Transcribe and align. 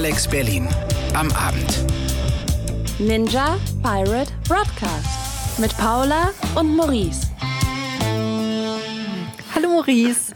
Alex 0.00 0.26
Berlin 0.26 0.66
am 1.12 1.30
Abend. 1.32 1.84
Ninja 2.98 3.58
Pirate 3.82 4.32
Broadcast 4.48 5.58
mit 5.58 5.76
Paula 5.76 6.30
und 6.54 6.74
Maurice. 6.74 7.28
Hallo 9.54 9.68
Maurice. 9.68 10.34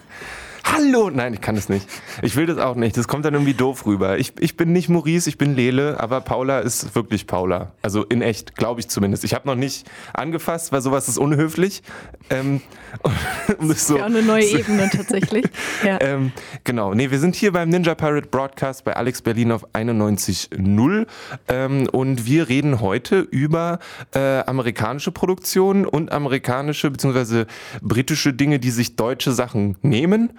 Hallo! 0.64 1.08
Nein, 1.08 1.32
ich 1.32 1.40
kann 1.40 1.56
es 1.56 1.70
nicht. 1.70 1.86
Ich 2.24 2.36
will 2.36 2.46
das 2.46 2.56
auch 2.56 2.74
nicht. 2.74 2.96
Das 2.96 3.06
kommt 3.06 3.26
dann 3.26 3.34
irgendwie 3.34 3.52
doof 3.52 3.84
rüber. 3.84 4.18
Ich, 4.18 4.32
ich 4.40 4.56
bin 4.56 4.72
nicht 4.72 4.88
Maurice, 4.88 5.28
ich 5.28 5.36
bin 5.36 5.54
Lele, 5.54 6.00
aber 6.00 6.22
Paula 6.22 6.60
ist 6.60 6.94
wirklich 6.94 7.26
Paula. 7.26 7.72
Also 7.82 8.02
in 8.02 8.22
echt, 8.22 8.56
glaube 8.56 8.80
ich 8.80 8.88
zumindest. 8.88 9.24
Ich 9.24 9.34
habe 9.34 9.46
noch 9.46 9.56
nicht 9.56 9.86
angefasst, 10.14 10.72
weil 10.72 10.80
sowas 10.80 11.06
ist 11.06 11.18
unhöflich. 11.18 11.82
Ähm, 12.30 12.62
das 13.60 13.86
so, 13.86 13.98
ja, 13.98 14.06
eine 14.06 14.22
neue 14.22 14.46
so, 14.46 14.56
Ebene 14.56 14.88
tatsächlich. 14.90 15.44
Ja. 15.84 15.98
ähm, 16.00 16.32
genau. 16.62 16.94
Nee, 16.94 17.10
wir 17.10 17.18
sind 17.18 17.34
hier 17.34 17.52
beim 17.52 17.68
Ninja 17.68 17.94
Pirate 17.94 18.28
Broadcast 18.28 18.84
bei 18.84 18.96
Alex 18.96 19.20
Berlin 19.20 19.52
auf 19.52 19.66
91.0 19.74 21.06
ähm, 21.48 21.88
und 21.92 22.26
wir 22.26 22.48
reden 22.48 22.80
heute 22.80 23.20
über 23.20 23.80
äh, 24.14 24.38
amerikanische 24.40 25.12
Produktionen 25.12 25.84
und 25.84 26.10
amerikanische 26.12 26.90
bzw. 26.90 27.44
britische 27.82 28.32
Dinge, 28.32 28.60
die 28.60 28.70
sich 28.70 28.96
deutsche 28.96 29.32
Sachen 29.32 29.76
nehmen 29.82 30.30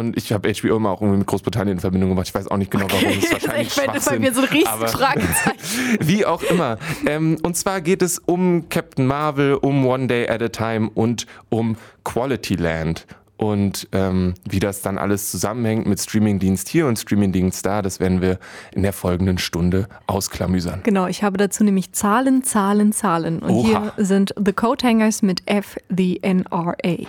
und 0.00 0.16
ich 0.16 0.32
habe 0.32 0.52
HBO 0.52 0.76
immer 0.76 0.90
auch 0.90 1.00
irgendwie 1.00 1.18
mit 1.18 1.26
Großbritannien 1.28 1.76
in 1.76 1.80
Verbindung 1.80 2.10
gemacht. 2.10 2.26
Ich 2.26 2.34
weiß 2.34 2.48
auch 2.48 2.56
nicht 2.56 2.70
genau, 2.70 2.86
warum. 2.90 3.04
Das 3.04 3.16
ist 3.16 3.32
wahrscheinlich 3.32 3.68
ich 3.68 3.76
meine, 3.76 4.00
bei 4.00 4.18
mir 4.18 4.34
so 4.34 4.40
ein 4.40 4.48
Riesenfragezeichen. 4.48 5.98
wie 6.00 6.26
auch 6.26 6.42
immer. 6.42 6.78
Ähm, 7.06 7.38
und 7.42 7.56
zwar 7.56 7.80
geht 7.80 8.02
es 8.02 8.18
um 8.18 8.68
Captain 8.68 9.06
Marvel, 9.06 9.54
um 9.54 9.86
One 9.86 10.08
Day 10.08 10.28
at 10.28 10.42
a 10.42 10.48
Time 10.48 10.90
und 10.94 11.26
um 11.50 11.76
Quality 12.04 12.56
Land. 12.56 13.06
Und 13.36 13.88
ähm, 13.92 14.34
wie 14.46 14.58
das 14.58 14.82
dann 14.82 14.98
alles 14.98 15.30
zusammenhängt 15.30 15.86
mit 15.86 15.98
Streamingdienst 15.98 16.68
hier 16.68 16.86
und 16.86 16.98
Streamingdienst 16.98 17.64
da, 17.64 17.80
das 17.80 17.98
werden 17.98 18.20
wir 18.20 18.38
in 18.72 18.82
der 18.82 18.92
folgenden 18.92 19.38
Stunde 19.38 19.88
ausklamüsern. 20.08 20.80
Genau, 20.82 21.06
ich 21.06 21.22
habe 21.22 21.38
dazu 21.38 21.64
nämlich 21.64 21.92
Zahlen, 21.92 22.44
Zahlen, 22.44 22.92
Zahlen. 22.92 23.38
Und 23.38 23.50
Oha. 23.50 23.94
hier 23.96 24.04
sind 24.04 24.34
The 24.36 24.52
Coat 24.52 24.84
Hangers 24.84 25.22
mit 25.22 25.42
F, 25.46 25.78
the 25.88 26.20
NRA. 26.22 27.06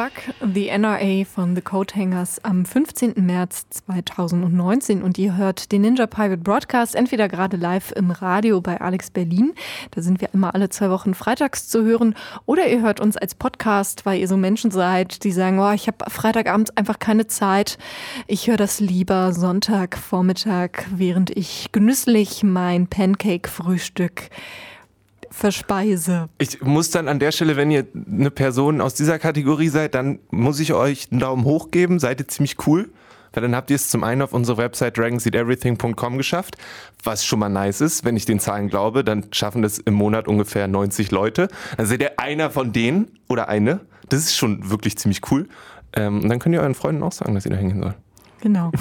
Fuck 0.00 0.34
the 0.54 0.70
NRA 0.70 1.26
von 1.26 1.54
The 1.54 1.60
Coat 1.60 1.94
Hangers 1.94 2.42
am 2.42 2.64
15. 2.64 3.16
März 3.16 3.66
2019 3.68 5.02
und 5.02 5.18
ihr 5.18 5.36
hört 5.36 5.72
den 5.72 5.82
Ninja 5.82 6.06
Private 6.06 6.38
Broadcast 6.38 6.94
entweder 6.94 7.28
gerade 7.28 7.58
live 7.58 7.92
im 7.92 8.10
Radio 8.10 8.62
bei 8.62 8.80
Alex 8.80 9.10
Berlin, 9.10 9.52
da 9.90 10.00
sind 10.00 10.22
wir 10.22 10.30
immer 10.32 10.54
alle 10.54 10.70
zwei 10.70 10.88
Wochen 10.88 11.12
freitags 11.12 11.68
zu 11.68 11.84
hören, 11.84 12.14
oder 12.46 12.66
ihr 12.66 12.80
hört 12.80 12.98
uns 12.98 13.18
als 13.18 13.34
Podcast, 13.34 14.06
weil 14.06 14.20
ihr 14.20 14.28
so 14.28 14.38
Menschen 14.38 14.70
seid, 14.70 15.22
die 15.22 15.32
sagen, 15.32 15.58
oh, 15.58 15.72
ich 15.72 15.86
habe 15.86 16.10
Freitagabend 16.10 16.78
einfach 16.78 16.98
keine 16.98 17.26
Zeit, 17.26 17.76
ich 18.26 18.48
höre 18.48 18.56
das 18.56 18.80
lieber 18.80 19.34
Sonntagvormittag, 19.34 20.86
während 20.96 21.28
ich 21.28 21.72
genüsslich 21.72 22.42
mein 22.42 22.86
Pancake-Frühstück 22.86 24.30
verspeise. 25.30 26.28
Ich 26.38 26.60
muss 26.62 26.90
dann 26.90 27.08
an 27.08 27.18
der 27.18 27.32
Stelle, 27.32 27.56
wenn 27.56 27.70
ihr 27.70 27.86
eine 27.94 28.30
Person 28.30 28.80
aus 28.80 28.94
dieser 28.94 29.18
Kategorie 29.18 29.68
seid, 29.68 29.94
dann 29.94 30.18
muss 30.30 30.60
ich 30.60 30.72
euch 30.72 31.08
einen 31.10 31.20
Daumen 31.20 31.44
hoch 31.44 31.70
geben. 31.70 31.98
Seid 31.98 32.20
ihr 32.20 32.28
ziemlich 32.28 32.66
cool. 32.66 32.90
Weil 33.32 33.42
dann 33.42 33.54
habt 33.54 33.70
ihr 33.70 33.76
es 33.76 33.88
zum 33.88 34.02
einen 34.02 34.22
auf 34.22 34.32
unserer 34.32 34.56
Website 34.56 34.98
dragonseateverything.com 34.98 36.18
geschafft, 36.18 36.56
was 37.04 37.24
schon 37.24 37.38
mal 37.38 37.48
nice 37.48 37.80
ist. 37.80 38.04
Wenn 38.04 38.16
ich 38.16 38.26
den 38.26 38.40
Zahlen 38.40 38.68
glaube, 38.68 39.04
dann 39.04 39.26
schaffen 39.30 39.62
das 39.62 39.78
im 39.78 39.94
Monat 39.94 40.26
ungefähr 40.26 40.66
90 40.66 41.10
Leute. 41.12 41.48
Dann 41.76 41.86
seid 41.86 42.02
ihr 42.02 42.18
einer 42.18 42.50
von 42.50 42.72
denen 42.72 43.18
oder 43.28 43.48
eine. 43.48 43.80
Das 44.08 44.20
ist 44.20 44.36
schon 44.36 44.68
wirklich 44.70 44.98
ziemlich 44.98 45.20
cool. 45.30 45.48
Ähm, 45.92 46.28
dann 46.28 46.38
könnt 46.38 46.54
ihr 46.54 46.60
euren 46.60 46.74
Freunden 46.74 47.02
auch 47.02 47.12
sagen, 47.12 47.34
dass 47.34 47.44
sie 47.44 47.50
da 47.50 47.56
hingehen 47.56 47.80
sollen. 47.80 47.94
Genau. 48.40 48.72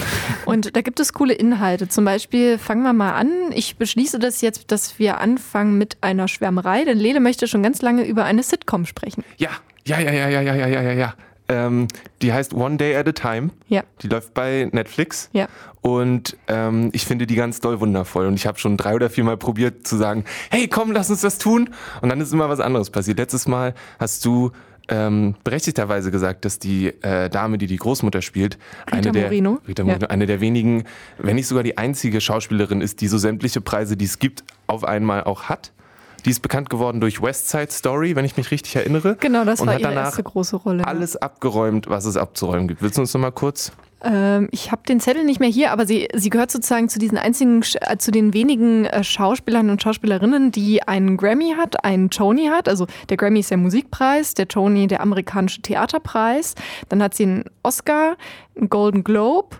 Und 0.45 0.75
da 0.75 0.81
gibt 0.81 0.99
es 0.99 1.13
coole 1.13 1.33
Inhalte. 1.33 1.87
Zum 1.87 2.05
Beispiel 2.05 2.57
fangen 2.57 2.83
wir 2.83 2.93
mal 2.93 3.13
an. 3.13 3.29
Ich 3.53 3.77
beschließe 3.77 4.19
das 4.19 4.41
jetzt, 4.41 4.71
dass 4.71 4.99
wir 4.99 5.19
anfangen 5.19 5.77
mit 5.77 5.97
einer 6.01 6.27
Schwärmerei, 6.27 6.85
denn 6.85 6.97
Lele 6.97 7.19
möchte 7.19 7.47
schon 7.47 7.63
ganz 7.63 7.81
lange 7.81 8.05
über 8.05 8.25
eine 8.25 8.43
Sitcom 8.43 8.85
sprechen. 8.85 9.23
Ja, 9.37 9.49
ja, 9.85 9.99
ja, 9.99 10.11
ja, 10.11 10.29
ja, 10.29 10.41
ja, 10.41 10.55
ja, 10.55 10.81
ja, 10.81 10.91
ja. 10.93 11.13
Ähm, 11.49 11.87
die 12.21 12.31
heißt 12.31 12.53
One 12.53 12.77
Day 12.77 12.95
at 12.95 13.07
a 13.07 13.11
Time. 13.11 13.49
Ja. 13.67 13.83
Die 14.03 14.07
läuft 14.07 14.35
bei 14.35 14.69
Netflix. 14.71 15.29
Ja. 15.33 15.47
Und 15.81 16.37
ähm, 16.47 16.89
ich 16.93 17.05
finde 17.05 17.25
die 17.25 17.35
ganz 17.35 17.59
doll 17.59 17.79
wundervoll. 17.79 18.27
Und 18.27 18.35
ich 18.35 18.45
habe 18.45 18.59
schon 18.59 18.77
drei 18.77 18.93
oder 18.93 19.09
vier 19.09 19.23
Mal 19.23 19.35
probiert 19.35 19.87
zu 19.87 19.97
sagen, 19.97 20.25
hey, 20.51 20.67
komm, 20.67 20.91
lass 20.91 21.09
uns 21.09 21.21
das 21.21 21.39
tun. 21.39 21.71
Und 22.01 22.09
dann 22.09 22.21
ist 22.21 22.31
immer 22.31 22.49
was 22.49 22.59
anderes 22.59 22.91
passiert. 22.91 23.17
Letztes 23.17 23.47
Mal 23.47 23.73
hast 23.97 24.23
du 24.25 24.51
ähm, 24.89 25.35
berechtigterweise 25.43 26.11
gesagt, 26.11 26.45
dass 26.45 26.59
die 26.59 26.87
äh, 26.87 27.29
Dame, 27.29 27.57
die 27.57 27.67
die 27.67 27.77
Großmutter 27.77 28.21
spielt, 28.21 28.57
Rita 28.87 28.97
eine 28.97 29.11
der, 29.11 29.23
Moreno. 29.23 29.59
Rita 29.67 29.83
Moreno, 29.83 30.01
ja. 30.01 30.09
eine 30.09 30.25
der 30.25 30.41
wenigen, 30.41 30.83
wenn 31.17 31.35
nicht 31.35 31.47
sogar 31.47 31.63
die 31.63 31.77
einzige 31.77 32.21
Schauspielerin 32.21 32.81
ist, 32.81 33.01
die 33.01 33.07
so 33.07 33.17
sämtliche 33.17 33.61
Preise, 33.61 33.95
die 33.95 34.05
es 34.05 34.19
gibt, 34.19 34.43
auf 34.67 34.83
einmal 34.83 35.23
auch 35.23 35.43
hat. 35.43 35.71
Die 36.25 36.31
ist 36.31 36.41
bekannt 36.41 36.69
geworden 36.69 36.99
durch 36.99 37.21
West 37.21 37.49
Side 37.49 37.71
Story, 37.71 38.15
wenn 38.15 38.25
ich 38.25 38.35
mich 38.35 38.51
richtig 38.51 38.75
erinnere. 38.75 39.15
Genau, 39.19 39.45
das 39.45 39.61
und 39.61 39.67
war 39.67 39.79
ihre 39.79 39.93
erste 39.93 40.23
große 40.23 40.57
Rolle. 40.57 40.85
Alles 40.85 41.15
abgeräumt, 41.15 41.89
was 41.89 42.05
es 42.05 42.17
abzuräumen 42.17 42.67
gibt. 42.67 42.81
Willst 42.81 42.97
du 42.97 43.01
uns 43.01 43.13
noch 43.13 43.21
mal 43.21 43.31
kurz 43.31 43.71
ich 44.51 44.71
habe 44.71 44.83
den 44.87 45.01
Zettel 45.01 45.25
nicht 45.25 45.41
mehr 45.41 45.49
hier, 45.49 45.71
aber 45.71 45.85
sie, 45.85 46.07
sie 46.13 46.29
gehört 46.29 46.51
sozusagen 46.51 46.87
zu 46.87 46.99
diesen 46.99 47.17
einzigen, 47.17 47.63
äh, 47.81 47.97
zu 47.97 48.11
den 48.11 48.33
wenigen 48.33 48.85
äh, 48.85 49.03
Schauspielern 49.03 49.69
und 49.69 49.81
Schauspielerinnen, 49.81 50.51
die 50.51 50.83
einen 50.83 51.17
Grammy 51.17 51.55
hat, 51.57 51.83
einen 51.83 52.09
Tony 52.09 52.47
hat. 52.47 52.69
Also 52.69 52.87
der 53.09 53.17
Grammy 53.17 53.41
ist 53.41 53.51
der 53.51 53.57
Musikpreis, 53.57 54.35
der 54.35 54.47
Tony 54.47 54.87
der 54.87 55.01
amerikanische 55.01 55.61
Theaterpreis. 55.61 56.55
Dann 56.87 57.03
hat 57.03 57.13
sie 57.13 57.23
einen 57.23 57.45
Oscar, 57.61 58.15
einen 58.55 58.69
Golden 58.69 59.03
Globe 59.03 59.57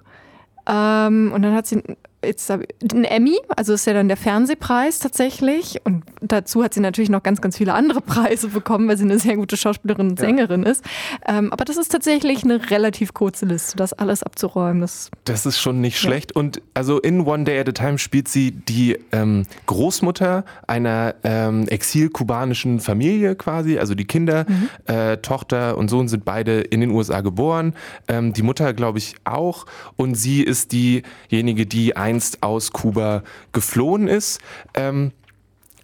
ähm, 0.67 1.31
und 1.33 1.41
dann 1.41 1.53
hat 1.53 1.67
sie 1.67 1.83
jetzt 2.23 2.51
ein 2.51 3.03
Emmy, 3.05 3.37
also 3.55 3.73
ist 3.73 3.85
ja 3.87 3.93
dann 3.93 4.07
der 4.07 4.17
Fernsehpreis 4.17 4.99
tatsächlich. 4.99 5.79
Und 5.85 6.03
dazu 6.21 6.63
hat 6.63 6.73
sie 6.73 6.81
natürlich 6.81 7.09
noch 7.09 7.23
ganz, 7.23 7.41
ganz 7.41 7.57
viele 7.57 7.73
andere 7.73 8.01
Preise 8.01 8.49
bekommen, 8.49 8.87
weil 8.87 8.97
sie 8.97 9.05
eine 9.05 9.19
sehr 9.19 9.37
gute 9.37 9.57
Schauspielerin 9.57 10.11
und 10.11 10.19
Sängerin 10.19 10.63
ja. 10.63 10.69
ist. 10.69 10.83
Ähm, 11.27 11.51
aber 11.53 11.65
das 11.65 11.77
ist 11.77 11.91
tatsächlich 11.91 12.43
eine 12.43 12.69
relativ 12.69 13.13
kurze 13.13 13.45
Liste, 13.45 13.77
das 13.77 13.93
alles 13.93 14.23
abzuräumen. 14.23 14.81
Das, 14.81 15.09
das 15.25 15.45
ist 15.45 15.59
schon 15.59 15.81
nicht 15.81 16.01
ja. 16.01 16.09
schlecht. 16.09 16.35
Und 16.35 16.61
also 16.73 16.99
in 16.99 17.21
One 17.21 17.45
Day 17.45 17.59
at 17.59 17.69
a 17.69 17.71
Time 17.71 17.97
spielt 17.97 18.27
sie 18.27 18.51
die 18.51 18.97
ähm, 19.11 19.45
Großmutter 19.65 20.43
einer 20.67 21.15
ähm, 21.23 21.67
exil-kubanischen 21.67 22.79
Familie 22.79 23.35
quasi. 23.35 23.79
Also 23.79 23.95
die 23.95 24.05
Kinder, 24.05 24.45
mhm. 24.47 24.69
äh, 24.93 25.17
Tochter 25.17 25.77
und 25.77 25.89
Sohn 25.89 26.07
sind 26.07 26.25
beide 26.25 26.61
in 26.61 26.81
den 26.81 26.91
USA 26.91 27.21
geboren. 27.21 27.73
Ähm, 28.07 28.33
die 28.33 28.41
Mutter, 28.43 28.73
glaube 28.73 28.97
ich, 28.97 29.15
auch. 29.23 29.65
Und 29.95 30.15
sie 30.15 30.43
ist 30.43 30.73
diejenige, 30.73 31.65
die 31.65 31.95
ein 31.95 32.08
einst 32.09 32.43
aus 32.43 32.71
Kuba 32.71 33.23
geflohen 33.51 34.07
ist. 34.07 34.39
Ähm, 34.73 35.11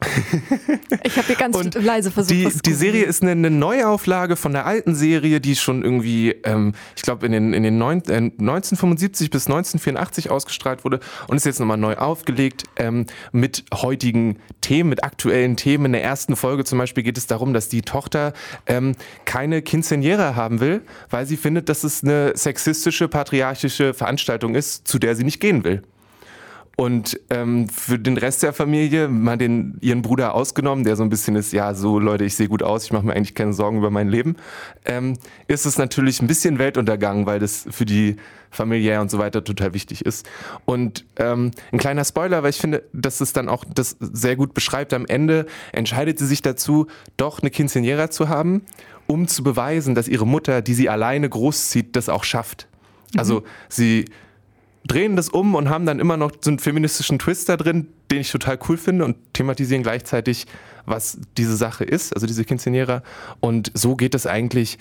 ich 1.03 1.17
habe 1.17 1.27
hier 1.27 1.35
ganz 1.35 1.55
und 1.55 1.75
leise 1.75 2.11
versucht. 2.11 2.33
Die, 2.33 2.49
die 2.65 2.73
Serie 2.73 3.05
ist 3.05 3.21
eine, 3.21 3.31
eine, 3.31 3.49
Neuauflage 3.49 4.35
von 4.35 4.51
der 4.51 4.65
alten 4.65 4.93
Serie, 4.93 5.39
die 5.39 5.55
schon 5.55 5.83
irgendwie, 5.83 6.31
ähm, 6.43 6.73
ich 6.95 7.01
glaube, 7.01 7.25
in 7.25 7.31
den, 7.31 7.53
in 7.53 7.63
den 7.63 7.77
neun, 7.77 7.99
äh, 8.07 8.17
1975 8.17 9.29
bis 9.29 9.47
1984 9.47 10.29
ausgestrahlt 10.29 10.83
wurde 10.83 10.99
und 11.27 11.37
ist 11.37 11.45
jetzt 11.45 11.59
nochmal 11.59 11.77
neu 11.77 11.95
aufgelegt 11.95 12.63
ähm, 12.75 13.05
mit 13.31 13.63
heutigen 13.73 14.37
Themen, 14.61 14.89
mit 14.89 15.03
aktuellen 15.03 15.55
Themen. 15.55 15.85
In 15.85 15.93
der 15.93 16.03
ersten 16.03 16.35
Folge 16.35 16.65
zum 16.65 16.77
Beispiel 16.77 17.03
geht 17.03 17.17
es 17.17 17.27
darum, 17.27 17.53
dass 17.53 17.69
die 17.69 17.81
Tochter 17.81 18.33
ähm, 18.65 18.95
keine 19.23 19.61
Quinceañera 19.61 20.35
haben 20.35 20.59
will, 20.59 20.81
weil 21.09 21.25
sie 21.25 21.37
findet, 21.37 21.69
dass 21.69 21.83
es 21.83 22.03
eine 22.03 22.33
sexistische, 22.35 23.07
patriarchische 23.07 23.93
Veranstaltung 23.93 24.55
ist, 24.55 24.87
zu 24.87 24.99
der 24.99 25.15
sie 25.15 25.23
nicht 25.23 25.39
gehen 25.39 25.63
will. 25.63 25.81
Und 26.75 27.19
ähm, 27.29 27.69
für 27.69 27.97
den 27.97 28.17
Rest 28.17 28.43
der 28.43 28.51
Familie, 28.51 29.07
mal 29.07 29.37
den 29.37 29.77
ihren 29.79 30.01
Bruder 30.01 30.33
ausgenommen, 30.33 30.83
der 30.83 30.97
so 30.97 31.03
ein 31.03 31.09
bisschen 31.09 31.35
ist, 31.37 31.53
ja, 31.53 31.73
so 31.73 31.99
Leute, 31.99 32.25
ich 32.25 32.35
sehe 32.35 32.49
gut 32.49 32.63
aus, 32.63 32.83
ich 32.83 32.91
mache 32.91 33.05
mir 33.05 33.13
eigentlich 33.13 33.33
keine 33.33 33.53
Sorgen 33.53 33.77
über 33.77 33.91
mein 33.91 34.09
Leben, 34.09 34.35
ähm, 34.83 35.17
ist 35.47 35.65
es 35.65 35.77
natürlich 35.77 36.21
ein 36.21 36.27
bisschen 36.27 36.59
Weltuntergang, 36.59 37.25
weil 37.25 37.39
das 37.39 37.65
für 37.69 37.85
die 37.85 38.17
familiär 38.51 39.01
und 39.01 39.09
so 39.09 39.19
weiter 39.19 39.43
total 39.43 39.73
wichtig 39.73 40.05
ist. 40.05 40.27
Und 40.65 41.05
ähm, 41.17 41.51
ein 41.71 41.79
kleiner 41.79 42.03
Spoiler, 42.03 42.43
weil 42.43 42.49
ich 42.49 42.57
finde, 42.57 42.83
dass 42.91 43.21
es 43.21 43.31
dann 43.31 43.47
auch 43.47 43.63
das 43.73 43.95
sehr 43.99 44.35
gut 44.35 44.53
beschreibt. 44.53 44.93
Am 44.93 45.05
Ende 45.05 45.45
entscheidet 45.71 46.19
sie 46.19 46.25
sich 46.25 46.41
dazu, 46.41 46.87
doch 47.15 47.41
eine 47.41 47.51
Quinceañera 47.51 48.09
zu 48.09 48.27
haben, 48.27 48.63
um 49.07 49.27
zu 49.27 49.43
beweisen, 49.43 49.95
dass 49.95 50.07
ihre 50.07 50.27
Mutter, 50.27 50.61
die 50.61 50.73
sie 50.73 50.89
alleine 50.89 51.29
großzieht, 51.29 51.95
das 51.95 52.09
auch 52.09 52.23
schafft. 52.23 52.67
Also 53.15 53.41
mhm. 53.41 53.45
sie 53.69 54.05
drehen 54.87 55.15
das 55.15 55.29
um 55.29 55.55
und 55.55 55.69
haben 55.69 55.85
dann 55.85 55.99
immer 55.99 56.17
noch 56.17 56.31
so 56.41 56.49
einen 56.49 56.59
feministischen 56.59 57.19
Twist 57.19 57.49
da 57.49 57.57
drin, 57.57 57.87
den 58.11 58.19
ich 58.21 58.31
total 58.31 58.59
cool 58.69 58.77
finde 58.77 59.05
und 59.05 59.17
thematisieren 59.33 59.83
gleichzeitig, 59.83 60.45
was 60.85 61.19
diese 61.37 61.55
Sache 61.55 61.83
ist, 61.83 62.13
also 62.13 62.27
diese 62.27 62.45
Quinceanera. 62.45 63.01
Und 63.39 63.71
so 63.73 63.95
geht 63.95 64.15
es 64.15 64.27
eigentlich 64.27 64.77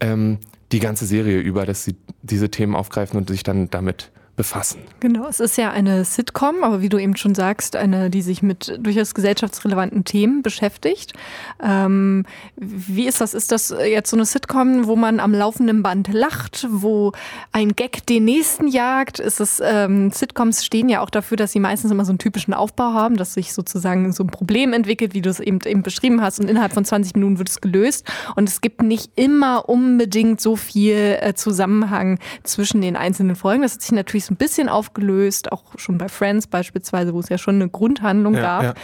ähm, 0.00 0.38
die 0.72 0.80
ganze 0.80 1.06
Serie 1.06 1.40
über, 1.40 1.66
dass 1.66 1.84
sie 1.84 1.96
diese 2.22 2.50
Themen 2.50 2.74
aufgreifen 2.74 3.18
und 3.18 3.28
sich 3.30 3.42
dann 3.42 3.70
damit 3.70 4.10
befassen. 4.38 4.80
Genau, 5.00 5.26
es 5.26 5.40
ist 5.40 5.58
ja 5.58 5.72
eine 5.72 6.04
Sitcom, 6.04 6.62
aber 6.62 6.80
wie 6.80 6.88
du 6.88 6.96
eben 6.96 7.16
schon 7.16 7.34
sagst, 7.34 7.74
eine, 7.74 8.08
die 8.08 8.22
sich 8.22 8.40
mit 8.40 8.78
durchaus 8.80 9.12
gesellschaftsrelevanten 9.12 10.04
Themen 10.04 10.42
beschäftigt. 10.42 11.12
Ähm, 11.60 12.24
wie 12.56 13.06
ist 13.08 13.20
das? 13.20 13.34
Ist 13.34 13.50
das 13.50 13.74
jetzt 13.84 14.10
so 14.10 14.16
eine 14.16 14.24
Sitcom, 14.24 14.86
wo 14.86 14.94
man 14.94 15.18
am 15.18 15.34
laufenden 15.34 15.82
Band 15.82 16.08
lacht, 16.12 16.68
wo 16.70 17.12
ein 17.50 17.74
Gag 17.74 18.06
den 18.06 18.24
nächsten 18.26 18.68
jagt? 18.68 19.18
Ist 19.18 19.40
es, 19.40 19.60
ähm, 19.62 20.12
Sitcoms 20.12 20.64
stehen 20.64 20.88
ja 20.88 21.00
auch 21.00 21.10
dafür, 21.10 21.36
dass 21.36 21.50
sie 21.50 21.60
meistens 21.60 21.90
immer 21.90 22.04
so 22.04 22.12
einen 22.12 22.18
typischen 22.18 22.54
Aufbau 22.54 22.92
haben, 22.92 23.16
dass 23.16 23.34
sich 23.34 23.52
sozusagen 23.52 24.12
so 24.12 24.22
ein 24.22 24.28
Problem 24.28 24.72
entwickelt, 24.72 25.14
wie 25.14 25.20
du 25.20 25.30
es 25.30 25.40
eben, 25.40 25.58
eben 25.66 25.82
beschrieben 25.82 26.22
hast, 26.22 26.38
und 26.38 26.48
innerhalb 26.48 26.72
von 26.72 26.84
20 26.84 27.16
Minuten 27.16 27.38
wird 27.38 27.48
es 27.48 27.60
gelöst. 27.60 28.06
Und 28.36 28.48
es 28.48 28.60
gibt 28.60 28.82
nicht 28.82 29.10
immer 29.16 29.68
unbedingt 29.68 30.40
so 30.40 30.54
viel 30.54 31.18
äh, 31.20 31.34
Zusammenhang 31.34 32.20
zwischen 32.44 32.80
den 32.80 32.94
einzelnen 32.94 33.34
Folgen. 33.34 33.62
Das 33.62 33.74
hat 33.74 33.82
sich 33.82 33.90
natürlich 33.90 34.27
ein 34.30 34.36
bisschen 34.36 34.68
aufgelöst, 34.68 35.52
auch 35.52 35.64
schon 35.76 35.98
bei 35.98 36.08
Friends 36.08 36.46
beispielsweise, 36.46 37.14
wo 37.14 37.20
es 37.20 37.28
ja 37.28 37.38
schon 37.38 37.56
eine 37.56 37.68
Grundhandlung 37.68 38.34
ja, 38.34 38.40
gab. 38.40 38.62
Ja. 38.62 38.74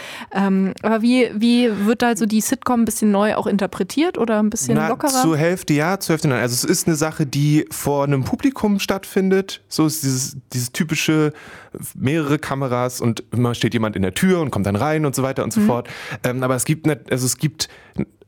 Ähm, 0.47 0.73
aber 0.81 1.01
wie, 1.01 1.29
wie 1.35 1.69
wird 1.85 2.01
da 2.01 2.15
so 2.15 2.25
die 2.25 2.41
Sitcom 2.41 2.81
ein 2.81 2.85
bisschen 2.85 3.11
neu 3.11 3.35
auch 3.35 3.47
interpretiert 3.47 4.17
oder 4.17 4.39
ein 4.39 4.49
bisschen 4.49 4.75
Na, 4.75 4.89
lockerer? 4.89 5.21
Zur 5.21 5.37
Hälfte 5.37 5.73
ja, 5.73 5.99
zur 5.99 6.13
Hälfte 6.13 6.27
nein. 6.27 6.41
Also 6.41 6.53
es 6.53 6.63
ist 6.63 6.87
eine 6.87 6.95
Sache, 6.95 7.25
die 7.25 7.65
vor 7.71 8.03
einem 8.03 8.23
Publikum 8.23 8.79
stattfindet. 8.79 9.61
So 9.67 9.85
ist 9.85 10.03
dieses, 10.03 10.37
dieses 10.53 10.71
typische 10.71 11.33
mehrere 11.93 12.39
Kameras 12.39 13.01
und 13.01 13.23
immer 13.31 13.55
steht 13.55 13.73
jemand 13.73 13.95
in 13.95 14.01
der 14.01 14.13
Tür 14.13 14.41
und 14.41 14.51
kommt 14.51 14.65
dann 14.65 14.75
rein 14.75 15.05
und 15.05 15.15
so 15.15 15.23
weiter 15.23 15.43
und 15.43 15.51
so 15.51 15.61
mhm. 15.61 15.67
fort. 15.67 15.89
Ähm, 16.23 16.43
aber 16.43 16.55
es 16.55 16.65
gibt, 16.65 16.85
nicht, 16.85 17.11
also 17.11 17.25
es 17.25 17.37
gibt 17.37 17.69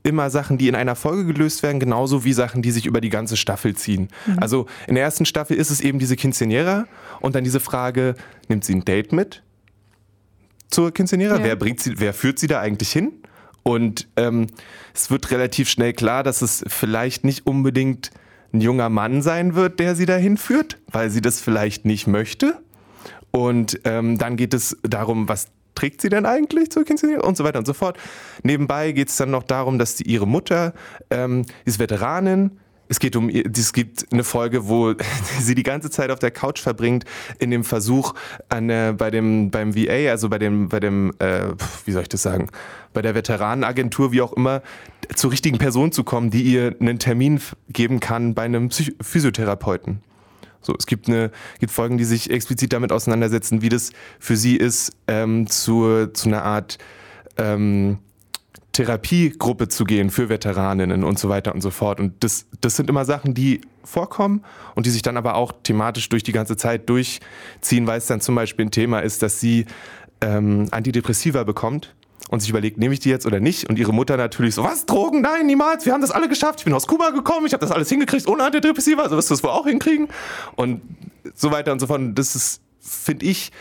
immer 0.07 0.29
Sachen, 0.29 0.57
die 0.57 0.67
in 0.67 0.75
einer 0.75 0.95
Folge 0.95 1.25
gelöst 1.25 1.61
werden, 1.61 1.79
genauso 1.79 2.23
wie 2.23 2.33
Sachen, 2.33 2.61
die 2.61 2.71
sich 2.71 2.85
über 2.85 3.01
die 3.01 3.09
ganze 3.09 3.37
Staffel 3.37 3.75
ziehen. 3.75 4.07
Mhm. 4.25 4.39
Also 4.39 4.65
in 4.87 4.95
der 4.95 5.03
ersten 5.03 5.25
Staffel 5.25 5.57
ist 5.57 5.69
es 5.69 5.81
eben 5.81 5.99
diese 5.99 6.15
Quinceanera 6.15 6.87
und 7.19 7.35
dann 7.35 7.43
diese 7.43 7.59
Frage, 7.59 8.15
nimmt 8.47 8.63
sie 8.63 8.73
ein 8.73 8.85
Date 8.85 9.11
mit 9.11 9.43
zur 10.69 10.93
Quinceanera? 10.93 11.37
Ja. 11.37 11.43
Wer 11.43 11.55
bringt 11.55 11.81
sie, 11.81 11.99
wer 11.99 12.13
führt 12.13 12.39
sie 12.39 12.47
da 12.47 12.59
eigentlich 12.61 12.91
hin? 12.91 13.13
Und 13.63 14.07
ähm, 14.15 14.47
es 14.93 15.11
wird 15.11 15.29
relativ 15.31 15.69
schnell 15.69 15.93
klar, 15.93 16.23
dass 16.23 16.41
es 16.41 16.63
vielleicht 16.67 17.25
nicht 17.25 17.45
unbedingt 17.45 18.11
ein 18.53 18.61
junger 18.61 18.89
Mann 18.89 19.21
sein 19.21 19.55
wird, 19.55 19.79
der 19.79 19.95
sie 19.95 20.05
dahin 20.05 20.37
führt, 20.37 20.77
weil 20.87 21.09
sie 21.09 21.19
das 21.19 21.41
vielleicht 21.41 21.83
nicht 21.83 22.07
möchte. 22.07 22.61
Und 23.31 23.81
ähm, 23.83 24.17
dann 24.17 24.37
geht 24.37 24.53
es 24.53 24.77
darum, 24.83 25.27
was 25.27 25.47
trägt 25.77 26.01
sie 26.01 26.09
denn 26.09 26.25
eigentlich 26.25 26.71
zur 26.71 26.83
Kindsgeniere 26.85 27.21
und 27.21 27.37
so 27.37 27.43
weiter 27.43 27.59
und 27.59 27.67
so 27.67 27.73
fort. 27.73 27.97
Nebenbei 28.41 28.91
geht 28.93 29.09
es 29.09 29.15
dann 29.17 29.29
noch 29.29 29.43
darum, 29.43 29.77
dass 29.77 29.95
die, 29.95 30.09
ihre 30.09 30.27
Mutter 30.27 30.73
ähm, 31.11 31.45
ist 31.65 31.77
Veteranin, 31.77 32.59
es 32.89 32.99
geht 32.99 33.15
um, 33.15 33.29
es 33.29 33.73
gibt 33.73 34.07
eine 34.11 34.23
Folge, 34.23 34.67
wo 34.67 34.93
sie 35.39 35.55
die 35.55 35.63
ganze 35.63 35.89
Zeit 35.89 36.09
auf 36.09 36.19
der 36.19 36.31
Couch 36.31 36.59
verbringt, 36.59 37.05
in 37.37 37.51
dem 37.51 37.63
Versuch, 37.63 38.13
an, 38.49 38.69
äh, 38.69 38.93
bei 38.97 39.11
dem, 39.11 39.51
beim 39.51 39.75
VA, 39.75 40.09
also 40.09 40.29
bei 40.29 40.39
dem, 40.39 40.69
bei 40.69 40.79
dem, 40.79 41.13
äh, 41.19 41.49
wie 41.85 41.91
soll 41.91 42.03
ich 42.03 42.09
das 42.09 42.21
sagen, 42.21 42.49
bei 42.93 43.01
der 43.01 43.13
Veteranenagentur, 43.13 44.11
wie 44.11 44.21
auch 44.21 44.33
immer, 44.33 44.61
zur 45.15 45.31
richtigen 45.31 45.57
Person 45.57 45.91
zu 45.91 46.03
kommen, 46.03 46.31
die 46.31 46.41
ihr 46.41 46.75
einen 46.79 46.97
Termin 46.97 47.39
geben 47.69 47.99
kann 47.99 48.33
bei 48.33 48.43
einem 48.43 48.69
Psych 48.69 48.95
Physiotherapeuten. 49.01 50.01
So, 50.61 50.75
es 50.77 50.85
gibt, 50.85 51.07
eine, 51.07 51.31
gibt 51.59 51.71
Folgen, 51.71 51.97
die 51.97 52.05
sich 52.05 52.29
explizit 52.29 52.73
damit 52.73 52.91
auseinandersetzen, 52.91 53.61
wie 53.61 53.69
das 53.69 53.91
für 54.19 54.35
sie 54.35 54.55
ist, 54.55 54.91
ähm, 55.07 55.47
zu, 55.47 56.07
zu 56.07 56.27
einer 56.27 56.43
Art 56.43 56.77
ähm, 57.37 57.99
Therapiegruppe 58.73 59.69
zu 59.69 59.85
gehen 59.85 60.11
für 60.11 60.29
Veteraninnen 60.29 61.03
und 61.03 61.17
so 61.17 61.29
weiter 61.29 61.55
und 61.55 61.61
so 61.61 61.71
fort. 61.71 61.99
Und 61.99 62.23
das, 62.23 62.45
das 62.61 62.75
sind 62.75 62.89
immer 62.89 63.05
Sachen, 63.05 63.33
die 63.33 63.61
vorkommen 63.83 64.43
und 64.75 64.85
die 64.85 64.91
sich 64.91 65.01
dann 65.01 65.17
aber 65.17 65.35
auch 65.35 65.51
thematisch 65.63 66.09
durch 66.09 66.23
die 66.23 66.31
ganze 66.31 66.57
Zeit 66.57 66.89
durchziehen, 66.89 67.87
weil 67.87 67.97
es 67.97 68.05
dann 68.05 68.21
zum 68.21 68.35
Beispiel 68.35 68.65
ein 68.65 68.71
Thema 68.71 68.99
ist, 68.99 69.23
dass 69.23 69.39
sie 69.39 69.65
ähm, 70.21 70.67
Antidepressiva 70.71 71.43
bekommt 71.43 71.95
und 72.29 72.39
sich 72.41 72.49
überlegt, 72.49 72.77
nehme 72.77 72.93
ich 72.93 72.99
die 72.99 73.09
jetzt 73.09 73.25
oder 73.25 73.39
nicht? 73.39 73.69
Und 73.69 73.79
ihre 73.79 73.93
Mutter 73.93 74.17
natürlich 74.17 74.55
so, 74.55 74.63
was, 74.63 74.85
Drogen? 74.85 75.21
Nein, 75.21 75.45
niemals, 75.45 75.85
wir 75.85 75.93
haben 75.93 76.01
das 76.01 76.11
alle 76.11 76.27
geschafft. 76.27 76.59
Ich 76.59 76.65
bin 76.65 76.73
aus 76.73 76.87
Kuba 76.87 77.11
gekommen, 77.11 77.45
ich 77.45 77.53
habe 77.53 77.61
das 77.61 77.71
alles 77.71 77.89
hingekriegt 77.89 78.27
ohne 78.27 78.43
Antidepressiva, 78.43 79.03
also 79.03 79.15
wirst 79.15 79.29
du 79.29 79.33
das 79.33 79.43
wohl 79.43 79.51
auch 79.51 79.65
hinkriegen. 79.65 80.09
Und 80.55 80.81
so 81.33 81.51
weiter 81.51 81.71
und 81.71 81.79
so 81.79 81.87
fort. 81.87 81.99
Und 81.99 82.15
das 82.15 82.35
ist, 82.35 82.61
finde 82.79 83.25
ich, 83.25 83.51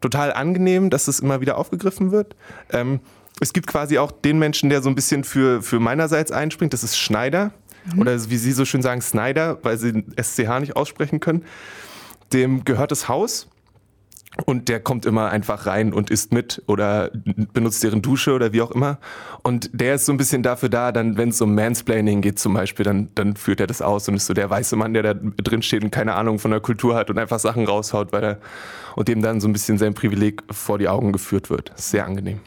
total 0.00 0.32
angenehm, 0.32 0.90
dass 0.90 1.06
das 1.06 1.20
immer 1.20 1.40
wieder 1.40 1.56
aufgegriffen 1.56 2.10
wird. 2.10 2.36
Ähm, 2.72 3.00
es 3.40 3.52
gibt 3.52 3.66
quasi 3.66 3.98
auch 3.98 4.10
den 4.12 4.38
Menschen, 4.38 4.68
der 4.70 4.82
so 4.82 4.88
ein 4.88 4.94
bisschen 4.94 5.24
für, 5.24 5.62
für 5.62 5.80
meinerseits 5.80 6.30
einspringt, 6.30 6.72
das 6.72 6.84
ist 6.84 6.98
Schneider. 6.98 7.52
Mhm. 7.94 8.00
Oder 8.00 8.30
wie 8.30 8.36
Sie 8.36 8.52
so 8.52 8.64
schön 8.64 8.82
sagen, 8.82 9.00
Snyder, 9.00 9.58
weil 9.62 9.78
Sie 9.78 10.04
SCH 10.20 10.60
nicht 10.60 10.76
aussprechen 10.76 11.20
können. 11.20 11.44
Dem 12.32 12.64
gehört 12.64 12.90
das 12.90 13.08
Haus 13.08 13.48
und 14.44 14.68
der 14.68 14.80
kommt 14.80 15.06
immer 15.06 15.30
einfach 15.30 15.66
rein 15.66 15.92
und 15.92 16.10
isst 16.10 16.32
mit 16.32 16.62
oder 16.66 17.10
benutzt 17.52 17.82
deren 17.82 18.02
Dusche 18.02 18.32
oder 18.32 18.52
wie 18.52 18.62
auch 18.62 18.70
immer. 18.70 18.98
Und 19.42 19.70
der 19.72 19.94
ist 19.94 20.06
so 20.06 20.12
ein 20.12 20.18
bisschen 20.18 20.42
dafür 20.42 20.68
da, 20.68 20.92
dann, 20.92 21.16
wenn 21.16 21.30
es 21.30 21.40
um 21.40 21.54
Mansplaining 21.54 22.20
geht 22.20 22.38
zum 22.38 22.54
Beispiel, 22.54 22.84
dann, 22.84 23.08
dann 23.14 23.36
führt 23.36 23.60
er 23.60 23.66
das 23.66 23.82
aus 23.82 24.08
und 24.08 24.14
ist 24.14 24.26
so 24.26 24.34
der 24.34 24.50
weiße 24.50 24.76
Mann, 24.76 24.94
der 24.94 25.02
da 25.02 25.14
drin 25.14 25.62
steht 25.62 25.82
und 25.82 25.90
keine 25.90 26.14
Ahnung 26.14 26.38
von 26.38 26.50
der 26.50 26.60
Kultur 26.60 26.94
hat 26.94 27.10
und 27.10 27.18
einfach 27.18 27.38
Sachen 27.38 27.66
raushaut, 27.66 28.12
weil 28.12 28.24
er 28.24 28.38
und 28.96 29.08
dem 29.08 29.22
dann 29.22 29.40
so 29.40 29.48
ein 29.48 29.52
bisschen 29.52 29.78
sein 29.78 29.94
Privileg 29.94 30.42
vor 30.50 30.78
die 30.78 30.88
Augen 30.88 31.12
geführt 31.12 31.50
wird. 31.50 31.72
Sehr 31.76 32.06
angenehm. 32.06 32.40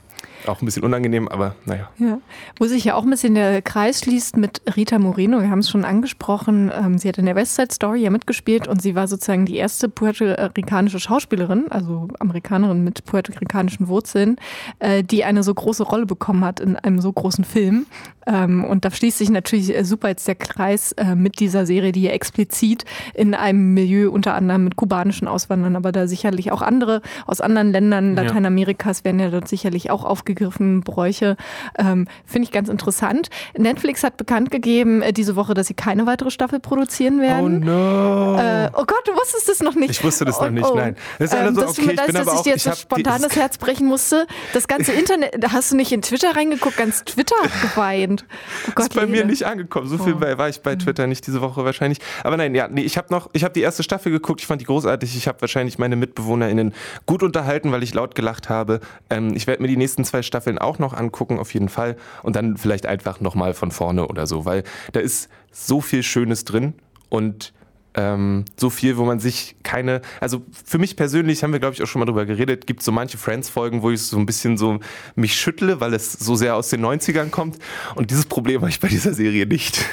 Auch 0.47 0.61
ein 0.61 0.65
bisschen 0.65 0.83
unangenehm, 0.83 1.27
aber 1.27 1.55
naja. 1.65 1.89
Ja. 1.97 2.19
Wo 2.59 2.65
sich 2.65 2.83
ja 2.83 2.95
auch 2.95 3.03
ein 3.03 3.09
bisschen 3.09 3.35
der 3.35 3.61
Kreis 3.61 3.99
schließt 3.99 4.37
mit 4.37 4.61
Rita 4.75 4.99
Moreno, 4.99 5.41
wir 5.41 5.49
haben 5.49 5.59
es 5.59 5.69
schon 5.69 5.85
angesprochen, 5.85 6.71
ähm, 6.73 6.97
sie 6.97 7.07
hat 7.07 7.17
in 7.17 7.25
der 7.25 7.35
West 7.35 7.55
Side 7.55 7.69
Story 7.71 8.01
ja 8.01 8.09
mitgespielt 8.09 8.67
und 8.67 8.81
sie 8.81 8.95
war 8.95 9.07
sozusagen 9.07 9.45
die 9.45 9.55
erste 9.55 9.89
puerto-ricanische 9.89 10.99
Schauspielerin, 10.99 11.65
also 11.69 12.07
Amerikanerin 12.19 12.83
mit 12.83 13.05
puerto-ricanischen 13.05 13.87
Wurzeln, 13.87 14.37
äh, 14.79 15.03
die 15.03 15.23
eine 15.23 15.43
so 15.43 15.53
große 15.53 15.83
Rolle 15.83 16.05
bekommen 16.05 16.43
hat 16.43 16.59
in 16.59 16.75
einem 16.75 16.99
so 16.99 17.11
großen 17.11 17.43
Film. 17.43 17.85
Ähm, 18.25 18.63
und 18.63 18.85
da 18.85 18.91
schließt 18.91 19.17
sich 19.17 19.29
natürlich 19.29 19.75
äh, 19.75 19.83
super 19.83 20.09
jetzt 20.09 20.27
der 20.27 20.35
Kreis 20.35 20.93
äh, 20.93 21.15
mit 21.15 21.39
dieser 21.39 21.65
Serie, 21.65 21.91
die 21.91 22.03
ja 22.03 22.11
explizit 22.11 22.85
in 23.13 23.33
einem 23.33 23.73
Milieu 23.73 24.09
unter 24.11 24.33
anderem 24.33 24.63
mit 24.63 24.75
kubanischen 24.75 25.27
Auswandern, 25.27 25.75
aber 25.75 25.91
da 25.91 26.07
sicherlich 26.07 26.51
auch 26.51 26.61
andere 26.61 27.01
aus 27.25 27.41
anderen 27.41 27.71
Ländern 27.71 28.15
Lateinamerikas 28.15 29.03
werden 29.03 29.19
ja 29.19 29.29
dort 29.29 29.47
sicherlich 29.47 29.91
auch 29.91 30.03
aufgegriffen, 30.03 30.32
Bräuche. 30.81 31.37
Ähm, 31.77 32.07
Finde 32.25 32.45
ich 32.45 32.51
ganz 32.51 32.69
interessant. 32.69 33.29
Netflix 33.57 34.03
hat 34.03 34.17
bekannt 34.17 34.51
gegeben 34.51 35.01
äh, 35.01 35.13
diese 35.13 35.35
Woche, 35.35 35.53
dass 35.53 35.67
sie 35.67 35.73
keine 35.73 36.05
weitere 36.05 36.31
Staffel 36.31 36.59
produzieren 36.59 37.21
werden. 37.21 37.63
Oh 37.63 37.65
no. 37.65 38.37
Äh, 38.37 38.69
oh 38.73 38.85
Gott, 38.85 39.01
du 39.05 39.13
wusstest 39.13 39.49
es 39.49 39.61
noch 39.61 39.75
nicht. 39.75 39.91
Ich 39.91 40.03
wusste 40.03 40.25
das 40.25 40.39
noch 40.39 40.49
nicht, 40.49 40.65
oh, 40.65 40.75
nein. 40.75 40.95
Das 41.19 41.33
ist 41.33 41.39
ähm, 41.39 41.55
so, 41.55 41.67
okay, 41.67 41.85
mir 41.85 41.93
leid, 41.93 42.15
dass 42.15 42.27
ich, 42.27 42.33
ich 42.33 42.41
dir 42.41 42.49
jetzt 42.51 42.63
so 42.63 42.71
spontan 42.73 43.21
das 43.21 43.35
Herz 43.35 43.57
brechen 43.57 43.87
musste. 43.87 44.27
Das 44.53 44.67
ganze 44.67 44.91
Internet, 45.03 45.35
da 45.39 45.51
hast 45.51 45.71
du 45.71 45.75
nicht 45.75 45.91
in 45.91 46.01
Twitter 46.01 46.35
reingeguckt, 46.35 46.77
ganz 46.77 47.03
Twitter 47.03 47.35
geweint. 47.61 48.25
Oh 48.67 48.71
Gott, 48.75 48.87
ist 48.87 48.95
bei 48.95 49.05
mir 49.05 49.25
nicht 49.25 49.45
angekommen. 49.45 49.87
So 49.87 49.97
viel 49.97 50.15
oh. 50.15 50.37
war 50.37 50.49
ich 50.49 50.61
bei 50.61 50.75
Twitter 50.75 51.07
nicht 51.07 51.25
diese 51.27 51.41
Woche 51.41 51.63
wahrscheinlich. 51.65 51.99
Aber 52.23 52.37
nein, 52.37 52.55
ja, 52.55 52.67
nee, 52.67 52.81
ich 52.81 52.97
habe 52.97 53.07
noch, 53.11 53.29
ich 53.33 53.43
habe 53.43 53.53
die 53.53 53.61
erste 53.61 53.83
Staffel 53.83 54.11
geguckt. 54.11 54.41
Ich 54.41 54.47
fand 54.47 54.61
die 54.61 54.65
großartig. 54.65 55.15
Ich 55.15 55.27
habe 55.27 55.41
wahrscheinlich 55.41 55.77
meine 55.77 55.95
MitbewohnerInnen 55.95 56.73
gut 57.05 57.23
unterhalten, 57.23 57.71
weil 57.71 57.83
ich 57.83 57.93
laut 57.93 58.15
gelacht 58.15 58.49
habe. 58.49 58.79
Ähm, 59.09 59.35
ich 59.35 59.47
werde 59.47 59.61
mir 59.61 59.67
die 59.67 59.77
nächsten 59.77 60.03
zwei 60.05 60.22
Staffeln 60.23 60.57
auch 60.57 60.79
noch 60.79 60.93
angucken, 60.93 61.39
auf 61.39 61.53
jeden 61.53 61.69
Fall. 61.69 61.95
Und 62.23 62.35
dann 62.35 62.57
vielleicht 62.57 62.85
einfach 62.85 63.19
nochmal 63.19 63.53
von 63.53 63.71
vorne 63.71 64.07
oder 64.07 64.27
so, 64.27 64.45
weil 64.45 64.63
da 64.91 64.99
ist 64.99 65.29
so 65.51 65.81
viel 65.81 66.03
Schönes 66.03 66.45
drin 66.45 66.73
und 67.09 67.53
ähm, 67.95 68.45
so 68.57 68.69
viel, 68.69 68.97
wo 68.97 69.05
man 69.05 69.19
sich 69.19 69.55
keine, 69.63 70.01
also 70.19 70.41
für 70.65 70.77
mich 70.77 70.95
persönlich, 70.95 71.43
haben 71.43 71.53
wir 71.53 71.59
glaube 71.59 71.75
ich 71.75 71.83
auch 71.83 71.87
schon 71.87 71.99
mal 71.99 72.05
drüber 72.05 72.25
geredet, 72.25 72.65
gibt 72.65 72.79
es 72.79 72.85
so 72.85 72.91
manche 72.91 73.17
Friends-Folgen, 73.17 73.81
wo 73.81 73.91
ich 73.91 74.01
so 74.01 74.17
ein 74.17 74.25
bisschen 74.25 74.57
so 74.57 74.79
mich 75.15 75.35
schüttle, 75.35 75.79
weil 75.79 75.93
es 75.93 76.13
so 76.13 76.35
sehr 76.35 76.55
aus 76.55 76.69
den 76.69 76.83
90ern 76.83 77.29
kommt. 77.29 77.59
Und 77.95 78.09
dieses 78.09 78.25
Problem 78.25 78.61
habe 78.61 78.69
ich 78.69 78.79
bei 78.79 78.87
dieser 78.87 79.13
Serie 79.13 79.45
nicht. 79.45 79.85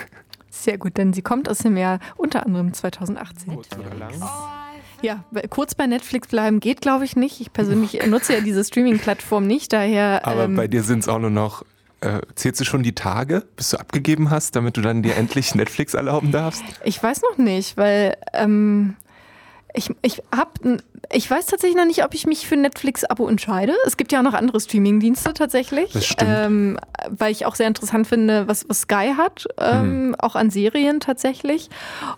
Sehr 0.51 0.79
gut, 0.79 0.97
denn 0.97 1.13
sie 1.13 1.23
kommt 1.23 1.49
aus 1.49 1.59
dem 1.59 1.77
Jahr 1.77 2.01
unter 2.17 2.45
anderem 2.47 2.73
2018. 2.73 3.55
Oh, 3.55 3.63
ja, 5.03 5.25
kurz 5.49 5.75
bei 5.75 5.87
Netflix 5.87 6.29
bleiben 6.29 6.61
geht, 6.61 6.81
glaube 6.81 7.05
ich, 7.05 7.17
nicht. 7.17 7.41
Ich 7.41 7.53
persönlich 7.53 8.01
nutze 8.07 8.35
ja 8.35 8.41
diese 8.41 8.65
Streaming-Plattform 8.65 9.47
nicht, 9.47 9.73
daher. 9.73 10.27
Aber 10.27 10.45
ähm, 10.45 10.57
bei 10.57 10.69
dir 10.69 10.83
sind 10.83 11.01
es 11.01 11.09
auch 11.09 11.19
nur 11.19 11.31
noch 11.31 11.65
äh, 12.01 12.21
zählst 12.35 12.61
du 12.61 12.65
schon 12.65 12.83
die 12.83 12.95
Tage, 12.95 13.45
bis 13.57 13.71
du 13.71 13.77
abgegeben 13.79 14.31
hast, 14.31 14.57
damit 14.57 14.77
du 14.77 14.81
dann 14.81 15.03
dir 15.03 15.17
endlich 15.17 15.55
Netflix 15.55 15.95
erlauben 15.95 16.33
darfst? 16.33 16.63
Ich 16.85 17.03
weiß 17.03 17.23
noch 17.23 17.39
nicht, 17.39 17.77
weil 17.77 18.17
ähm, 18.33 18.97
ich, 19.75 19.91
ich 20.03 20.23
hab, 20.35 20.59
ich 21.13 21.31
weiß 21.31 21.47
tatsächlich 21.47 21.77
noch 21.77 21.87
nicht, 21.87 22.05
ob 22.05 22.15
ich 22.15 22.27
mich 22.27 22.47
für 22.47 22.57
Netflix-Abo 22.57 23.29
entscheide. 23.29 23.75
Es 23.87 23.97
gibt 23.97 24.13
ja 24.13 24.21
auch 24.21 24.25
noch 24.25 24.35
andere 24.35 24.61
Streaming-Dienste 24.61 25.35
tatsächlich. 25.35 25.93
Das 25.93 26.07
stimmt. 26.07 26.31
Ähm, 26.33 26.79
weil 27.09 27.33
ich 27.33 27.47
auch 27.47 27.55
sehr 27.55 27.67
interessant 27.67 28.07
finde, 28.07 28.47
was, 28.47 28.69
was 28.69 28.83
Sky 28.83 29.15
hat, 29.17 29.49
ähm, 29.59 30.09
mhm. 30.09 30.15
auch 30.17 30.37
an 30.37 30.51
Serien 30.51 31.01
tatsächlich. 31.01 31.71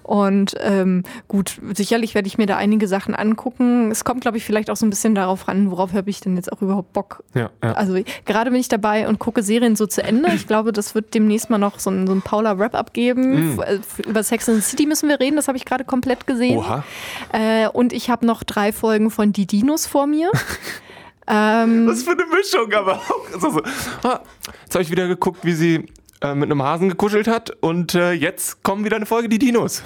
Und 0.02 0.56
ähm, 0.60 1.04
gut, 1.28 1.60
sicherlich 1.74 2.14
werde 2.14 2.26
ich 2.26 2.38
mir 2.38 2.46
da 2.46 2.56
einige 2.56 2.88
Sachen 2.88 3.14
angucken. 3.14 3.90
Es 3.90 4.04
kommt, 4.04 4.20
glaube 4.22 4.36
ich, 4.36 4.44
vielleicht 4.44 4.68
auch 4.68 4.76
so 4.76 4.84
ein 4.84 4.90
bisschen 4.90 5.14
darauf 5.14 5.48
ran, 5.48 5.70
worauf 5.70 5.92
habe 5.92 6.10
ich 6.10 6.20
denn 6.20 6.36
jetzt 6.36 6.52
auch 6.52 6.60
überhaupt 6.60 6.92
Bock. 6.92 7.22
Ja, 7.34 7.50
ja. 7.62 7.72
Also 7.72 7.96
gerade 8.24 8.50
bin 8.50 8.60
ich 8.60 8.68
dabei 8.68 9.08
und 9.08 9.18
gucke 9.18 9.42
Serien 9.42 9.76
so 9.76 9.86
zu 9.86 10.02
Ende. 10.02 10.30
Ich 10.34 10.46
glaube, 10.46 10.72
das 10.72 10.94
wird 10.94 11.14
demnächst 11.14 11.48
mal 11.48 11.58
noch 11.58 11.78
so 11.78 11.90
ein, 11.90 12.06
so 12.06 12.12
ein 12.12 12.22
Paula-Wrap-Up 12.22 12.92
geben. 12.92 13.54
Mhm. 13.54 13.62
Über 14.06 14.22
Sex 14.22 14.48
and 14.48 14.62
the 14.62 14.68
City 14.68 14.86
müssen 14.86 15.08
wir 15.08 15.20
reden, 15.20 15.36
das 15.36 15.48
habe 15.48 15.56
ich 15.56 15.64
gerade 15.64 15.84
komplett 15.84 16.26
gesehen. 16.26 16.58
Oha. 16.58 16.84
Äh, 17.32 17.68
und 17.68 17.92
ich 17.92 18.10
habe 18.10 18.26
noch 18.26 18.42
drei 18.42 18.71
Folgen 18.72 19.10
von 19.10 19.32
Die 19.32 19.46
Dinos 19.46 19.86
vor 19.86 20.06
mir. 20.06 20.30
ähm, 21.26 21.86
Was 21.86 22.02
für 22.02 22.12
eine 22.12 22.24
Mischung, 22.26 22.72
aber 22.72 22.94
auch. 22.94 23.32
Also 23.32 23.50
so. 23.50 23.62
Ah, 24.02 24.20
jetzt 24.64 24.74
habe 24.74 24.82
ich 24.82 24.90
wieder 24.90 25.08
geguckt, 25.08 25.44
wie 25.44 25.52
sie 25.52 25.86
äh, 26.20 26.34
mit 26.34 26.50
einem 26.50 26.62
Hasen 26.62 26.88
gekuschelt 26.88 27.28
hat 27.28 27.50
und 27.60 27.94
äh, 27.94 28.12
jetzt 28.12 28.62
kommen 28.62 28.84
wieder 28.84 28.96
eine 28.96 29.06
Folge 29.06 29.28
Die 29.28 29.38
Dinos. 29.38 29.82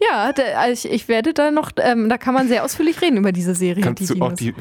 Ja, 0.00 0.32
also 0.56 0.88
ich, 0.88 0.92
ich, 0.92 1.08
werde 1.08 1.34
da 1.34 1.50
noch, 1.50 1.70
ähm, 1.78 2.08
da 2.08 2.18
kann 2.18 2.34
man 2.34 2.48
sehr 2.48 2.64
ausführlich 2.64 3.00
reden 3.02 3.18
über 3.18 3.32
diese 3.32 3.54
Serie. 3.54 3.82
Kannst 3.82 4.02
die 4.02 4.06
du 4.06 4.24
auch 4.24 4.32
die, 4.32 4.54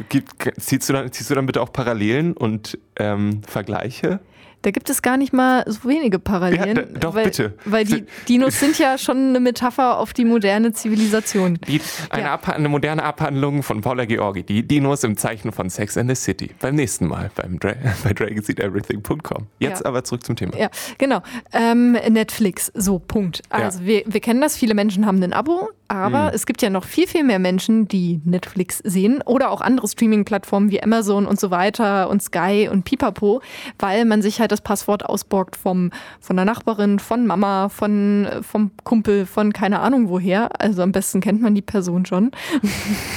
ziehst, 0.60 0.90
du 0.90 0.94
dann, 0.94 1.12
ziehst 1.12 1.30
du 1.30 1.36
dann 1.36 1.46
bitte 1.46 1.62
auch 1.62 1.72
Parallelen 1.72 2.34
und 2.34 2.78
ähm, 2.98 3.42
Vergleiche? 3.48 4.20
Da 4.64 4.72
gibt 4.72 4.90
es 4.90 5.02
gar 5.02 5.18
nicht 5.18 5.34
mal 5.34 5.64
so 5.68 5.90
wenige 5.90 6.20
Parallelen. 6.20 6.78
Ja, 6.78 7.00
doch, 7.00 7.14
weil, 7.14 7.26
bitte. 7.26 7.54
Weil 7.66 7.84
die 7.84 8.06
Dinos 8.30 8.60
sind 8.60 8.80
ja 8.80 8.98
schon 8.98 9.18
eine 9.30 9.40
Metapher 9.42 10.00
auf 10.00 10.14
die 10.14 10.24
moderne 10.24 10.72
Zivilisation. 10.72 11.60
Die, 11.68 11.82
eine, 12.10 12.24
ja. 12.24 12.40
eine, 12.42 12.70
moderne 12.70 13.04
Abhandlung 13.04 13.62
von 13.62 13.82
Paula 13.82 14.06
Georgi. 14.06 14.44
Die 14.44 14.66
Dinos 14.66 15.04
im 15.04 15.18
Zeichen 15.18 15.52
von 15.52 15.70
Sex 15.70 15.98
and 15.98 16.10
the 16.10 16.16
City. 16.16 16.52
Beim 16.62 16.76
nächsten 16.76 17.08
Mal 17.08 17.30
beim 17.36 17.60
Dra 17.60 17.74
bei 18.06 18.14
dragonseateverything.com. 18.14 19.48
Jetzt 19.60 19.82
ja. 19.82 19.86
aber 19.86 20.06
zurück 20.06 20.26
zum 20.26 20.38
Thema. 20.38 20.58
Ja, 20.58 20.70
genau. 20.98 21.22
Ähm, 21.52 21.92
Netflix, 22.10 22.72
so, 22.74 23.00
Punkt. 23.00 23.42
Also 23.50 23.84
wir, 23.84 24.04
wir 24.06 24.22
kennen 24.22 24.40
das, 24.40 24.56
viele 24.56 24.76
Menschen 24.76 25.06
haben 25.06 25.22
ein 25.22 25.34
Abo. 25.34 25.70
Aber 25.94 26.30
mhm. 26.30 26.32
es 26.34 26.48
gibt 26.48 26.64
ja 26.64 26.72
noch 26.72 26.86
viel, 26.86 27.08
viel 27.08 27.24
mehr 27.24 27.38
Menschen, 27.38 27.88
die 27.88 28.20
Netflix 28.26 28.80
sehen 28.80 29.22
oder 29.26 29.52
auch 29.52 29.62
andere 29.62 29.88
Streaming-Plattformen 29.88 30.72
wie 30.72 30.82
Amazon 30.82 31.28
und 31.28 31.40
so 31.40 31.52
weiter 31.52 32.10
und 32.10 32.24
Sky 32.24 32.68
und 32.72 32.84
Pipapo, 32.84 33.42
weil 33.78 34.06
man 34.06 34.24
sich 34.24 34.40
halt 34.40 34.52
das 34.54 34.62
Passwort 34.62 35.06
ausborgt 35.06 35.56
vom, 35.56 35.92
von 36.20 36.36
der 36.36 36.46
Nachbarin, 36.46 37.00
von 37.00 37.28
Mama, 37.28 37.70
von, 37.70 38.28
vom 38.42 38.72
Kumpel, 38.84 39.26
von 39.26 39.52
keine 39.54 39.80
Ahnung 39.80 40.10
woher. 40.10 40.50
Also 40.62 40.82
am 40.82 40.92
besten 40.92 41.22
kennt 41.22 41.42
man 41.42 41.56
die 41.56 41.62
Person 41.62 42.06
schon. 42.06 42.32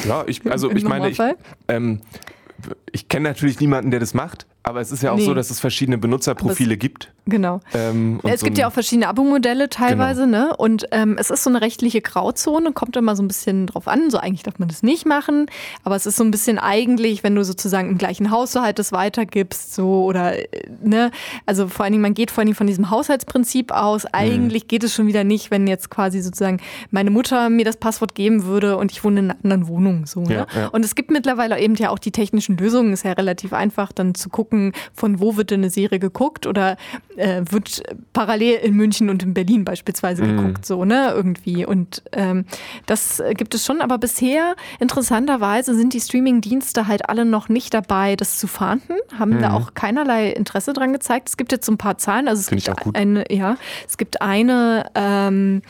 Ja, 0.08 0.24
ich, 0.26 0.44
also 0.50 0.70
ich 0.74 0.84
meine, 0.84 1.10
ich, 1.10 1.18
ähm, 1.68 2.00
ich 2.90 3.08
kenne 3.08 3.28
natürlich 3.28 3.60
niemanden, 3.60 3.90
der 3.90 4.00
das 4.00 4.14
macht, 4.14 4.46
aber 4.66 4.80
es 4.80 4.90
ist 4.90 5.00
ja 5.00 5.12
auch 5.12 5.16
nee. 5.16 5.24
so, 5.24 5.32
dass 5.32 5.50
es 5.50 5.60
verschiedene 5.60 5.96
Benutzerprofile 5.96 6.76
gibt. 6.76 7.12
Genau. 7.26 7.60
Ähm, 7.72 8.20
es 8.24 8.40
so 8.40 8.46
gibt 8.46 8.58
ja 8.58 8.66
auch 8.66 8.72
verschiedene 8.72 9.06
Abo-Modelle 9.06 9.68
teilweise, 9.68 10.24
genau. 10.24 10.48
ne? 10.48 10.56
Und 10.56 10.86
ähm, 10.90 11.16
es 11.18 11.30
ist 11.30 11.44
so 11.44 11.50
eine 11.50 11.60
rechtliche 11.60 12.00
Grauzone, 12.00 12.72
kommt 12.72 12.96
immer 12.96 13.14
so 13.14 13.22
ein 13.22 13.28
bisschen 13.28 13.68
drauf 13.68 13.86
an. 13.86 14.10
So 14.10 14.18
eigentlich 14.18 14.42
darf 14.42 14.58
man 14.58 14.66
das 14.66 14.82
nicht 14.82 15.06
machen, 15.06 15.46
aber 15.84 15.94
es 15.94 16.04
ist 16.04 16.16
so 16.16 16.24
ein 16.24 16.32
bisschen 16.32 16.58
eigentlich, 16.58 17.22
wenn 17.22 17.36
du 17.36 17.44
sozusagen 17.44 17.90
im 17.90 17.98
gleichen 17.98 18.32
Haushalt 18.32 18.80
das 18.80 18.90
weitergibst, 18.90 19.72
so 19.72 20.04
oder 20.04 20.34
ne? 20.82 21.12
Also 21.46 21.68
vor 21.68 21.84
allen 21.84 21.92
Dingen, 21.92 22.02
man 22.02 22.14
geht 22.14 22.32
vor 22.32 22.42
allen 22.42 22.46
Dingen 22.46 22.56
von 22.56 22.66
diesem 22.66 22.90
Haushaltsprinzip 22.90 23.70
aus. 23.70 24.02
Mhm. 24.02 24.10
Eigentlich 24.14 24.64
mhm. 24.64 24.68
geht 24.68 24.82
es 24.82 24.94
schon 24.94 25.06
wieder 25.06 25.22
nicht, 25.22 25.52
wenn 25.52 25.68
jetzt 25.68 25.90
quasi 25.90 26.20
sozusagen 26.20 26.58
meine 26.90 27.12
Mutter 27.12 27.50
mir 27.50 27.64
das 27.64 27.76
Passwort 27.76 28.16
geben 28.16 28.46
würde 28.46 28.76
und 28.76 28.90
ich 28.90 29.04
wohne 29.04 29.20
in 29.20 29.30
einer 29.30 29.38
anderen 29.44 29.68
Wohnung. 29.68 30.06
So, 30.06 30.22
ne? 30.22 30.34
ja, 30.34 30.46
ja. 30.56 30.66
Und 30.68 30.84
es 30.84 30.96
gibt 30.96 31.12
mittlerweile 31.12 31.56
eben 31.60 31.76
ja 31.76 31.90
auch 31.90 32.00
die 32.00 32.10
technischen 32.10 32.56
Lösungen, 32.56 32.92
ist 32.92 33.04
ja 33.04 33.12
relativ 33.12 33.52
einfach, 33.52 33.92
dann 33.92 34.16
zu 34.16 34.28
gucken, 34.28 34.55
gucken, 34.56 34.72
von 34.94 35.20
wo 35.20 35.36
wird 35.36 35.50
denn 35.50 35.60
eine 35.60 35.70
Serie 35.70 35.98
geguckt 35.98 36.46
oder 36.46 36.76
äh, 37.16 37.42
wird 37.50 37.82
parallel 38.12 38.58
in 38.60 38.74
München 38.74 39.10
und 39.10 39.22
in 39.22 39.34
Berlin 39.34 39.64
beispielsweise 39.64 40.22
mhm. 40.24 40.36
geguckt, 40.36 40.66
so, 40.66 40.84
ne, 40.84 41.12
irgendwie. 41.14 41.64
Und 41.64 42.02
ähm, 42.12 42.44
das 42.86 43.22
gibt 43.36 43.54
es 43.54 43.64
schon, 43.64 43.80
aber 43.80 43.98
bisher, 43.98 44.56
interessanterweise, 44.80 45.74
sind 45.74 45.92
die 45.92 46.00
Streaming-Dienste 46.00 46.86
halt 46.86 47.08
alle 47.08 47.24
noch 47.24 47.48
nicht 47.48 47.74
dabei, 47.74 48.16
das 48.16 48.38
zu 48.38 48.46
fahnden, 48.46 48.96
haben 49.18 49.36
mhm. 49.36 49.42
da 49.42 49.52
auch 49.52 49.74
keinerlei 49.74 50.30
Interesse 50.30 50.72
dran 50.72 50.92
gezeigt. 50.92 51.28
Es 51.28 51.36
gibt 51.36 51.52
jetzt 51.52 51.66
so 51.66 51.72
ein 51.72 51.78
paar 51.78 51.98
Zahlen, 51.98 52.28
also 52.28 52.40
es 52.40 52.48
Find 52.48 52.64
gibt 52.64 52.96
eine, 52.96 53.24
ja, 53.30 53.56
es 53.86 53.96
gibt 53.96 54.22
eine, 54.22 54.86
ähm, 54.94 55.62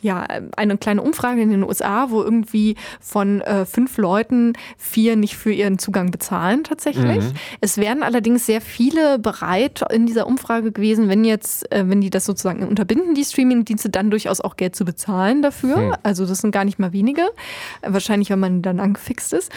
ja, 0.00 0.26
eine 0.56 0.78
kleine 0.78 1.02
Umfrage 1.02 1.42
in 1.42 1.50
den 1.50 1.62
USA, 1.62 2.10
wo 2.10 2.22
irgendwie 2.22 2.76
von 3.00 3.40
äh, 3.42 3.66
fünf 3.66 3.98
Leuten 3.98 4.54
vier 4.76 5.16
nicht 5.16 5.36
für 5.36 5.52
ihren 5.52 5.78
Zugang 5.78 6.10
bezahlen 6.10 6.64
tatsächlich. 6.64 7.24
Mhm. 7.24 7.32
Es 7.60 7.78
werden 7.78 8.02
allerdings 8.02 8.46
sehr 8.46 8.60
viele 8.60 9.18
bereit 9.18 9.82
in 9.92 10.06
dieser 10.06 10.26
Umfrage 10.26 10.72
gewesen, 10.72 11.08
wenn 11.08 11.24
jetzt, 11.24 11.70
äh, 11.72 11.88
wenn 11.88 12.00
die 12.00 12.10
das 12.10 12.24
sozusagen 12.24 12.66
unterbinden, 12.66 13.14
die 13.14 13.24
Streamingdienste, 13.24 13.90
dann 13.90 14.10
durchaus 14.10 14.40
auch 14.40 14.56
Geld 14.56 14.76
zu 14.76 14.84
bezahlen 14.84 15.42
dafür. 15.42 15.76
Mhm. 15.76 15.94
Also 16.02 16.26
das 16.26 16.38
sind 16.38 16.52
gar 16.52 16.64
nicht 16.64 16.78
mal 16.78 16.92
wenige. 16.92 17.22
Wahrscheinlich, 17.82 18.30
wenn 18.30 18.40
man 18.40 18.62
dann 18.62 18.80
angefixt 18.80 19.32
ist 19.32 19.50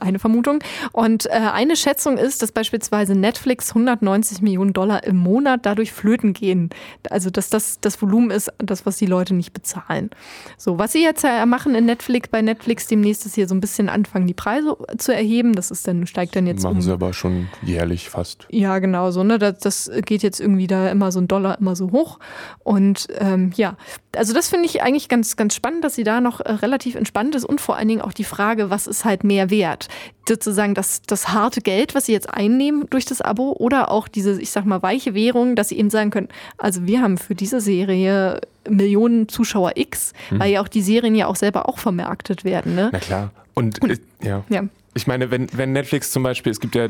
eine 0.00 0.18
Vermutung. 0.18 0.60
Und 0.92 1.26
äh, 1.26 1.30
eine 1.30 1.76
Schätzung 1.76 2.18
ist, 2.18 2.42
dass 2.42 2.52
beispielsweise 2.52 3.14
Netflix 3.14 3.70
190 3.70 4.42
Millionen 4.42 4.72
Dollar 4.72 5.04
im 5.04 5.16
Monat 5.16 5.60
dadurch 5.64 5.92
flöten 5.92 6.32
gehen. 6.32 6.70
Also 7.10 7.30
dass 7.30 7.50
das 7.50 7.80
das 7.80 8.00
Volumen 8.00 8.30
ist, 8.30 8.52
das, 8.58 8.86
was 8.86 8.96
die 8.96 9.06
Leute 9.06 9.34
nicht 9.34 9.52
bezahlen. 9.52 10.10
So, 10.56 10.78
was 10.78 10.92
sie 10.92 11.02
jetzt 11.02 11.22
ja 11.22 11.44
machen 11.46 11.74
in 11.74 11.86
Netflix, 11.86 12.28
bei 12.28 12.42
Netflix 12.42 12.86
demnächst 12.86 13.26
ist 13.26 13.34
hier 13.34 13.48
so 13.48 13.54
ein 13.54 13.60
bisschen 13.60 13.88
anfangen, 13.88 14.26
die 14.26 14.34
Preise 14.34 14.76
zu 14.98 15.14
erheben. 15.14 15.54
Das 15.54 15.70
ist 15.70 15.86
dann, 15.86 16.06
steigt 16.06 16.36
dann 16.36 16.46
jetzt 16.46 16.62
Machen 16.62 16.76
um. 16.76 16.82
sie 16.82 16.92
aber 16.92 17.12
schon 17.12 17.48
jährlich 17.62 18.08
fast. 18.08 18.46
Ja, 18.50 18.78
genau 18.78 19.10
so. 19.10 19.22
Ne? 19.24 19.38
Das, 19.38 19.58
das 19.58 19.90
geht 20.04 20.22
jetzt 20.22 20.40
irgendwie 20.40 20.66
da 20.66 20.90
immer 20.90 21.12
so 21.12 21.20
ein 21.20 21.28
Dollar 21.28 21.58
immer 21.58 21.76
so 21.76 21.92
hoch. 21.92 22.18
Und 22.64 23.08
ähm, 23.18 23.52
ja, 23.54 23.76
also 24.16 24.34
das 24.34 24.48
finde 24.48 24.66
ich 24.66 24.82
eigentlich 24.82 25.08
ganz, 25.08 25.36
ganz 25.36 25.54
spannend, 25.54 25.84
dass 25.84 25.94
sie 25.94 26.04
da 26.04 26.20
noch 26.20 26.40
äh, 26.40 26.52
relativ 26.52 26.94
entspannt 26.94 27.34
ist 27.34 27.44
und 27.44 27.60
vor 27.60 27.76
allen 27.76 27.88
Dingen 27.88 28.00
auch 28.00 28.12
die 28.12 28.24
Frage, 28.24 28.70
was 28.70 28.86
ist 28.86 29.04
halt 29.04 29.24
mehr 29.24 29.50
wert? 29.50 29.77
Wert. 29.78 29.88
Sozusagen 30.28 30.74
das, 30.74 31.02
das 31.02 31.28
harte 31.28 31.60
Geld, 31.60 31.94
was 31.94 32.06
sie 32.06 32.12
jetzt 32.12 32.32
einnehmen 32.32 32.84
durch 32.90 33.06
das 33.06 33.20
Abo 33.20 33.52
oder 33.52 33.90
auch 33.90 34.08
diese, 34.08 34.40
ich 34.40 34.50
sag 34.50 34.66
mal, 34.66 34.82
weiche 34.82 35.14
Währung, 35.14 35.56
dass 35.56 35.70
sie 35.70 35.78
eben 35.78 35.90
sagen 35.90 36.10
können, 36.10 36.28
also 36.58 36.86
wir 36.86 37.00
haben 37.00 37.16
für 37.16 37.34
diese 37.34 37.60
Serie 37.60 38.40
Millionen 38.68 39.28
Zuschauer 39.28 39.72
X, 39.76 40.12
hm. 40.28 40.40
weil 40.40 40.52
ja 40.52 40.62
auch 40.62 40.68
die 40.68 40.82
Serien 40.82 41.14
ja 41.14 41.26
auch 41.26 41.36
selber 41.36 41.68
auch 41.68 41.78
vermarktet 41.78 42.44
werden. 42.44 42.74
Ne? 42.74 42.90
Na 42.92 42.98
klar. 42.98 43.30
Und, 43.54 43.82
Und 43.82 44.00
ja. 44.22 44.44
ja. 44.50 44.64
Ich 44.94 45.06
meine, 45.06 45.30
wenn, 45.30 45.48
wenn 45.56 45.72
Netflix 45.72 46.10
zum 46.10 46.22
Beispiel, 46.22 46.52
es 46.52 46.60
gibt 46.60 46.74
ja, 46.74 46.88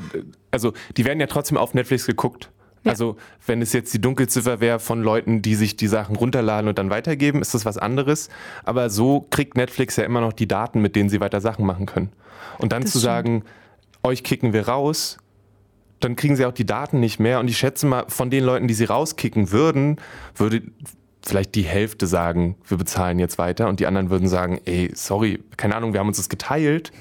also 0.51 0.73
die 0.97 1.05
werden 1.05 1.21
ja 1.21 1.27
trotzdem 1.27 1.57
auf 1.57 1.75
Netflix 1.75 2.07
geguckt. 2.07 2.51
Ja. 2.85 2.93
Also 2.93 3.17
wenn 3.47 3.63
es 3.63 3.73
jetzt 3.73 3.93
die 3.93 4.01
Dunkelziffer 4.01 4.61
wäre 4.61 4.79
von 4.79 5.03
Leuten, 5.03 5.43
die 5.43 5.55
sich 5.55 5.77
die 5.77 5.89
Sachen 5.89 6.17
runterladen 6.17 6.69
und 6.69 6.79
dann 6.79 6.91
weitergeben, 6.91 7.41
ist 7.41 7.55
das 7.55 7.65
was 7.65 7.79
anderes. 7.79 8.29
Aber 8.65 8.91
so 8.91 9.27
kriegt 9.31 9.57
Netflix 9.57 9.97
ja 9.97 10.05
immer 10.05 10.21
noch 10.21 10.33
die 10.33 10.49
Daten, 10.49 10.81
mit 10.81 10.97
denen 10.97 11.09
sie 11.09 11.21
weiter 11.21 11.41
Sachen 11.41 11.67
machen 11.67 11.87
können. 11.87 12.11
Und 12.59 12.73
dann 12.73 12.83
das 12.83 12.93
zu 12.93 12.99
sagen, 12.99 13.45
euch 14.03 14.23
kicken 14.23 14.53
wir 14.53 14.69
raus, 14.69 15.19
dann 16.01 16.17
kriegen 16.17 16.37
sie 16.37 16.47
auch 16.47 16.53
die 16.53 16.67
Daten 16.67 17.01
nicht 17.01 17.19
mehr. 17.19 17.41
Und 17.41 17.49
ich 17.49 17.59
schätze 17.59 17.87
mal, 17.87 18.05
von 18.09 18.31
den 18.31 18.45
Leuten, 18.45 18.69
die 18.69 18.75
sie 18.75 18.85
rauskicken 18.85 19.51
würden, 19.51 19.97
würde 20.37 20.63
vielleicht 21.25 21.55
die 21.55 21.63
Hälfte 21.63 22.07
sagen, 22.07 22.57
wir 22.67 22.79
bezahlen 22.79 23.19
jetzt 23.19 23.39
weiter. 23.39 23.69
Und 23.69 23.81
die 23.81 23.87
anderen 23.87 24.11
würden 24.11 24.29
sagen, 24.29 24.61
ey, 24.65 24.91
sorry, 24.95 25.43
keine 25.57 25.77
Ahnung, 25.77 25.93
wir 25.93 26.01
haben 26.01 26.09
uns 26.09 26.17
das 26.17 26.29
geteilt, 26.29 26.93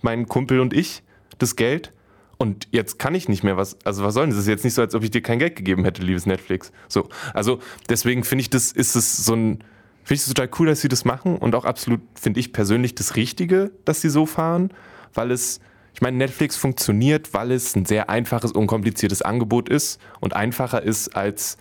mein 0.00 0.26
Kumpel 0.26 0.60
und 0.60 0.72
ich, 0.72 1.02
das 1.38 1.56
Geld. 1.56 1.92
Und 2.38 2.68
jetzt 2.70 2.98
kann 2.98 3.14
ich 3.14 3.28
nicht 3.28 3.42
mehr 3.42 3.56
was, 3.56 3.76
also 3.84 4.04
was 4.04 4.14
soll 4.14 4.24
denn 4.24 4.30
das? 4.30 4.38
ist 4.38 4.46
jetzt 4.46 4.64
nicht 4.64 4.74
so, 4.74 4.82
als 4.82 4.94
ob 4.94 5.02
ich 5.02 5.10
dir 5.10 5.22
kein 5.22 5.40
Geld 5.40 5.56
gegeben 5.56 5.84
hätte, 5.84 6.02
liebes 6.02 6.24
Netflix. 6.24 6.72
So, 6.88 7.08
also 7.34 7.58
deswegen 7.88 8.22
finde 8.22 8.42
ich 8.42 8.50
das, 8.50 8.70
ist 8.70 8.94
es 8.94 9.16
so 9.16 9.34
ein, 9.34 9.58
finde 10.04 10.14
ich 10.14 10.20
es 10.20 10.28
total 10.28 10.48
cool, 10.58 10.68
dass 10.68 10.80
sie 10.80 10.88
das 10.88 11.04
machen 11.04 11.36
und 11.36 11.56
auch 11.56 11.64
absolut, 11.64 12.00
finde 12.14 12.38
ich 12.38 12.52
persönlich 12.52 12.94
das 12.94 13.16
Richtige, 13.16 13.72
dass 13.84 14.00
sie 14.00 14.08
so 14.08 14.24
fahren 14.24 14.70
weil 15.14 15.30
es, 15.30 15.60
ich 15.94 16.00
meine, 16.00 16.16
Netflix 16.16 16.56
funktioniert, 16.56 17.34
weil 17.34 17.52
es 17.52 17.74
ein 17.74 17.84
sehr 17.84 18.10
einfaches, 18.10 18.52
unkompliziertes 18.52 19.22
Angebot 19.22 19.68
ist 19.68 20.00
und 20.20 20.34
einfacher 20.34 20.82
ist 20.82 21.08
als 21.16 21.56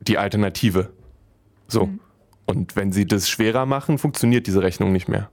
die 0.00 0.18
Alternative. 0.18 0.90
So. 1.68 1.86
Mhm. 1.86 2.00
Und 2.44 2.76
wenn 2.76 2.92
sie 2.92 3.06
das 3.06 3.28
schwerer 3.28 3.66
machen, 3.66 3.98
funktioniert 3.98 4.46
diese 4.46 4.62
Rechnung 4.62 4.92
nicht 4.92 5.08
mehr. 5.08 5.30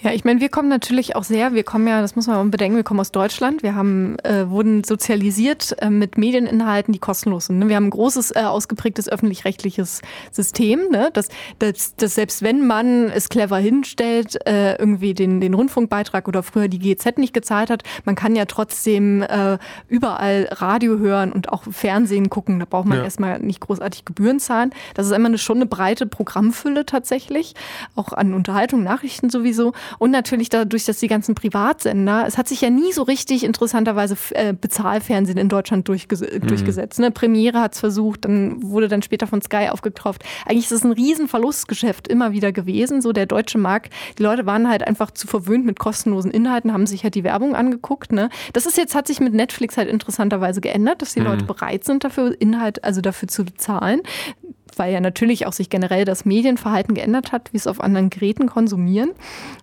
Ja, 0.00 0.12
ich 0.12 0.24
meine, 0.24 0.40
wir 0.40 0.48
kommen 0.48 0.68
natürlich 0.68 1.16
auch 1.16 1.24
sehr, 1.24 1.54
wir 1.54 1.64
kommen 1.64 1.86
ja, 1.86 2.00
das 2.00 2.16
muss 2.16 2.26
man 2.26 2.50
bedenken, 2.50 2.76
wir 2.76 2.84
kommen 2.84 3.00
aus 3.00 3.12
Deutschland. 3.12 3.62
Wir 3.62 3.74
haben, 3.74 4.18
äh, 4.20 4.48
wurden 4.48 4.84
sozialisiert 4.84 5.74
äh, 5.80 5.90
mit 5.90 6.18
Medieninhalten, 6.18 6.92
die 6.92 6.98
kostenlos 6.98 7.46
sind. 7.46 7.58
Ne? 7.58 7.68
Wir 7.68 7.76
haben 7.76 7.86
ein 7.86 7.90
großes, 7.90 8.36
äh, 8.36 8.40
ausgeprägtes 8.40 9.08
öffentlich-rechtliches 9.08 10.02
System, 10.30 10.88
ne? 10.90 11.10
dass, 11.12 11.28
dass, 11.58 11.96
dass 11.96 12.14
selbst 12.14 12.42
wenn 12.42 12.66
man 12.66 13.10
es 13.10 13.28
clever 13.28 13.58
hinstellt, 13.58 14.46
äh, 14.46 14.76
irgendwie 14.76 15.14
den, 15.14 15.40
den 15.40 15.54
Rundfunkbeitrag 15.54 16.28
oder 16.28 16.42
früher 16.42 16.68
die 16.68 16.78
GZ 16.78 17.18
nicht 17.18 17.34
gezahlt 17.34 17.70
hat, 17.70 17.82
man 18.04 18.14
kann 18.14 18.36
ja 18.36 18.44
trotzdem 18.44 19.22
äh, 19.22 19.58
überall 19.88 20.48
Radio 20.52 20.98
hören 20.98 21.32
und 21.32 21.52
auch 21.52 21.64
Fernsehen 21.70 22.30
gucken. 22.30 22.60
Da 22.60 22.66
braucht 22.68 22.86
man 22.86 22.98
ja. 22.98 23.04
erstmal 23.04 23.40
nicht 23.40 23.60
großartig 23.60 24.04
Gebühren 24.04 24.40
zahlen. 24.40 24.70
Das 24.94 25.06
ist 25.06 25.12
immer 25.12 25.28
eine, 25.28 25.38
schon 25.38 25.56
eine 25.56 25.66
breite 25.66 26.06
Programmfülle 26.06 26.86
tatsächlich, 26.86 27.54
auch 27.94 28.12
an 28.12 28.34
Unterhaltung, 28.34 28.82
Nachrichten 28.82 29.30
sowieso 29.30 29.65
so. 29.66 29.72
Und 29.98 30.10
natürlich 30.10 30.48
dadurch, 30.48 30.84
dass 30.84 30.98
die 30.98 31.08
ganzen 31.08 31.34
Privatsender, 31.34 32.24
es 32.26 32.38
hat 32.38 32.48
sich 32.48 32.60
ja 32.60 32.70
nie 32.70 32.92
so 32.92 33.02
richtig 33.02 33.44
interessanterweise 33.44 34.16
äh, 34.30 34.52
Bezahlfernsehen 34.52 35.38
in 35.38 35.48
Deutschland 35.48 35.88
durchges 35.88 36.20
mhm. 36.20 36.46
durchgesetzt. 36.46 36.98
Ne? 36.98 37.10
Premiere 37.10 37.60
hat 37.60 37.74
es 37.74 37.80
versucht, 37.80 38.24
dann 38.24 38.62
wurde 38.62 38.88
dann 38.88 39.02
später 39.02 39.26
von 39.26 39.42
Sky 39.42 39.68
aufgekauft. 39.70 40.24
Eigentlich 40.46 40.66
ist 40.66 40.72
es 40.72 40.84
ein 40.84 40.92
riesen 40.92 41.28
Verlustgeschäft 41.28 42.08
immer 42.08 42.32
wieder 42.32 42.52
gewesen. 42.52 43.02
So 43.02 43.12
der 43.12 43.26
deutsche 43.26 43.58
Markt, 43.58 43.92
die 44.18 44.22
Leute 44.22 44.46
waren 44.46 44.68
halt 44.68 44.86
einfach 44.86 45.10
zu 45.10 45.26
verwöhnt 45.26 45.66
mit 45.66 45.78
kostenlosen 45.78 46.30
Inhalten, 46.30 46.72
haben 46.72 46.86
sich 46.86 47.02
halt 47.02 47.14
die 47.14 47.24
Werbung 47.24 47.54
angeguckt. 47.54 48.12
Ne? 48.12 48.28
Das 48.52 48.66
ist 48.66 48.76
jetzt, 48.76 48.94
hat 48.94 49.06
sich 49.06 49.20
mit 49.20 49.34
Netflix 49.34 49.76
halt 49.76 49.88
interessanterweise 49.88 50.60
geändert, 50.60 51.02
dass 51.02 51.14
die 51.14 51.20
mhm. 51.20 51.26
Leute 51.26 51.44
bereit 51.44 51.84
sind, 51.84 52.04
dafür 52.04 52.34
Inhalt, 52.38 52.84
also 52.84 53.00
dafür 53.00 53.28
zu 53.28 53.44
bezahlen 53.44 54.02
weil 54.76 54.92
ja 54.92 55.00
natürlich 55.00 55.46
auch 55.46 55.52
sich 55.52 55.70
generell 55.70 56.04
das 56.04 56.24
Medienverhalten 56.24 56.94
geändert 56.94 57.32
hat, 57.32 57.52
wie 57.52 57.56
es 57.56 57.66
auf 57.66 57.80
anderen 57.80 58.10
Geräten 58.10 58.46
konsumieren. 58.46 59.10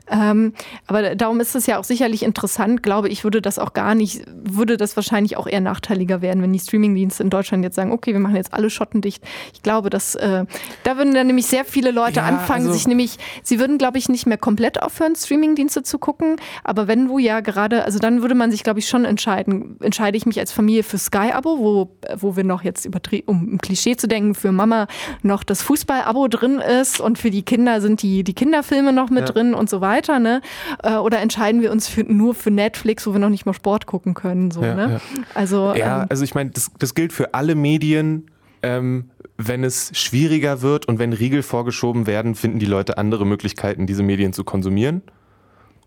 Ähm, 0.09 0.53
aber 0.87 1.15
darum 1.15 1.39
ist 1.39 1.55
es 1.55 1.65
ja 1.65 1.79
auch 1.79 1.83
sicherlich 1.83 2.23
interessant, 2.23 2.83
glaube 2.83 3.09
ich, 3.09 3.23
würde 3.23 3.41
das 3.41 3.57
auch 3.57 3.73
gar 3.73 3.95
nicht, 3.95 4.23
würde 4.43 4.77
das 4.77 4.95
wahrscheinlich 4.95 5.37
auch 5.37 5.47
eher 5.47 5.61
nachteiliger 5.61 6.21
werden, 6.21 6.43
wenn 6.43 6.51
die 6.51 6.59
Streamingdienste 6.59 7.23
in 7.23 7.29
Deutschland 7.29 7.63
jetzt 7.63 7.75
sagen, 7.75 7.91
okay, 7.91 8.13
wir 8.13 8.19
machen 8.19 8.35
jetzt 8.35 8.53
alle 8.53 8.69
Schotten 8.69 9.01
dicht. 9.01 9.23
Ich 9.53 9.63
glaube, 9.63 9.89
dass 9.89 10.15
äh, 10.15 10.45
da 10.83 10.97
würden 10.97 11.13
dann 11.13 11.27
nämlich 11.27 11.47
sehr 11.47 11.65
viele 11.65 11.91
Leute 11.91 12.17
ja, 12.17 12.25
anfangen, 12.25 12.67
also 12.67 12.73
sich 12.73 12.87
nämlich, 12.87 13.17
sie 13.43 13.59
würden, 13.59 13.77
glaube 13.77 13.97
ich, 13.97 14.09
nicht 14.09 14.25
mehr 14.25 14.37
komplett 14.37 14.81
aufhören, 14.81 15.15
Streamingdienste 15.15 15.83
zu 15.83 15.99
gucken. 15.99 16.35
Aber 16.63 16.87
wenn 16.87 17.07
du 17.07 17.17
ja 17.17 17.39
gerade, 17.39 17.85
also 17.85 17.99
dann 17.99 18.21
würde 18.21 18.35
man 18.35 18.51
sich, 18.51 18.63
glaube 18.63 18.79
ich, 18.79 18.87
schon 18.87 19.05
entscheiden, 19.05 19.77
entscheide 19.81 20.17
ich 20.17 20.25
mich 20.25 20.39
als 20.39 20.51
Familie 20.51 20.83
für 20.83 20.97
Sky-Abo, 20.97 21.59
wo, 21.59 21.95
wo 22.17 22.35
wir 22.35 22.43
noch 22.43 22.63
jetzt 22.63 22.85
übertrieben, 22.85 23.27
um 23.27 23.53
ein 23.53 23.57
Klischee 23.59 23.95
zu 23.95 24.07
denken, 24.07 24.35
für 24.35 24.51
Mama 24.51 24.87
noch 25.21 25.43
das 25.43 25.61
Fußball-Abo 25.61 26.27
drin 26.27 26.59
ist 26.59 26.99
und 26.99 27.17
für 27.17 27.31
die 27.31 27.43
Kinder 27.43 27.81
sind 27.81 28.01
die, 28.01 28.23
die 28.23 28.33
Kinderfilme 28.33 28.93
noch 28.93 29.09
mit 29.09 29.27
ja. 29.27 29.33
drin 29.33 29.53
und 29.53 29.69
so 29.69 29.81
weiter, 29.81 30.19
ne? 30.19 30.41
Äh, 30.81 30.95
oder 30.95 31.19
entscheiden 31.19 31.61
wir 31.61 31.71
uns 31.71 31.87
für, 31.87 32.03
nur 32.03 32.35
für 32.35 32.51
Netflix, 32.51 33.07
wo 33.07 33.13
wir 33.13 33.19
noch 33.19 33.29
nicht 33.29 33.45
mal 33.45 33.53
Sport 33.53 33.85
gucken 33.85 34.13
können, 34.13 34.51
so, 34.51 34.63
ja, 34.63 34.75
ne? 34.75 34.91
Ja. 34.93 35.21
Also, 35.33 35.73
ja, 35.75 36.03
ähm, 36.03 36.07
also 36.09 36.23
ich 36.23 36.35
meine, 36.35 36.49
das, 36.51 36.71
das 36.77 36.95
gilt 36.95 37.13
für 37.13 37.33
alle 37.33 37.55
Medien, 37.55 38.29
ähm, 38.61 39.09
wenn 39.37 39.63
es 39.63 39.91
schwieriger 39.93 40.61
wird 40.61 40.87
und 40.87 40.99
wenn 40.99 41.13
Riegel 41.13 41.43
vorgeschoben 41.43 42.07
werden, 42.07 42.35
finden 42.35 42.59
die 42.59 42.65
Leute 42.65 42.97
andere 42.97 43.25
Möglichkeiten, 43.25 43.87
diese 43.87 44.03
Medien 44.03 44.33
zu 44.33 44.43
konsumieren. 44.43 45.01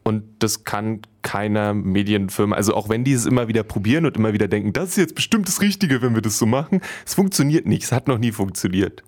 Und 0.07 0.23
das 0.39 0.63
kann 0.63 1.01
keiner 1.23 1.75
Medienfirma, 1.75 2.55
also 2.55 2.75
auch 2.75 2.89
wenn 2.89 3.03
die 3.03 3.13
es 3.13 3.27
immer 3.27 3.49
wieder 3.49 3.65
probieren 3.65 4.07
und 4.07 4.17
immer 4.17 4.33
wieder 4.33 4.47
denken, 4.47 4.73
das 4.73 4.91
ist 4.91 4.99
jetzt 4.99 5.15
bestimmt 5.17 5.49
das 5.49 5.61
Richtige, 5.61 6.01
wenn 6.01 6.15
wir 6.15 6.23
das 6.23 6.39
so 6.39 6.47
machen, 6.47 6.81
es 7.05 7.15
funktioniert 7.15 7.67
nicht, 7.67 7.83
es 7.83 7.91
hat 7.91 8.07
noch 8.07 8.19
nie 8.19 8.31
funktioniert. 8.31 9.03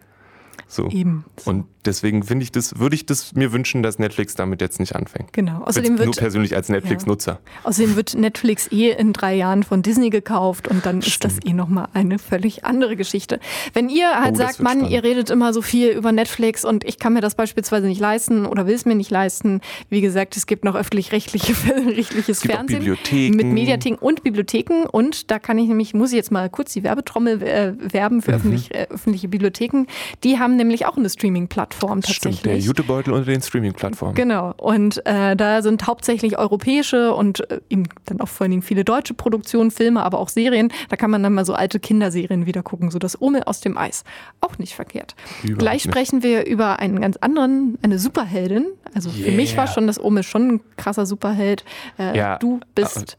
So. 0.66 0.88
Eben. 0.88 1.24
Und 1.44 1.66
deswegen 1.84 2.22
finde 2.22 2.42
ich 2.44 2.52
das, 2.52 2.78
würde 2.78 2.94
ich 2.94 3.06
das 3.06 3.34
mir 3.34 3.52
wünschen, 3.52 3.82
dass 3.82 3.98
Netflix 3.98 4.34
damit 4.34 4.60
jetzt 4.60 4.80
nicht 4.80 4.94
anfängt. 4.94 5.32
Genau. 5.32 5.62
Außerdem 5.62 5.98
wird, 5.98 6.06
nur 6.06 6.14
persönlich 6.14 6.54
als 6.54 6.68
Netflix-Nutzer. 6.68 7.32
Ja. 7.32 7.68
Außerdem 7.68 7.96
wird 7.96 8.14
Netflix 8.14 8.70
eh 8.70 8.90
in 8.90 9.12
drei 9.12 9.34
Jahren 9.34 9.62
von 9.62 9.82
Disney 9.82 10.10
gekauft 10.10 10.68
und 10.68 10.84
dann 10.84 11.02
Stimmt. 11.02 11.06
ist 11.06 11.24
das 11.24 11.46
eh 11.50 11.54
nochmal 11.54 11.88
eine 11.94 12.18
völlig 12.18 12.64
andere 12.64 12.96
Geschichte. 12.96 13.40
Wenn 13.72 13.88
ihr 13.88 14.08
halt 14.08 14.34
oh, 14.34 14.38
sagt, 14.38 14.60
Mann, 14.60 14.78
spannend. 14.78 14.90
ihr 14.92 15.02
redet 15.02 15.30
immer 15.30 15.52
so 15.52 15.62
viel 15.62 15.90
über 15.90 16.12
Netflix 16.12 16.64
und 16.64 16.84
ich 16.84 16.98
kann 16.98 17.14
mir 17.14 17.20
das 17.20 17.34
beispielsweise 17.34 17.86
nicht 17.86 18.00
leisten 18.00 18.46
oder 18.46 18.66
will 18.66 18.74
es 18.74 18.84
mir 18.84 18.94
nicht 18.94 19.10
leisten. 19.10 19.60
Wie 19.88 20.00
gesagt, 20.00 20.36
es 20.36 20.46
gibt 20.46 20.64
noch 20.64 20.74
öffentlich-rechtliches 20.74 21.56
Fernsehen 22.42 22.80
Bibliotheken. 22.80 23.36
mit 23.36 23.46
Mediatheken 23.46 23.98
und 23.98 24.22
Bibliotheken 24.22 24.86
und 24.90 25.30
da 25.30 25.38
kann 25.38 25.58
ich 25.58 25.68
nämlich, 25.68 25.94
muss 25.94 26.10
ich 26.10 26.16
jetzt 26.16 26.32
mal 26.32 26.50
kurz 26.50 26.72
die 26.72 26.82
Werbetrommel 26.82 27.42
äh, 27.42 27.74
werben 27.92 28.22
für 28.22 28.32
mhm. 28.32 28.36
öffentlich, 28.36 28.74
äh, 28.74 28.86
öffentliche 28.90 29.28
Bibliotheken. 29.28 29.86
Die 30.24 30.38
haben 30.38 30.56
nämlich 30.56 30.86
auch 30.86 30.96
eine 30.96 31.08
Streaming-Plattform 31.08 31.77
tatsächlich. 31.80 32.16
Stimmt, 32.16 32.44
der 32.46 32.58
Jutebeutel 32.58 33.12
unter 33.12 33.30
den 33.30 33.42
Streaming-Plattformen. 33.42 34.14
Genau. 34.14 34.54
Und 34.56 35.04
äh, 35.06 35.36
da 35.36 35.62
sind 35.62 35.86
hauptsächlich 35.86 36.38
europäische 36.38 37.14
und 37.14 37.50
äh, 37.50 37.60
eben 37.68 37.84
dann 38.06 38.20
auch 38.20 38.28
vor 38.28 38.44
allen 38.44 38.52
Dingen 38.52 38.62
viele 38.62 38.84
deutsche 38.84 39.14
Produktionen, 39.14 39.70
Filme, 39.70 40.02
aber 40.02 40.18
auch 40.18 40.28
Serien. 40.28 40.72
Da 40.88 40.96
kann 40.96 41.10
man 41.10 41.22
dann 41.22 41.34
mal 41.34 41.44
so 41.44 41.54
alte 41.54 41.80
Kinderserien 41.80 42.46
wieder 42.46 42.62
gucken, 42.62 42.90
so 42.90 42.98
das 42.98 43.20
Ome 43.20 43.46
aus 43.46 43.60
dem 43.60 43.76
Eis. 43.78 44.04
Auch 44.40 44.58
nicht 44.58 44.74
verkehrt. 44.74 45.14
Überhaupt 45.42 45.58
Gleich 45.60 45.84
nicht. 45.84 45.92
sprechen 45.94 46.22
wir 46.22 46.46
über 46.46 46.78
einen 46.78 47.00
ganz 47.00 47.16
anderen, 47.16 47.78
eine 47.82 47.98
Superheldin. 47.98 48.66
Also 48.94 49.10
yeah. 49.10 49.30
für 49.30 49.32
mich 49.32 49.56
war 49.56 49.66
schon 49.66 49.86
das 49.86 50.02
Ome 50.02 50.22
schon 50.22 50.48
ein 50.48 50.60
krasser 50.76 51.06
Superheld. 51.06 51.64
Äh, 51.98 52.16
ja. 52.16 52.38
Du 52.38 52.60
bist. 52.74 53.16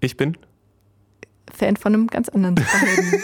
Ich 0.00 0.16
bin? 0.16 0.36
Fan 1.52 1.76
von 1.76 1.94
einem 1.94 2.06
ganz 2.08 2.28
anderen 2.28 2.56
Superhelden. 2.58 3.22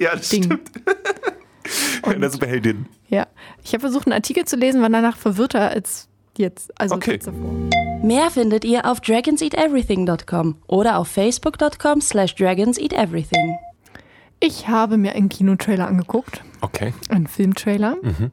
ja, 0.00 0.16
das 0.16 0.28
Ding. 0.28 0.44
stimmt. 0.44 0.70
Und, 2.02 2.14
Einer 2.14 2.30
Superheldin. 2.30 2.86
Ja. 3.08 3.26
Ich 3.66 3.72
habe 3.72 3.80
versucht, 3.80 4.06
einen 4.06 4.12
Artikel 4.12 4.44
zu 4.44 4.54
lesen, 4.54 4.80
war 4.80 4.88
danach 4.88 5.16
verwirrter 5.16 5.70
als 5.70 6.08
jetzt. 6.38 6.70
Also 6.80 6.94
okay. 6.94 7.18
Mehr 8.00 8.30
findet 8.30 8.64
ihr 8.64 8.86
auf 8.86 9.00
dragonseateverything.com 9.00 10.54
oder 10.68 10.98
auf 10.98 11.08
facebook.com 11.08 12.00
slash 12.00 12.36
dragonseateverything. 12.36 13.58
Ich 14.38 14.68
habe 14.68 14.98
mir 14.98 15.16
einen 15.16 15.28
Kinotrailer 15.28 15.88
angeguckt. 15.88 16.44
Okay. 16.60 16.94
Einen 17.08 17.26
Filmtrailer. 17.26 17.96
Mhm. 18.00 18.30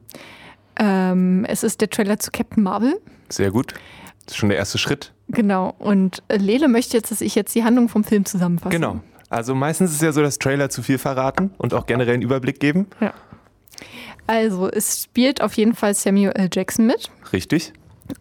Ähm, 0.76 1.44
es 1.48 1.64
ist 1.64 1.80
der 1.80 1.90
Trailer 1.90 2.20
zu 2.20 2.30
Captain 2.30 2.62
Marvel. 2.62 3.00
Sehr 3.28 3.50
gut. 3.50 3.74
Das 4.26 4.34
ist 4.34 4.36
schon 4.36 4.50
der 4.50 4.58
erste 4.58 4.78
Schritt. 4.78 5.12
Genau. 5.30 5.74
Und 5.80 6.22
Lele 6.30 6.68
möchte 6.68 6.96
jetzt, 6.96 7.10
dass 7.10 7.20
ich 7.20 7.34
jetzt 7.34 7.52
die 7.56 7.64
Handlung 7.64 7.88
vom 7.88 8.04
Film 8.04 8.24
zusammenfasse. 8.24 8.70
Genau. 8.70 9.00
Also 9.30 9.56
meistens 9.56 9.90
ist 9.90 9.96
es 9.96 10.02
ja 10.02 10.12
so, 10.12 10.22
dass 10.22 10.38
Trailer 10.38 10.70
zu 10.70 10.84
viel 10.84 10.98
verraten 10.98 11.50
und 11.58 11.74
auch 11.74 11.86
generell 11.86 12.14
einen 12.14 12.22
Überblick 12.22 12.60
geben. 12.60 12.86
Ja. 13.00 13.12
Also 14.26 14.68
es 14.70 15.02
spielt 15.04 15.40
auf 15.40 15.54
jeden 15.54 15.74
Fall 15.74 15.94
Samuel 15.94 16.32
L. 16.32 16.48
Jackson 16.52 16.86
mit. 16.86 17.10
Richtig. 17.32 17.72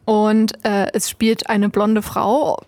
Und 0.05 0.53
äh, 0.65 0.87
es 0.93 1.09
spielt 1.09 1.49
eine 1.49 1.69
blonde 1.69 2.01
Frau, 2.01 2.59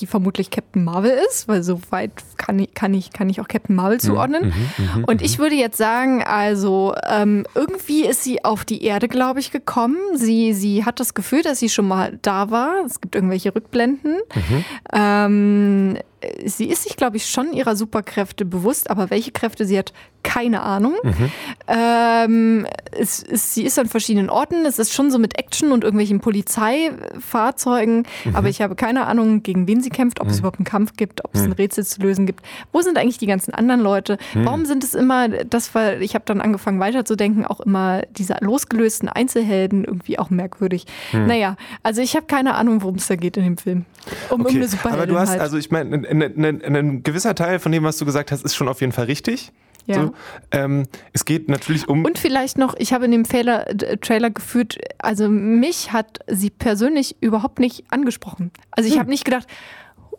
die 0.00 0.06
vermutlich 0.06 0.50
Captain 0.50 0.84
Marvel 0.84 1.18
ist, 1.28 1.48
weil 1.48 1.62
so 1.62 1.80
weit 1.90 2.12
kann 2.36 2.58
ich, 2.58 2.72
kann 2.74 2.94
ich, 2.94 3.12
kann 3.12 3.28
ich 3.28 3.40
auch 3.40 3.48
Captain 3.48 3.76
Marvel 3.76 3.96
mhm, 3.96 4.00
zuordnen. 4.00 4.46
Mhm, 4.46 5.00
mh, 5.00 5.04
und 5.06 5.22
ich 5.22 5.38
würde 5.38 5.54
jetzt 5.54 5.76
sagen, 5.76 6.22
also 6.22 6.94
ähm, 7.06 7.44
irgendwie 7.54 8.06
ist 8.06 8.24
sie 8.24 8.44
auf 8.44 8.64
die 8.64 8.84
Erde, 8.84 9.08
glaube 9.08 9.40
ich, 9.40 9.50
gekommen. 9.50 9.96
Sie, 10.14 10.54
sie 10.54 10.84
hat 10.84 10.98
das 11.00 11.14
Gefühl, 11.14 11.42
dass 11.42 11.58
sie 11.58 11.68
schon 11.68 11.88
mal 11.88 12.18
da 12.22 12.50
war. 12.50 12.84
Es 12.86 13.00
gibt 13.00 13.14
irgendwelche 13.14 13.54
Rückblenden. 13.54 14.16
Mhm. 14.34 14.64
Ähm, 14.92 15.98
sie 16.44 16.66
ist 16.66 16.84
sich, 16.84 16.96
glaube 16.96 17.16
ich, 17.16 17.26
schon 17.26 17.52
ihrer 17.52 17.76
Superkräfte 17.76 18.44
bewusst, 18.44 18.90
aber 18.90 19.10
welche 19.10 19.32
Kräfte 19.32 19.64
sie 19.64 19.78
hat, 19.78 19.92
keine 20.22 20.62
Ahnung. 20.62 20.94
Mhm. 21.02 21.32
Ähm, 21.66 22.66
es, 22.92 23.22
es, 23.22 23.54
sie 23.54 23.64
ist 23.64 23.78
an 23.78 23.88
verschiedenen 23.88 24.30
Orten. 24.30 24.64
Es 24.66 24.78
ist 24.78 24.92
schon 24.92 25.10
so 25.10 25.18
mit 25.18 25.38
Action 25.38 25.72
und 25.72 25.84
irgendwelchen 25.84 26.20
Polizeifahrzeugen, 26.20 28.06
mhm. 28.24 28.36
aber 28.36 28.48
ich 28.48 28.62
habe 28.62 28.74
keine 28.76 29.06
Ahnung, 29.06 29.42
gegen 29.42 29.66
wen 29.66 29.82
sie 29.82 29.90
kämpft, 29.90 30.20
ob 30.20 30.26
mhm. 30.26 30.32
es 30.32 30.38
überhaupt 30.38 30.58
einen 30.58 30.64
Kampf 30.64 30.92
gibt, 30.96 31.24
ob 31.24 31.34
es 31.34 31.42
ein 31.42 31.48
mhm. 31.48 31.54
Rätsel 31.54 31.84
zu 31.84 32.00
lösen 32.00 32.26
gibt. 32.26 32.44
Wo 32.72 32.82
sind 32.82 32.98
eigentlich 32.98 33.18
die 33.18 33.26
ganzen 33.26 33.52
anderen 33.52 33.80
Leute? 33.80 34.16
Mhm. 34.34 34.44
Warum 34.44 34.64
sind 34.64 34.84
es 34.84 34.94
immer, 34.94 35.28
das 35.28 35.74
war, 35.74 36.00
ich 36.00 36.14
habe 36.14 36.24
dann 36.26 36.40
angefangen 36.40 36.78
weiterzudenken, 36.78 37.44
auch 37.44 37.60
immer 37.60 38.02
diese 38.16 38.36
losgelösten 38.40 39.08
Einzelhelden 39.08 39.84
irgendwie 39.84 40.18
auch 40.18 40.30
merkwürdig. 40.30 40.86
Mhm. 41.12 41.26
Naja, 41.26 41.56
also 41.82 42.00
ich 42.00 42.14
habe 42.14 42.26
keine 42.26 42.54
Ahnung, 42.54 42.82
worum 42.82 42.96
es 42.96 43.08
da 43.08 43.16
geht 43.16 43.36
in 43.36 43.44
dem 43.44 43.58
Film. 43.58 43.86
Um 44.30 44.42
okay. 44.42 44.62
Superheldin 44.62 45.00
Aber 45.00 45.06
du 45.06 45.18
hast, 45.18 45.30
halt. 45.30 45.40
also 45.40 45.56
ich 45.56 45.70
meine, 45.70 45.96
ein 46.20 47.02
gewisser 47.02 47.34
Teil 47.34 47.58
von 47.58 47.72
dem, 47.72 47.84
was 47.84 47.96
du 47.96 48.04
gesagt 48.04 48.32
hast, 48.32 48.44
ist 48.44 48.54
schon 48.54 48.68
auf 48.68 48.80
jeden 48.80 48.92
Fall 48.92 49.06
richtig. 49.06 49.52
Ja. 49.86 49.94
So, 49.96 50.12
ähm, 50.52 50.84
es 51.12 51.24
geht 51.24 51.48
natürlich 51.48 51.88
um. 51.88 52.04
Und 52.04 52.18
vielleicht 52.18 52.58
noch, 52.58 52.74
ich 52.78 52.92
habe 52.92 53.06
in 53.06 53.10
dem 53.10 53.24
Trailer, 53.24 53.66
Trailer 54.00 54.30
geführt, 54.30 54.78
also 54.98 55.28
mich 55.28 55.92
hat 55.92 56.20
sie 56.28 56.50
persönlich 56.50 57.16
überhaupt 57.20 57.58
nicht 57.58 57.84
angesprochen. 57.90 58.52
Also 58.70 58.86
ich 58.86 58.94
hm. 58.94 59.00
habe 59.00 59.10
nicht 59.10 59.24
gedacht, 59.24 59.48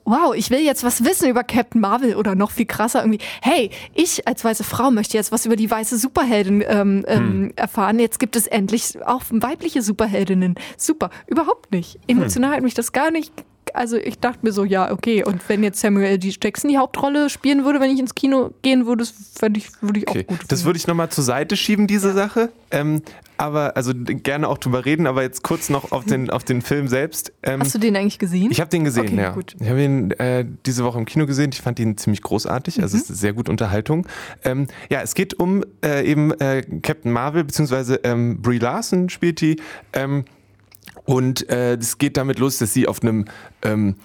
wow, 0.06 0.36
ich 0.36 0.49
will 0.49 0.60
jetzt 0.60 0.84
was 0.84 1.06
wissen 1.06 1.29
über 1.29 1.43
Captain 1.45 1.79
Marvel 1.79 2.15
oder 2.15 2.36
noch 2.36 2.51
viel 2.51 2.65
krasser 2.65 2.99
irgendwie, 2.99 3.19
hey, 3.41 3.69
ich 3.93 4.27
als 4.27 4.43
weiße 4.43 4.65
Frau 4.65 4.91
möchte 4.91 5.15
jetzt 5.15 5.32
was 5.32 5.45
über 5.45 5.56
die 5.56 5.71
weiße 5.71 5.97
Superheldin 5.97 6.62
ähm, 6.67 7.06
ähm, 7.08 7.17
hm. 7.17 7.53
erfahren. 7.56 7.99
Jetzt 7.99 8.19
gibt 8.19 8.36
es 8.36 8.47
endlich 8.47 9.01
auch 9.06 9.23
weibliche 9.29 9.82
Superheldinnen. 9.82 10.56
Super, 10.77 11.10
überhaupt 11.27 11.71
nicht. 11.71 11.99
Emotional 12.08 12.49
hm. 12.49 12.58
hat 12.58 12.63
mich 12.63 12.73
das 12.73 12.91
gar 12.91 13.12
nicht 13.12 13.32
also 13.74 13.98
ich 13.98 14.20
dachte 14.20 14.40
mir 14.44 14.52
so, 14.52 14.64
ja, 14.64 14.92
okay, 14.92 15.24
und 15.24 15.48
wenn 15.50 15.64
jetzt 15.64 15.80
Samuel 15.80 16.06
L. 16.06 16.20
Jackson 16.22 16.70
die 16.70 16.78
Hauptrolle 16.78 17.30
spielen 17.30 17.66
würde, 17.66 17.80
wenn 17.80 17.92
ich 17.92 18.00
ins 18.00 18.16
Kino 18.16 18.52
gehen 18.62 18.86
würde, 18.86 19.06
fände 19.06 19.60
ich, 19.60 19.70
würde 19.82 20.00
ich 20.00 20.08
okay. 20.08 20.20
auch 20.20 20.28
gut 20.28 20.38
finden. 20.38 20.48
Das 20.50 20.64
würde 20.64 20.78
ich 20.78 20.88
nochmal 20.88 21.10
zur 21.10 21.24
Seite 21.24 21.58
schieben, 21.58 21.88
diese 21.88 22.10
ja. 22.10 22.14
Sache. 22.14 22.50
Ähm, 22.72 23.02
aber, 23.38 23.76
also 23.76 23.94
gerne 23.96 24.48
auch 24.48 24.58
drüber 24.58 24.86
reden, 24.86 25.08
aber 25.08 25.24
jetzt 25.24 25.44
kurz 25.44 25.70
noch 25.70 25.92
auf 25.92 26.06
den, 26.06 26.30
auf 26.30 26.44
den 26.44 26.62
Film 26.62 26.88
selbst. 26.88 27.34
Ähm, 27.44 27.62
Hast 27.62 27.74
du 27.76 27.80
den 27.80 27.96
eigentlich 27.96 28.20
gesehen? 28.20 28.52
Ich 28.52 28.62
habe 28.62 28.70
den 28.70 28.84
gesehen, 28.84 29.08
okay, 29.08 29.18
ja. 29.18 29.32
Gut. 29.32 29.56
Ich 29.60 29.70
habe 29.70 29.84
ihn 29.84 30.12
äh, 30.12 30.46
diese 30.66 30.84
Woche 30.84 31.00
im 31.00 31.06
Kino 31.06 31.26
gesehen. 31.26 31.50
Ich 31.52 31.62
fand 31.62 31.80
ihn 31.80 31.98
ziemlich 31.98 32.22
großartig. 32.22 32.82
Also 32.82 32.96
mhm. 32.96 33.04
es 33.04 33.10
ist 33.10 33.20
sehr 33.20 33.34
gut 33.34 33.50
Unterhaltung. 33.50 34.08
Ähm, 34.44 34.68
ja, 34.90 35.02
es 35.02 35.16
geht 35.16 35.40
um 35.40 35.64
äh, 35.84 36.06
eben 36.10 36.32
äh, 36.40 36.62
Captain 36.82 37.12
Marvel, 37.12 37.44
beziehungsweise 37.44 37.96
ähm, 38.04 38.42
Brie 38.42 38.60
Larson 38.60 39.10
spielt 39.10 39.42
die. 39.42 39.58
Und 41.06 41.50
äh, 41.50 41.74
es 41.76 41.98
geht 41.98 42.17
damit 42.17 42.39
los, 42.39 42.58
dass 42.60 42.74
sie 42.74 42.88
auf 42.88 43.02
einem 43.02 43.26
ähm, 43.62 43.96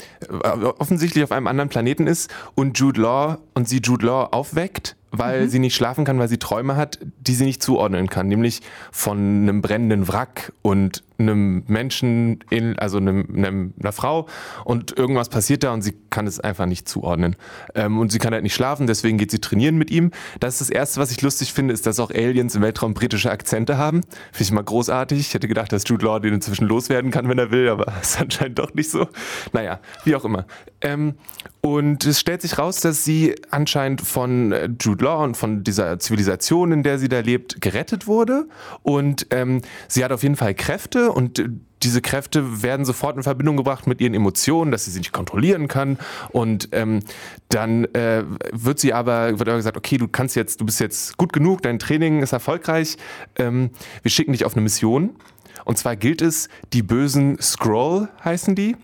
offensichtlich 0.79 1.23
auf 1.25 1.33
einem 1.33 1.47
anderen 1.47 1.69
Planeten 1.69 2.07
ist 2.07 2.31
und 2.55 2.79
Jude 2.79 3.01
Law 3.01 3.39
und 3.55 3.69
sie 3.69 3.79
Jude 3.79 4.07
Law 4.07 4.29
aufweckt, 4.33 4.97
weil 5.11 5.45
mhm. 5.45 5.49
sie 5.49 5.59
nicht 5.59 5.75
schlafen 5.75 6.05
kann, 6.05 6.19
weil 6.19 6.29
sie 6.29 6.39
Träume 6.39 6.77
hat, 6.77 6.99
die 7.21 7.35
sie 7.35 7.45
nicht 7.45 7.63
zuordnen 7.63 8.09
kann, 8.09 8.29
nämlich 8.29 8.63
von 8.91 9.19
einem 9.19 9.63
brennenden 9.63 10.09
Wrack 10.09 10.53
und 10.63 11.03
einem 11.19 11.65
Menschen, 11.67 12.45
in, 12.51 12.79
also 12.79 12.99
einem, 12.99 13.27
einem, 13.35 13.75
einer 13.81 13.93
Frau 13.93 14.27
und 14.65 14.97
irgendwas 14.97 15.29
passiert 15.29 15.65
da 15.65 15.73
und 15.73 15.83
sie 15.83 15.95
kann 16.11 16.27
es 16.27 16.39
einfach 16.41 16.67
nicht 16.67 16.89
zuordnen. 16.89 17.37
Ähm, 17.75 17.99
und 17.99 18.13
sie 18.13 18.19
kann 18.19 18.33
halt 18.33 18.43
nicht 18.43 18.55
schlafen, 18.55 18.87
deswegen 18.87 19.19
geht 19.19 19.31
sie 19.31 19.41
trainieren 19.41 19.77
mit 19.77 19.91
ihm. 19.91 20.13
Das 20.41 20.55
ist 20.55 20.61
das 20.63 20.71
Erste, 20.71 21.01
was 21.01 21.11
ich 21.11 21.21
lustig 21.23 21.53
finde, 21.53 21.75
ist, 21.75 21.87
dass 21.87 21.99
auch 22.01 22.11
Aliens 22.11 22.55
im 22.55 22.63
Weltraum 22.63 22.95
britische 22.95 23.31
Akzente 23.31 23.79
haben. 23.79 24.03
Finde 24.33 24.45
ich 24.45 24.53
mal 24.53 24.65
großartig. 24.65 25.19
Ich 25.19 25.35
hätte 25.35 25.49
gedacht, 25.49 25.73
dass 25.73 25.83
Jude 25.87 26.05
Law 26.05 26.21
den 26.21 26.35
inzwischen 26.35 26.67
loswerden 26.67 27.11
kann, 27.11 27.29
wenn 27.29 27.39
er 27.39 27.51
will, 27.51 27.69
aber 27.69 27.93
ist 28.03 28.21
anscheinend 28.21 28.59
doch 28.59 28.73
nicht 28.75 28.91
so. 28.91 29.09
Naja, 29.53 29.81
wie 30.05 30.15
auch 30.15 30.25
immer. 30.25 30.47
Ähm, 30.81 31.15
und 31.61 32.07
es 32.07 32.21
stellt 32.21 32.43
sich 32.43 32.59
raus, 32.59 32.81
dass 32.81 33.05
sie 33.05 33.35
anscheinend 33.51 34.01
von 34.01 34.53
äh, 34.53 34.69
Jude 34.81 35.05
Law 35.05 35.25
und 35.25 35.37
von 35.37 35.65
dieser 35.65 35.99
Zivilisation, 35.99 36.71
in 36.71 36.83
der 36.85 36.99
sie 36.99 37.09
da 37.09 37.21
lebt, 37.21 37.61
gerettet 37.61 38.07
wurde. 38.07 38.49
Und 38.83 39.27
ähm, 39.31 39.63
sie 39.89 40.05
hat 40.05 40.13
auf 40.13 40.23
jeden 40.23 40.37
Fall 40.37 40.55
Kräfte 40.55 41.08
und 41.13 41.39
äh, 41.39 41.49
diese 41.83 42.03
Kräfte 42.03 42.63
werden 42.63 42.85
sofort 42.85 43.17
in 43.17 43.23
Verbindung 43.23 43.57
gebracht 43.57 43.87
mit 43.87 44.01
ihren 44.01 44.15
Emotionen, 44.15 44.73
dass 44.73 44.85
sie 44.85 44.91
sie 44.91 44.99
nicht 44.99 45.13
kontrollieren 45.13 45.69
kann. 45.69 45.99
Und 46.31 46.69
ähm, 46.73 47.01
dann 47.49 47.85
äh, 47.95 48.25
wird 48.53 48.81
sie 48.81 48.93
aber, 48.93 49.39
wird 49.39 49.49
aber 49.49 49.59
gesagt, 49.59 49.77
okay, 49.77 49.97
du 49.97 50.09
kannst 50.09 50.37
jetzt, 50.37 50.61
du 50.61 50.67
bist 50.67 50.81
jetzt 50.81 51.17
gut 51.17 51.33
genug, 51.33 51.63
dein 51.63 51.79
Training 51.79 52.23
ist 52.23 52.33
erfolgreich. 52.33 52.97
Ähm, 53.37 53.71
wir 54.03 54.11
schicken 54.11 54.33
dich 54.33 54.45
auf 54.45 54.55
eine 54.55 54.63
Mission. 54.63 55.17
Und 55.65 55.79
zwar 55.79 55.97
gilt 55.97 56.23
es, 56.23 56.49
die 56.73 56.83
bösen 56.83 57.41
Scroll 57.41 58.09
heißen 58.25 58.55
die, 58.55 58.77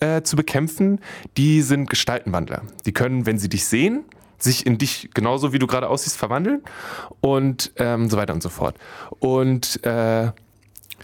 äh, 0.00 0.22
zu 0.22 0.36
bekämpfen. 0.36 1.00
Die 1.36 1.62
sind 1.62 1.90
Gestaltenwandler. 1.90 2.62
Die 2.86 2.92
können, 2.92 3.26
wenn 3.26 3.38
sie 3.38 3.48
dich 3.48 3.66
sehen, 3.66 4.04
sich 4.38 4.66
in 4.66 4.78
dich 4.78 5.10
genauso 5.14 5.52
wie 5.52 5.58
du 5.58 5.66
gerade 5.66 5.88
aussiehst 5.88 6.16
verwandeln 6.16 6.62
und 7.20 7.72
ähm, 7.76 8.08
so 8.08 8.16
weiter 8.16 8.34
und 8.34 8.42
so 8.42 8.48
fort. 8.48 8.76
Und 9.18 9.84
äh, 9.84 10.30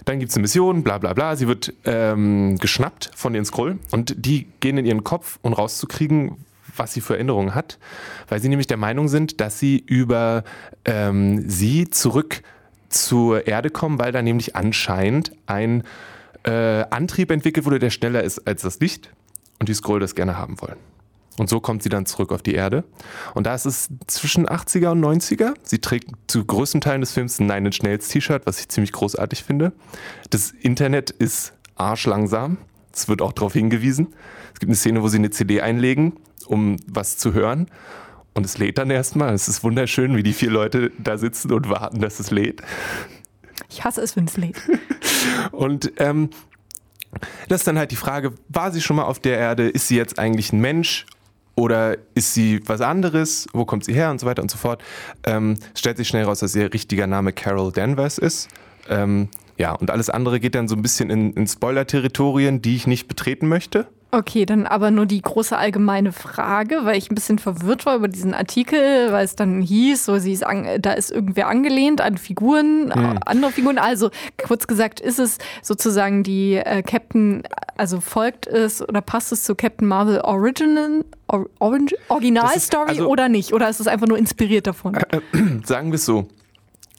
dann 0.03 0.19
gibt 0.19 0.31
es 0.31 0.35
eine 0.35 0.41
Mission, 0.41 0.83
bla 0.83 0.97
bla 0.97 1.13
bla. 1.13 1.35
Sie 1.35 1.47
wird 1.47 1.73
ähm, 1.85 2.57
geschnappt 2.57 3.11
von 3.15 3.33
den 3.33 3.45
Scroll 3.45 3.79
und 3.91 4.13
die 4.17 4.47
gehen 4.59 4.77
in 4.77 4.85
ihren 4.85 5.03
Kopf, 5.03 5.39
um 5.41 5.53
rauszukriegen, 5.53 6.37
was 6.75 6.93
sie 6.93 7.01
für 7.01 7.13
Erinnerungen 7.13 7.55
hat, 7.55 7.79
weil 8.27 8.41
sie 8.41 8.49
nämlich 8.49 8.67
der 8.67 8.77
Meinung 8.77 9.07
sind, 9.07 9.39
dass 9.39 9.59
sie 9.59 9.77
über 9.77 10.43
ähm, 10.83 11.49
sie 11.49 11.89
zurück 11.89 12.41
zur 12.89 13.47
Erde 13.47 13.69
kommen, 13.69 13.99
weil 13.99 14.11
da 14.11 14.21
nämlich 14.21 14.55
anscheinend 14.55 15.31
ein 15.45 15.83
äh, 16.43 16.83
Antrieb 16.89 17.31
entwickelt 17.31 17.65
wurde, 17.65 17.79
der 17.79 17.89
schneller 17.89 18.23
ist 18.23 18.47
als 18.47 18.61
das 18.61 18.79
Licht 18.79 19.09
und 19.59 19.69
die 19.69 19.73
Scroll 19.73 19.99
das 19.99 20.15
gerne 20.15 20.37
haben 20.37 20.61
wollen. 20.61 20.77
Und 21.37 21.49
so 21.49 21.59
kommt 21.59 21.83
sie 21.83 21.89
dann 21.89 22.05
zurück 22.05 22.31
auf 22.31 22.41
die 22.41 22.53
Erde. 22.53 22.85
Und 23.33 23.45
da 23.45 23.55
ist 23.55 23.65
es 23.65 23.89
zwischen 24.07 24.47
80er 24.47 24.91
und 24.91 25.03
90er. 25.03 25.53
Sie 25.63 25.79
trägt 25.79 26.09
zu 26.27 26.45
größten 26.45 26.81
Teilen 26.81 27.01
des 27.01 27.11
Films 27.11 27.39
ein 27.39 27.47
Nine 27.47 27.67
Inch 27.67 27.81
Nails 27.83 28.07
T-Shirt, 28.07 28.43
was 28.45 28.59
ich 28.59 28.69
ziemlich 28.69 28.93
großartig 28.93 29.43
finde. 29.43 29.73
Das 30.29 30.51
Internet 30.51 31.11
ist 31.11 31.53
arschlangsam. 31.75 32.57
Es 32.93 33.09
wird 33.09 33.21
auch 33.21 33.33
darauf 33.33 33.53
hingewiesen. 33.53 34.13
Es 34.53 34.59
gibt 34.59 34.69
eine 34.69 34.77
Szene, 34.77 35.03
wo 35.03 35.09
sie 35.09 35.17
eine 35.17 35.29
CD 35.29 35.59
einlegen, 35.59 36.13
um 36.47 36.77
was 36.87 37.17
zu 37.17 37.33
hören. 37.33 37.67
Und 38.33 38.45
es 38.45 38.57
lädt 38.57 38.77
dann 38.77 38.89
erstmal. 38.89 39.33
Es 39.33 39.49
ist 39.49 39.63
wunderschön, 39.63 40.15
wie 40.15 40.23
die 40.23 40.33
vier 40.33 40.51
Leute 40.51 40.91
da 40.97 41.17
sitzen 41.17 41.51
und 41.51 41.69
warten, 41.69 41.99
dass 41.99 42.19
es 42.19 42.31
lädt. 42.31 42.61
Ich 43.69 43.83
hasse 43.83 44.01
es, 44.01 44.15
wenn 44.15 44.25
es 44.25 44.37
lädt. 44.37 44.61
und 45.51 45.91
ähm, 45.97 46.29
das 47.47 47.61
ist 47.61 47.67
dann 47.67 47.77
halt 47.77 47.91
die 47.91 47.97
Frage, 47.97 48.33
war 48.49 48.71
sie 48.71 48.81
schon 48.81 48.97
mal 48.97 49.03
auf 49.03 49.19
der 49.19 49.37
Erde? 49.37 49.69
Ist 49.69 49.87
sie 49.87 49.95
jetzt 49.95 50.19
eigentlich 50.19 50.53
ein 50.53 50.59
Mensch? 50.59 51.05
Oder 51.55 51.97
ist 52.15 52.33
sie 52.33 52.61
was 52.67 52.81
anderes? 52.81 53.47
Wo 53.53 53.65
kommt 53.65 53.85
sie 53.85 53.93
her? 53.93 54.11
Und 54.11 54.19
so 54.19 54.25
weiter 54.25 54.41
und 54.41 54.51
so 54.51 54.57
fort. 54.57 54.83
Ähm, 55.25 55.55
stellt 55.73 55.97
sich 55.97 56.07
schnell 56.07 56.25
raus, 56.25 56.39
dass 56.39 56.55
ihr 56.55 56.73
richtiger 56.73 57.07
Name 57.07 57.31
Carol 57.31 57.71
Danvers 57.71 58.17
ist. 58.17 58.49
Ähm, 58.89 59.29
ja, 59.57 59.71
und 59.71 59.89
alles 59.89 60.09
andere 60.09 60.39
geht 60.39 60.55
dann 60.55 60.67
so 60.67 60.75
ein 60.75 60.81
bisschen 60.81 61.09
in, 61.09 61.33
in 61.33 61.47
Spoiler-Territorien, 61.47 62.61
die 62.61 62.75
ich 62.75 62.87
nicht 62.87 63.07
betreten 63.07 63.47
möchte. 63.47 63.87
Okay, 64.11 64.45
dann 64.45 64.65
aber 64.65 64.91
nur 64.91 65.05
die 65.05 65.21
große 65.21 65.57
allgemeine 65.57 66.13
Frage, 66.13 66.85
weil 66.85 66.97
ich 66.97 67.11
ein 67.11 67.15
bisschen 67.15 67.37
verwirrt 67.37 67.85
war 67.85 67.97
über 67.97 68.07
diesen 68.07 68.33
Artikel, 68.33 69.11
weil 69.11 69.25
es 69.25 69.35
dann 69.35 69.61
hieß, 69.61 70.05
so 70.05 70.17
sie 70.19 70.31
ist 70.31 70.45
an, 70.45 70.65
da 70.79 70.93
ist 70.93 71.11
irgendwer 71.11 71.47
angelehnt 71.47 71.99
an 71.99 72.17
Figuren, 72.17 72.93
hm. 72.93 73.19
andere 73.25 73.51
Figuren. 73.51 73.77
Also 73.77 74.11
kurz 74.41 74.67
gesagt, 74.67 75.01
ist 75.01 75.19
es 75.19 75.37
sozusagen 75.61 76.23
die 76.23 76.55
äh, 76.55 76.81
Captain, 76.81 77.43
also 77.75 77.99
folgt 77.99 78.47
es 78.47 78.87
oder 78.87 79.01
passt 79.01 79.33
es 79.33 79.43
zu 79.43 79.53
Captain 79.53 79.87
Marvel 79.87 80.21
Original, 80.21 81.03
Or, 81.27 81.47
Original 81.59 82.59
Story 82.59 82.89
also, 82.89 83.07
oder 83.07 83.29
nicht? 83.29 83.51
Oder 83.53 83.67
ist 83.67 83.79
es 83.79 83.87
einfach 83.87 84.07
nur 84.07 84.17
inspiriert 84.17 84.67
davon? 84.67 84.93
Äh, 84.95 85.17
äh, 85.17 85.21
sagen 85.65 85.91
wir 85.91 85.95
es 85.95 86.05
so. 86.05 86.27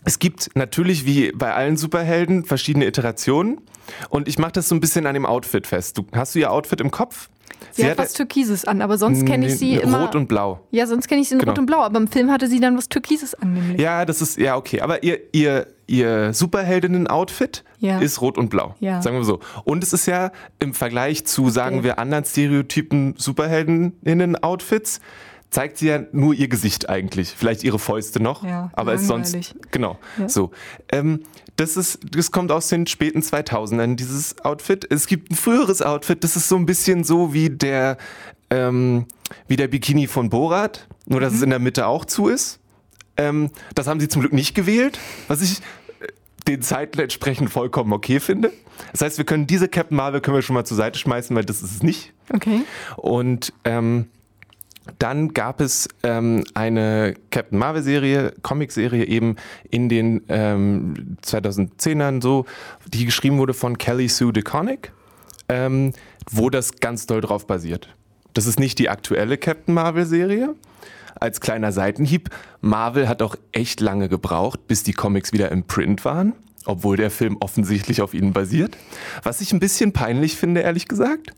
Es 0.07 0.21
gibt 0.21 0.51
natürlich 0.55 1.05
wie 1.05 1.33
bei 1.33 1.53
allen 1.53 1.77
Superhelden 1.77 2.45
verschiedene 2.45 2.87
Iterationen 2.87 3.61
und 4.09 4.29
ich 4.29 4.39
mache 4.39 4.53
das 4.53 4.69
so 4.69 4.77
ein 4.77 4.81
bisschen 4.81 5.05
an 5.05 5.15
dem 5.15 5.27
Outfit 5.27 5.67
fest. 5.67 5.99
Du, 5.99 6.07
hast 6.13 6.37
du 6.37 6.39
ihr 6.39 6.53
Outfit 6.53 6.81
im 6.81 6.93
Kopf? 6.93 7.29
Sie, 7.73 7.83
sie 7.83 7.91
hat 7.91 7.99
was 7.99 8.13
Türkises 8.13 8.65
an, 8.65 8.83
aber 8.83 8.99
sonst 8.99 9.27
kenne 9.27 9.47
ich 9.47 9.59
sie 9.59 9.75
immer. 9.75 10.03
Rot 10.03 10.15
und 10.15 10.29
Blau. 10.29 10.61
Ja, 10.71 10.87
sonst 10.87 11.09
kenne 11.09 11.23
ich 11.23 11.29
sie 11.29 11.35
in 11.35 11.41
genau. 11.41 11.53
Rot 11.53 11.59
und 11.59 11.67
Blau, 11.67 11.81
aber 11.83 11.99
im 11.99 12.07
Film 12.07 12.31
hatte 12.31 12.47
sie 12.47 12.61
dann 12.61 12.77
was 12.77 12.89
Türkises 12.89 13.35
an, 13.35 13.55
nämlich. 13.55 13.81
Ja, 13.81 14.05
das 14.05 14.23
ist, 14.23 14.39
ja, 14.39 14.57
okay. 14.57 14.81
Aber 14.81 15.03
ihr, 15.03 15.19
ihr, 15.33 15.67
ihr 15.89 16.33
Superheldinnen-Outfit 16.33 17.65
ja. 17.81 17.99
ist 17.99 18.21
Rot 18.21 18.39
und 18.39 18.49
Blau. 18.49 18.77
Ja. 18.79 19.03
Sagen 19.03 19.17
wir 19.17 19.25
so. 19.25 19.41
Und 19.65 19.83
es 19.83 19.93
ist 19.93 20.07
ja 20.07 20.31
im 20.61 20.73
Vergleich 20.73 21.27
zu, 21.27 21.51
sagen 21.51 21.83
wir, 21.83 21.99
anderen 21.99 22.25
Stereotypen 22.25 23.15
Superheldinnen-Outfits 23.17 25.01
zeigt 25.57 25.79
sie 25.79 25.87
ja 25.87 26.03
nur 26.13 26.35
ihr 26.35 26.49
Gesicht 26.49 26.91
eigentlich, 26.91 27.33
vielleicht 27.35 27.65
ihre 27.65 27.79
Fäuste 27.79 28.23
noch, 28.23 28.45
ja, 28.45 28.69
aber 28.75 28.93
ist 28.93 29.07
sonst 29.07 29.55
genau 29.71 29.99
ja. 30.19 30.29
so. 30.29 30.51
Ähm, 30.93 31.21
das 31.57 31.79
ist, 31.79 32.01
das 32.15 32.31
kommt 32.31 32.53
aus 32.53 32.69
den 32.69 32.87
späten 32.87 33.21
2000ern 33.21 33.97
dieses 33.97 34.39
Outfit. 34.45 34.87
Es 34.91 35.07
gibt 35.07 35.31
ein 35.31 35.35
früheres 35.35 35.81
Outfit, 35.81 36.23
das 36.23 36.37
ist 36.37 36.51
so 36.51 36.57
ein 36.57 36.67
bisschen 36.67 37.05
so 37.05 37.33
wie 37.33 37.49
der 37.49 37.97
ähm, 38.51 39.07
wie 39.49 39.57
der 39.57 39.69
Bikini 39.69 40.09
von 40.09 40.29
Borat, 40.29 40.89
nur 41.07 41.21
dass 41.21 41.31
mhm. 41.33 41.37
es 41.37 41.43
in 41.45 41.51
der 41.51 41.59
Mitte 41.59 41.87
auch 41.87 42.05
zu 42.05 42.29
ist. 42.29 42.61
Ähm, 43.17 43.49
das 43.75 43.87
haben 43.87 43.99
sie 43.99 44.09
zum 44.09 44.21
Glück 44.21 44.35
nicht 44.35 44.55
gewählt, 44.55 44.99
was 45.27 45.41
ich 45.41 45.61
äh, 46.01 46.09
den 46.47 46.61
Zeiten 46.61 47.01
entsprechend 47.01 47.49
vollkommen 47.49 47.95
okay 47.95 48.21
finde. 48.21 48.53
Das 48.93 49.01
heißt, 49.01 49.17
wir 49.17 49.25
können 49.25 49.47
diese 49.47 49.69
Captain 49.69 49.97
Marvel 49.97 50.21
können 50.21 50.37
wir 50.37 50.43
schon 50.43 50.53
mal 50.53 50.67
zur 50.67 50.77
Seite 50.77 50.99
schmeißen, 50.99 51.35
weil 51.35 51.47
das 51.47 51.63
ist 51.63 51.77
es 51.77 51.83
nicht. 51.83 52.13
Okay. 52.31 52.61
Und 52.99 53.55
ähm, 53.65 54.11
dann 54.99 55.35
gab 55.35 55.61
es 55.61 55.89
ähm, 56.03 56.45
eine 56.55 57.15
Captain 57.31 57.59
Marvel 57.59 57.83
Serie, 57.83 58.33
Comic-Serie 58.43 59.05
eben 59.05 59.37
in 59.71 59.89
den 59.89 60.23
ähm, 60.29 61.17
2010ern 61.23 62.23
so, 62.23 62.47
die 62.87 63.05
geschrieben 63.05 63.39
wurde 63.39 63.55
von 63.55 63.79
Kelly 63.79 64.09
Sue 64.09 64.33
DeConnick, 64.33 64.93
ähm, 65.49 65.93
wo 66.31 66.51
das 66.51 66.77
ganz 66.77 67.07
doll 67.07 67.21
drauf 67.21 67.47
basiert. 67.47 67.95
Das 68.35 68.47
ist 68.47 68.59
nicht 68.59 68.79
die 68.79 68.89
aktuelle 68.89 69.39
Captain 69.39 69.75
Marvel 69.75 70.07
Serie. 70.07 70.55
Als 71.19 71.41
kleiner 71.41 71.73
Seitenhieb, 71.73 72.29
Marvel 72.61 73.09
hat 73.09 73.23
auch 73.23 73.37
echt 73.53 73.81
lange 73.81 74.09
gebraucht, 74.09 74.69
bis 74.69 74.83
die 74.83 74.93
Comics 74.93 75.33
wieder 75.33 75.51
im 75.51 75.65
Print 75.65 76.05
waren, 76.05 76.35
obwohl 76.67 76.99
der 76.99 77.11
Film 77.11 77.39
offensichtlich 77.41 78.03
auf 78.03 78.13
ihnen 78.13 78.35
basiert. 78.35 78.77
Was 79.23 79.41
ich 79.41 79.53
ein 79.53 79.61
bisschen 79.61 79.93
peinlich 79.93 80.37
finde, 80.37 80.61
ehrlich 80.61 80.89
gesagt. 80.89 81.33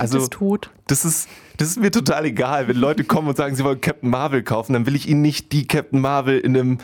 Also, 0.00 0.18
ist 0.18 0.32
tot. 0.32 0.70
Das 0.86 1.04
ist, 1.04 1.28
das 1.58 1.68
ist 1.68 1.80
mir 1.80 1.90
total 1.90 2.24
egal. 2.24 2.68
Wenn 2.68 2.76
Leute 2.76 3.04
kommen 3.04 3.28
und 3.28 3.36
sagen, 3.36 3.54
sie 3.54 3.64
wollen 3.64 3.80
Captain 3.80 4.08
Marvel 4.08 4.42
kaufen, 4.42 4.72
dann 4.72 4.86
will 4.86 4.96
ich 4.96 5.08
ihnen 5.08 5.22
nicht 5.22 5.52
die 5.52 5.66
Captain 5.66 6.00
Marvel 6.00 6.38
in 6.38 6.56
einem 6.56 6.78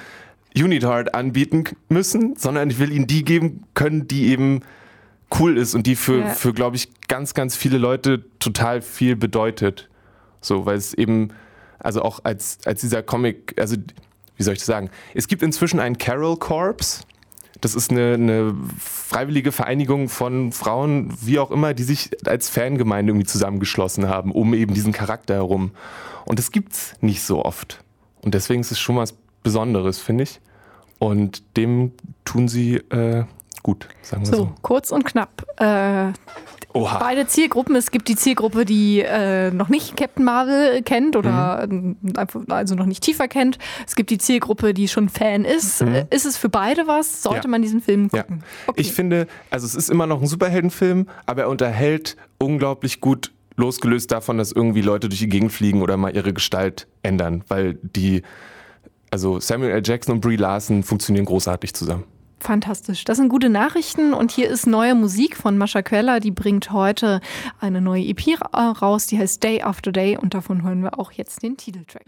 Unitard 0.56 1.14
anbieten 1.14 1.64
müssen, 1.88 2.36
sondern 2.36 2.70
ich 2.70 2.78
will 2.78 2.92
ihnen 2.92 3.06
die 3.06 3.24
geben 3.24 3.64
können, 3.74 4.08
die 4.08 4.28
eben 4.28 4.62
cool 5.38 5.56
ist 5.56 5.74
und 5.74 5.86
die 5.86 5.96
für, 5.96 6.20
ja. 6.20 6.28
für 6.30 6.52
glaube 6.52 6.76
ich, 6.76 6.88
ganz, 7.08 7.34
ganz 7.34 7.56
viele 7.56 7.78
Leute 7.78 8.24
total 8.38 8.82
viel 8.82 9.16
bedeutet. 9.16 9.88
So, 10.40 10.66
weil 10.66 10.76
es 10.76 10.94
eben, 10.94 11.30
also 11.78 12.02
auch 12.02 12.20
als, 12.24 12.58
als 12.64 12.80
dieser 12.80 13.02
Comic, 13.02 13.54
also 13.58 13.76
wie 14.36 14.42
soll 14.42 14.54
ich 14.54 14.60
das 14.60 14.66
sagen? 14.66 14.90
Es 15.14 15.28
gibt 15.28 15.42
inzwischen 15.42 15.80
einen 15.80 15.98
Carol 15.98 16.36
Corps. 16.36 17.04
Das 17.60 17.74
ist 17.74 17.90
eine, 17.90 18.14
eine, 18.14 18.54
freiwillige 18.78 19.52
Vereinigung 19.52 20.08
von 20.08 20.52
Frauen, 20.52 21.12
wie 21.20 21.38
auch 21.38 21.50
immer, 21.50 21.74
die 21.74 21.82
sich 21.82 22.10
als 22.26 22.48
Fangemeinde 22.48 23.10
irgendwie 23.10 23.26
zusammengeschlossen 23.26 24.08
haben, 24.08 24.32
um 24.32 24.54
eben 24.54 24.74
diesen 24.74 24.92
Charakter 24.92 25.34
herum. 25.34 25.72
Und 26.24 26.38
das 26.38 26.52
gibt's 26.52 26.94
nicht 27.00 27.22
so 27.22 27.44
oft. 27.44 27.82
Und 28.22 28.34
deswegen 28.34 28.60
ist 28.60 28.70
es 28.70 28.78
schon 28.78 28.96
was 28.96 29.14
Besonderes, 29.42 29.98
finde 29.98 30.24
ich. 30.24 30.40
Und 30.98 31.56
dem 31.56 31.92
tun 32.24 32.48
sie 32.48 32.76
äh, 32.76 33.24
gut, 33.62 33.88
sagen 34.02 34.22
wir 34.22 34.26
so. 34.26 34.36
So, 34.36 34.52
kurz 34.62 34.90
und 34.90 35.04
knapp. 35.04 35.44
Äh, 35.56 36.12
beide 36.72 37.26
Zielgruppen. 37.26 37.76
Es 37.76 37.90
gibt 37.90 38.08
die 38.08 38.16
Zielgruppe, 38.16 38.64
die 38.64 39.00
äh, 39.00 39.50
noch 39.50 39.68
nicht 39.68 39.96
Captain 39.96 40.24
Marvel 40.24 40.82
kennt 40.82 41.16
oder 41.16 41.66
mhm. 41.66 41.96
also 42.48 42.74
noch 42.74 42.86
nicht 42.86 43.02
tiefer 43.02 43.28
kennt. 43.28 43.58
Es 43.86 43.96
gibt 43.96 44.10
die 44.10 44.18
Zielgruppe, 44.18 44.74
die 44.74 44.88
schon 44.88 45.08
Fan 45.08 45.44
ist. 45.44 45.82
Mhm. 45.82 46.04
Ist 46.10 46.26
es 46.26 46.36
für 46.36 46.48
beide 46.48 46.86
was? 46.86 47.22
Sollte 47.22 47.44
ja. 47.44 47.50
man 47.50 47.62
diesen 47.62 47.80
Film 47.80 48.10
gucken? 48.10 48.38
Ja. 48.40 48.46
Okay. 48.68 48.80
Ich 48.80 48.92
finde, 48.92 49.26
also 49.50 49.66
es 49.66 49.74
ist 49.74 49.90
immer 49.90 50.06
noch 50.06 50.20
ein 50.20 50.26
Superheldenfilm, 50.26 51.08
aber 51.26 51.42
er 51.42 51.48
unterhält 51.48 52.16
unglaublich 52.38 53.00
gut 53.00 53.32
losgelöst 53.56 54.12
davon, 54.12 54.38
dass 54.38 54.52
irgendwie 54.52 54.82
Leute 54.82 55.08
durch 55.08 55.20
die 55.20 55.28
Gegend 55.28 55.52
fliegen 55.52 55.82
oder 55.82 55.96
mal 55.96 56.14
ihre 56.14 56.32
Gestalt 56.32 56.86
ändern, 57.02 57.42
weil 57.48 57.78
die, 57.82 58.22
also 59.10 59.40
Samuel 59.40 59.72
L. 59.72 59.82
Jackson 59.84 60.14
und 60.14 60.20
Brie 60.20 60.36
Larson 60.36 60.84
funktionieren 60.84 61.24
großartig 61.24 61.74
zusammen. 61.74 62.04
Fantastisch. 62.40 63.04
Das 63.04 63.16
sind 63.16 63.28
gute 63.28 63.48
Nachrichten 63.48 64.14
und 64.14 64.30
hier 64.30 64.48
ist 64.48 64.66
neue 64.66 64.94
Musik 64.94 65.36
von 65.36 65.58
Mascha 65.58 65.82
Queller. 65.82 66.20
Die 66.20 66.30
bringt 66.30 66.70
heute 66.70 67.20
eine 67.60 67.80
neue 67.80 68.04
EP 68.04 68.40
raus, 68.40 69.06
die 69.06 69.18
heißt 69.18 69.42
Day 69.42 69.62
After 69.62 69.90
Day 69.90 70.16
und 70.16 70.34
davon 70.34 70.62
hören 70.62 70.82
wir 70.82 70.98
auch 70.98 71.12
jetzt 71.12 71.42
den 71.42 71.56
Titeltrack. 71.56 72.04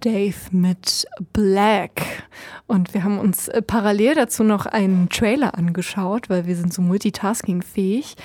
Dave 0.00 0.34
mit 0.50 1.06
Black. 1.32 2.02
Und 2.66 2.94
wir 2.94 3.04
haben 3.04 3.18
uns 3.18 3.46
äh, 3.48 3.62
parallel 3.62 4.16
dazu 4.16 4.42
noch 4.42 4.66
einen 4.66 5.08
Trailer 5.08 5.56
angeschaut, 5.56 6.28
weil 6.28 6.46
wir 6.46 6.56
sind 6.56 6.72
so 6.72 6.82
multitaskingfähig. 6.82 8.16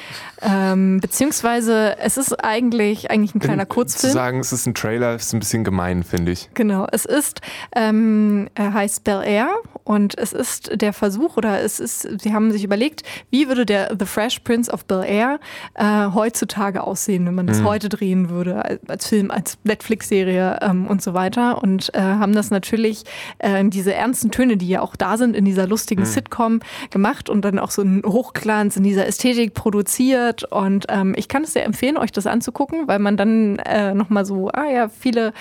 Ähm, 0.42 1.00
beziehungsweise 1.00 1.98
es 2.00 2.18
ist 2.18 2.34
eigentlich, 2.44 3.12
eigentlich 3.12 3.36
ein 3.36 3.40
kleiner 3.40 3.66
Kurzfilm. 3.68 4.12
Zu 4.12 4.14
sagen, 4.14 4.40
es 4.40 4.52
ist 4.52 4.66
ein 4.66 4.74
Trailer, 4.74 5.16
ist 5.16 5.34
ein 5.34 5.40
bisschen 5.40 5.64
gemein, 5.64 6.04
finde 6.04 6.32
ich. 6.32 6.50
Genau, 6.56 6.88
es 6.92 7.06
ist, 7.06 7.42
ähm, 7.76 8.50
er 8.56 8.74
heißt 8.74 9.04
Bel 9.04 9.22
Air 9.24 9.50
und 9.84 10.18
es 10.18 10.34
ist 10.34 10.72
der 10.74 10.94
Versuch 10.94 11.38
oder 11.38 11.62
es 11.62 11.80
ist, 11.80 12.08
sie 12.22 12.34
haben 12.34 12.52
sich 12.52 12.64
überlegt, 12.64 13.04
wie 13.30 13.48
würde 13.48 13.66
der 13.66 13.96
The 13.98 14.06
Fresh 14.06 14.40
Prince 14.40 14.72
of 14.72 14.86
Bel 14.86 15.04
Air 15.04 15.40
äh, 15.76 16.08
heutzutage 16.14 16.84
aussehen, 16.84 17.26
wenn 17.28 17.36
man 17.36 17.48
das 17.48 17.60
mhm. 17.60 17.66
heute 17.66 17.90
drehen 17.90 18.30
würde, 18.30 18.64
als, 18.66 18.80
als 18.88 19.08
Film, 19.08 19.30
als 19.30 19.58
Netflix-Serie 19.64 20.60
ähm, 20.62 20.88
und 20.88 21.02
so 21.02 21.14
weiter. 21.14 21.61
Und 21.62 21.94
äh, 21.94 22.00
haben 22.00 22.34
das 22.34 22.52
natürlich 22.52 23.04
äh, 23.40 23.64
diese 23.66 23.94
ernsten 23.94 24.32
Töne, 24.32 24.58
die 24.58 24.68
ja 24.68 24.82
auch 24.82 24.96
da 24.96 25.18
sind 25.18 25.36
in 25.36 25.46
dieser 25.46 25.68
lustigen 25.68 26.02
mhm. 26.02 26.08
Sitcom 26.08 26.60
gemacht 26.90 27.30
und 27.30 27.44
dann 27.44 27.60
auch 27.60 27.72
so 27.72 27.82
ein 27.82 28.04
Hochglanz 28.06 28.78
in 28.78 28.84
dieser 28.84 29.06
Ästhetik 29.06 29.54
produziert. 29.54 30.44
Und 30.52 30.86
ähm, 30.90 31.14
ich 31.16 31.28
kann 31.28 31.44
es 31.44 31.54
sehr 31.54 31.66
empfehlen, 31.66 31.98
euch 31.98 32.12
das 32.12 32.28
anzugucken, 32.28 32.88
weil 32.88 33.00
man 33.00 33.18
dann 33.18 33.60
äh, 33.60 33.94
nochmal 33.94 34.26
so, 34.26 34.50
ah 34.50 34.70
ja, 34.70 34.90
viele 34.90 35.34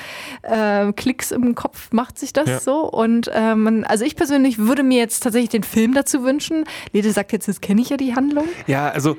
äh, 0.42 0.92
Klicks 0.92 1.30
im 1.30 1.54
Kopf 1.54 1.92
macht 1.92 2.18
sich 2.18 2.32
das 2.32 2.48
ja. 2.48 2.60
so. 2.60 2.88
Und 2.90 3.28
äh, 3.34 3.54
man, 3.54 3.84
also 3.84 4.04
ich 4.04 4.16
persönlich 4.16 4.58
würde 4.58 4.82
mir 4.82 4.98
jetzt 4.98 5.22
tatsächlich 5.22 5.50
den 5.50 5.62
Film 5.62 5.94
dazu 5.94 6.22
wünschen. 6.24 6.64
Lede 6.92 7.10
sagt 7.12 7.32
jetzt, 7.32 7.46
jetzt 7.46 7.62
kenne 7.62 7.80
ich 7.80 7.90
ja 7.90 7.96
die 7.96 8.14
Handlung. 8.14 8.44
Ja, 8.66 8.88
also. 8.90 9.16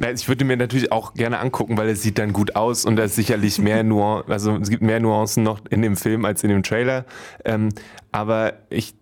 Äh 0.00 0.12
ich 0.12 0.28
würde 0.28 0.44
mir 0.44 0.56
natürlich 0.56 0.92
auch 0.92 1.14
gerne 1.14 1.38
angucken, 1.38 1.76
weil 1.76 1.88
es 1.88 2.02
sieht 2.02 2.18
dann 2.18 2.32
gut 2.32 2.56
aus 2.56 2.84
und 2.84 2.96
da 2.96 3.04
ist 3.04 3.16
sicherlich 3.16 3.58
mehr 3.58 3.82
Nuancen, 3.84 4.32
also 4.32 4.56
es 4.56 4.70
gibt 4.70 4.82
mehr 4.82 5.00
Nuancen 5.00 5.42
noch 5.42 5.60
in 5.70 5.82
dem 5.82 5.96
Film 5.96 6.24
als 6.24 6.42
in 6.42 6.50
dem 6.50 6.62
Trailer. 6.62 7.04
Ähm, 7.44 7.70
aber 8.12 8.54
ich 8.70 8.94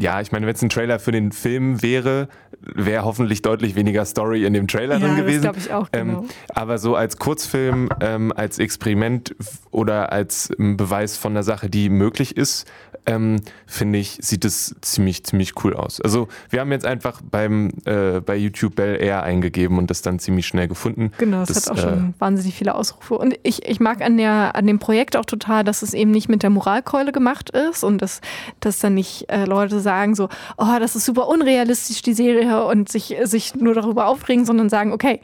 ja, 0.00 0.20
ich 0.20 0.30
meine, 0.30 0.46
wenn 0.46 0.54
es 0.54 0.62
ein 0.62 0.68
Trailer 0.68 1.00
für 1.00 1.10
den 1.10 1.32
Film 1.32 1.82
wäre, 1.82 2.28
wäre 2.60 3.04
hoffentlich 3.04 3.42
deutlich 3.42 3.74
weniger 3.74 4.04
Story 4.04 4.44
in 4.44 4.52
dem 4.52 4.68
Trailer 4.68 4.98
ja, 4.98 5.06
drin 5.06 5.16
gewesen. 5.16 5.42
Das 5.42 5.56
ich 5.56 5.72
auch, 5.72 5.88
ähm, 5.92 6.08
genau. 6.08 6.20
Ähm, 6.20 6.28
aber 6.54 6.78
so 6.78 6.94
als 6.94 7.16
Kurzfilm, 7.16 7.88
ähm, 8.00 8.32
als 8.34 8.60
Experiment 8.60 9.34
oder 9.72 10.12
als 10.12 10.50
ähm, 10.56 10.76
Beweis 10.76 11.16
von 11.16 11.32
einer 11.32 11.42
Sache, 11.42 11.68
die 11.68 11.88
möglich 11.88 12.36
ist, 12.36 12.70
ähm, 13.06 13.40
finde 13.66 13.98
ich, 13.98 14.18
sieht 14.20 14.44
es 14.44 14.74
ziemlich, 14.80 15.24
ziemlich 15.24 15.64
cool 15.64 15.74
aus. 15.74 16.00
Also 16.00 16.28
wir 16.50 16.60
haben 16.60 16.72
jetzt 16.72 16.86
einfach 16.86 17.20
beim 17.22 17.70
äh, 17.84 18.20
bei 18.20 18.36
YouTube 18.36 18.76
Bell 18.76 19.02
Air 19.02 19.22
eingegeben 19.22 19.78
und 19.78 19.90
das 19.90 20.02
dann 20.02 20.18
ziemlich 20.18 20.46
schnell 20.46 20.68
gefunden. 20.68 21.12
Genau, 21.18 21.40
das, 21.40 21.48
das 21.48 21.66
hat 21.66 21.72
auch 21.72 21.78
äh, 21.78 21.80
schon 21.82 22.14
wahnsinnig 22.18 22.54
viele 22.54 22.74
Ausrufe. 22.74 23.16
Und 23.18 23.38
ich, 23.42 23.66
ich 23.66 23.80
mag 23.80 24.02
an, 24.02 24.16
der, 24.16 24.54
an 24.54 24.66
dem 24.66 24.78
Projekt 24.78 25.16
auch 25.16 25.24
total, 25.24 25.64
dass 25.64 25.82
es 25.82 25.94
eben 25.94 26.10
nicht 26.10 26.28
mit 26.28 26.42
der 26.42 26.50
Moralkeule 26.50 27.12
gemacht 27.12 27.50
ist 27.50 27.84
und 27.84 28.02
dass, 28.02 28.20
dass 28.60 28.78
dann 28.78 28.94
nicht 28.94 29.30
äh, 29.30 29.44
Leute 29.44 29.80
sagen 29.80 30.14
so, 30.14 30.28
oh, 30.56 30.76
das 30.78 30.96
ist 30.96 31.04
super 31.04 31.28
unrealistisch, 31.28 32.02
die 32.02 32.14
Serie 32.14 32.64
und 32.64 32.88
sich, 32.88 33.16
sich 33.24 33.54
nur 33.54 33.74
darüber 33.74 34.06
aufregen, 34.06 34.44
sondern 34.44 34.68
sagen, 34.68 34.92
okay, 34.92 35.20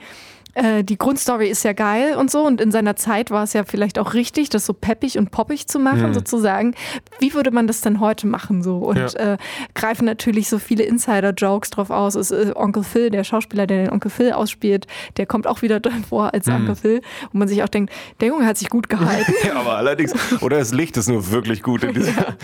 äh, 0.55 0.85
die 0.85 0.99
Grundstory 0.99 1.49
ist 1.49 1.65
ja 1.65 1.73
geil 1.73 2.17
und 2.17 2.31
so 2.31 2.47
und 2.47 2.61
in 2.61 2.71
seiner 2.71 2.97
Zeit 2.97 3.31
war 3.31 3.45
es 3.45 3.53
ja 3.53 3.65
vielleicht 3.65 3.99
auch 3.99 4.15
richtig, 4.15 4.51
das 4.51 4.67
so 4.67 4.73
peppig 4.73 5.19
und 5.19 5.31
poppig 5.31 5.67
zu 5.67 5.79
machen, 5.79 6.09
mhm. 6.09 6.15
sozusagen. 6.15 6.75
Wie 7.19 7.35
würde 7.35 7.51
man 7.51 7.67
das 7.67 7.81
denn 7.81 8.01
heute 8.01 8.27
machen 8.27 8.63
so? 8.63 8.79
Und 8.79 8.97
ja. 8.97 9.35
äh, 9.35 9.37
greifen 9.75 10.05
natürlich 10.05 10.49
so 10.49 10.59
viele 10.59 10.85
Insider-Jokes 10.85 11.71
drauf 11.71 11.91
aus. 11.91 12.15
Es 12.15 12.31
ist 12.31 12.55
Onkel 12.57 12.85
Phil, 12.85 13.11
der 13.11 13.25
Schauspieler, 13.25 13.67
der 13.67 13.85
den 13.85 13.93
Onkel 13.93 14.11
Phil 14.11 14.33
ausspielt, 14.33 14.87
der 15.17 15.27
kommt 15.27 15.47
auch 15.47 15.63
wieder 15.63 15.81
drin 15.85 16.05
vor 16.09 16.33
als 16.35 16.47
mhm. 16.47 16.55
Onkel 16.55 16.77
Phil, 16.77 17.01
wo 17.33 17.39
man 17.39 17.49
sich 17.49 17.63
auch 17.63 17.69
denkt, 17.69 17.93
der 18.21 18.29
Junge 18.29 18.47
hat 18.47 18.57
sich 18.57 18.71
gut 18.71 18.89
gehalten. 18.95 19.33
ja, 19.45 19.57
aber 19.57 19.77
allerdings, 19.77 20.15
oder 20.41 20.59
das 20.59 20.73
Licht 20.73 20.97
ist 20.97 21.09
nur 21.09 21.31
wirklich 21.31 21.63
gut 21.63 21.85
in 21.85 21.95
diesem. 21.95 22.15
ja, 22.17 22.37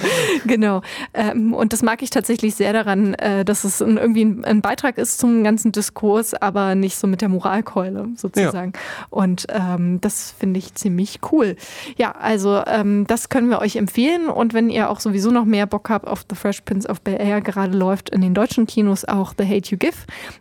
genau. 0.46 0.82
Ähm, 1.14 1.54
und 1.54 1.72
das 1.72 1.82
mag 1.82 2.02
ich 2.02 2.10
tatsächlich 2.10 2.54
sehr 2.54 2.72
daran, 2.72 3.14
äh, 3.14 3.44
dass 3.44 3.64
es 3.64 3.82
ein, 3.82 3.96
irgendwie 3.96 4.24
ein, 4.24 4.44
ein 4.44 4.60
Beitrag 4.60 4.98
ist 4.98 5.18
zum 5.18 5.44
ganzen 5.44 5.72
Diskurs, 5.72 6.34
aber 6.34 6.74
nicht 6.74 6.96
so 6.96 7.06
mit 7.06 7.20
der 7.20 7.28
Moralkeule 7.28 8.08
sozusagen. 8.16 8.72
Ja. 8.74 9.06
Und 9.10 9.46
ähm, 9.50 10.00
das 10.00 10.34
finde 10.38 10.58
ich 10.58 10.74
ziemlich 10.74 11.20
cool. 11.32 11.56
Ja, 11.96 12.12
also 12.12 12.62
ähm, 12.66 13.06
das 13.06 13.28
können 13.28 13.50
wir 13.50 13.60
euch 13.60 13.76
empfehlen. 13.76 14.28
Und 14.28 14.54
wenn 14.54 14.70
ihr 14.70 14.90
auch 14.90 15.00
sowieso 15.00 15.30
noch 15.30 15.44
mehr 15.44 15.66
Bock 15.66 15.90
habt 15.90 16.06
auf 16.06 16.24
The 16.28 16.36
Fresh 16.36 16.62
Prince 16.62 16.88
of 16.88 17.00
Bel 17.00 17.20
Air, 17.20 17.40
gerade 17.40 17.76
läuft 17.76 18.10
in 18.10 18.20
den 18.20 18.34
deutschen 18.34 18.66
Kinos 18.66 19.04
auch 19.04 19.34
The 19.36 19.44
Hate 19.44 19.70
You 19.70 19.78
Give. 19.78 19.96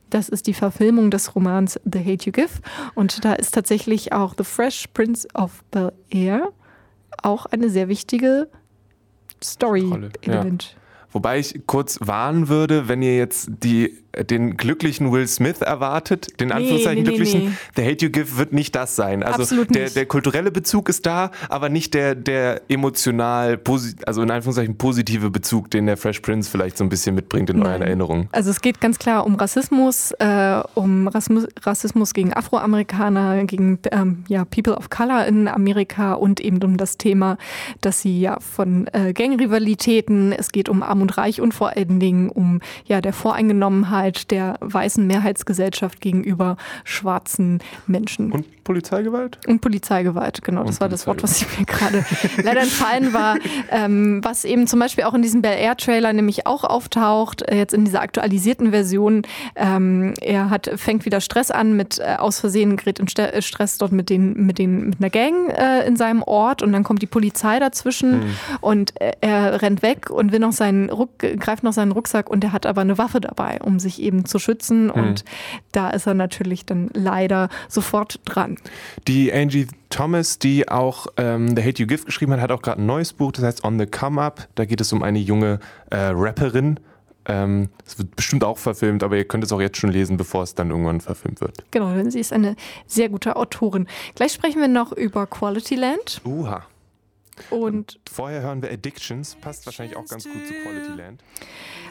Das 0.09 0.29
ist 0.29 0.47
die 0.47 0.53
Verfilmung 0.53 1.11
des 1.11 1.35
Romans 1.35 1.79
The 1.85 1.99
Hate 1.99 2.25
You 2.25 2.31
Give. 2.31 2.49
Und 2.95 3.23
da 3.25 3.33
ist 3.33 3.53
tatsächlich 3.53 4.13
auch 4.13 4.33
The 4.37 4.43
Fresh 4.43 4.87
Prince 4.93 5.27
of 5.33 5.63
Bel 5.71 5.93
Air 6.09 6.49
auch 7.23 7.45
eine 7.47 7.69
sehr 7.69 7.87
wichtige 7.87 8.49
Story-Element. 9.43 10.63
Ja. 10.63 10.79
Wobei 11.11 11.39
ich 11.39 11.61
kurz 11.65 11.99
warnen 12.01 12.49
würde, 12.49 12.87
wenn 12.87 13.01
ihr 13.01 13.17
jetzt 13.17 13.49
die 13.63 13.97
den 14.17 14.57
glücklichen 14.57 15.11
Will 15.11 15.27
Smith 15.27 15.61
erwartet, 15.61 16.39
den 16.39 16.51
Anführungszeichen 16.51 17.03
nee, 17.03 17.09
nee, 17.09 17.15
glücklichen, 17.15 17.49
nee, 17.49 17.55
The 17.75 17.83
Hate 17.83 18.05
You 18.05 18.11
Give 18.11 18.37
wird 18.37 18.53
nicht 18.53 18.75
das 18.75 18.95
sein. 18.95 19.23
Also 19.23 19.43
Absolut 19.43 19.73
der, 19.73 19.89
der 19.89 20.05
kulturelle 20.05 20.51
Bezug 20.51 20.89
ist 20.89 21.05
da, 21.05 21.31
aber 21.47 21.69
nicht 21.69 21.93
der, 21.93 22.15
der 22.15 22.61
emotional, 22.69 23.59
also 24.05 24.21
in 24.21 24.31
Anführungszeichen 24.31 24.77
positive 24.77 25.29
Bezug, 25.29 25.69
den 25.71 25.85
der 25.85 25.97
Fresh 25.97 26.21
Prince 26.21 26.49
vielleicht 26.49 26.77
so 26.77 26.83
ein 26.83 26.89
bisschen 26.89 27.15
mitbringt 27.15 27.49
in 27.49 27.59
Nein. 27.59 27.67
euren 27.67 27.81
Erinnerungen. 27.83 28.29
Also 28.31 28.49
es 28.49 28.61
geht 28.61 28.81
ganz 28.81 28.97
klar 28.97 29.25
um 29.25 29.35
Rassismus, 29.35 30.11
äh, 30.19 30.61
um 30.73 31.07
Rassismus, 31.07 31.47
Rassismus 31.61 32.13
gegen 32.13 32.33
Afroamerikaner, 32.33 33.43
gegen 33.45 33.79
ähm, 33.91 34.23
ja, 34.27 34.43
People 34.45 34.75
of 34.75 34.89
Color 34.89 35.27
in 35.27 35.47
Amerika 35.47 36.13
und 36.13 36.39
eben 36.39 36.61
um 36.63 36.77
das 36.77 36.97
Thema, 36.97 37.37
dass 37.81 38.01
sie 38.01 38.19
ja 38.19 38.39
von 38.39 38.87
äh, 38.93 39.13
Gangrivalitäten, 39.13 40.31
es 40.31 40.51
geht 40.51 40.67
um 40.67 40.81
Arm 40.81 41.01
und 41.01 41.17
Reich 41.17 41.41
und 41.41 41.53
vor 41.53 41.75
allen 41.75 41.99
Dingen 41.99 42.29
um 42.29 42.59
ja 42.85 43.01
der 43.01 43.13
Voreingenommenheit 43.13 43.98
Mehrheit 43.99 44.31
der 44.31 44.57
weißen 44.61 45.05
Mehrheitsgesellschaft 45.05 45.99
gegenüber 45.99 46.55
schwarzen 46.85 47.59
Menschen. 47.85 48.31
Und 48.31 48.45
Polizeigewalt? 48.69 49.37
Und 49.47 49.59
Polizeigewalt, 49.61 50.41
genau. 50.41 50.63
Das 50.63 50.75
Und 50.75 50.81
war 50.81 50.89
das 50.89 51.05
Wort, 51.05 51.21
was 51.21 51.41
ich 51.41 51.59
mir 51.59 51.65
gerade 51.65 52.05
leider 52.43 52.61
entfallen 52.61 53.13
war. 53.13 53.37
Ähm, 53.69 54.21
was 54.23 54.45
eben 54.45 54.65
zum 54.67 54.79
Beispiel 54.79 55.03
auch 55.03 55.13
in 55.13 55.21
diesem 55.21 55.41
Bel 55.41 55.57
Air 55.57 55.75
Trailer 55.75 56.13
nämlich 56.13 56.47
auch 56.47 56.63
auftaucht, 56.63 57.41
äh, 57.43 57.57
jetzt 57.57 57.73
in 57.73 57.83
dieser 57.83 58.01
aktualisierten 58.01 58.71
Version. 58.71 59.23
Ähm, 59.55 60.13
er 60.21 60.49
hat, 60.49 60.71
fängt 60.75 61.05
wieder 61.05 61.19
Stress 61.19 61.51
an 61.51 61.75
mit 61.75 61.99
äh, 61.99 62.15
aus 62.17 62.39
Versehen 62.39 62.77
gerät 62.77 62.99
in 62.99 63.07
äh, 63.17 63.41
Stress 63.41 63.77
dort 63.77 63.91
mit 63.91 64.09
den, 64.09 64.45
mit 64.45 64.57
den, 64.57 64.89
mit 64.89 64.99
einer 64.99 65.09
Gang 65.09 65.49
äh, 65.49 65.85
in 65.85 65.97
seinem 65.97 66.23
Ort 66.23 66.61
und 66.61 66.71
dann 66.71 66.83
kommt 66.83 67.01
die 67.01 67.07
Polizei 67.07 67.59
dazwischen 67.59 68.19
mhm. 68.19 68.35
und 68.61 69.01
äh, 69.01 69.11
er 69.19 69.61
rennt 69.61 69.81
weg 69.81 70.09
und 70.09 70.31
will 70.31 70.39
noch 70.39 70.53
seinen 70.53 70.89
Ruck, 70.89 71.19
greift 71.19 71.63
noch 71.63 71.73
seinen 71.73 71.91
Rucksack 71.91 72.29
und 72.29 72.43
er 72.43 72.53
hat 72.53 72.65
aber 72.65 72.81
eine 72.81 72.97
Waffe 72.97 73.19
dabei, 73.19 73.59
um 73.61 73.79
sich 73.79 73.89
sich 73.89 74.01
eben 74.01 74.25
zu 74.25 74.39
schützen. 74.39 74.85
Mhm. 74.85 74.91
Und 74.91 75.25
da 75.71 75.89
ist 75.89 76.07
er 76.07 76.13
natürlich 76.13 76.65
dann 76.65 76.89
leider 76.93 77.49
sofort 77.67 78.19
dran. 78.25 78.57
Die 79.07 79.31
Angie 79.33 79.67
Thomas, 79.89 80.39
die 80.39 80.69
auch 80.69 81.07
ähm, 81.17 81.55
The 81.55 81.63
Hate 81.63 81.81
You 81.81 81.87
Give 81.87 82.03
geschrieben 82.03 82.31
hat, 82.33 82.41
hat 82.41 82.51
auch 82.51 82.61
gerade 82.61 82.81
ein 82.81 82.85
neues 82.85 83.13
Buch, 83.13 83.31
das 83.31 83.43
heißt 83.43 83.63
On 83.63 83.79
the 83.79 83.85
Come 83.85 84.21
Up. 84.21 84.47
Da 84.55 84.65
geht 84.65 84.81
es 84.81 84.93
um 84.93 85.03
eine 85.03 85.19
junge 85.19 85.59
äh, 85.89 85.97
Rapperin. 86.13 86.79
Ähm, 87.25 87.69
es 87.85 87.97
wird 87.97 88.15
bestimmt 88.15 88.43
auch 88.43 88.57
verfilmt, 88.57 89.03
aber 89.03 89.17
ihr 89.17 89.25
könnt 89.25 89.43
es 89.43 89.51
auch 89.51 89.61
jetzt 89.61 89.77
schon 89.77 89.91
lesen, 89.91 90.17
bevor 90.17 90.43
es 90.43 90.55
dann 90.55 90.71
irgendwann 90.71 91.01
verfilmt 91.01 91.41
wird. 91.41 91.63
Genau, 91.71 91.93
denn 91.93 92.09
sie 92.09 92.19
ist 92.19 92.33
eine 92.33 92.55
sehr 92.87 93.09
gute 93.09 93.35
Autorin. 93.35 93.87
Gleich 94.15 94.33
sprechen 94.33 94.59
wir 94.61 94.67
noch 94.67 94.91
über 94.91 95.27
Quality 95.27 95.75
Land. 95.75 96.21
Uha. 96.25 96.55
Und, 96.55 96.63
Und 97.49 97.99
vorher 98.11 98.41
hören 98.41 98.61
wir 98.61 98.71
Addictions, 98.71 99.35
passt 99.35 99.65
wahrscheinlich 99.65 99.97
auch 99.97 100.05
ganz 100.05 100.23
gut 100.25 100.47
zu 100.47 100.53
Quality 100.53 100.97
Land. 100.97 101.23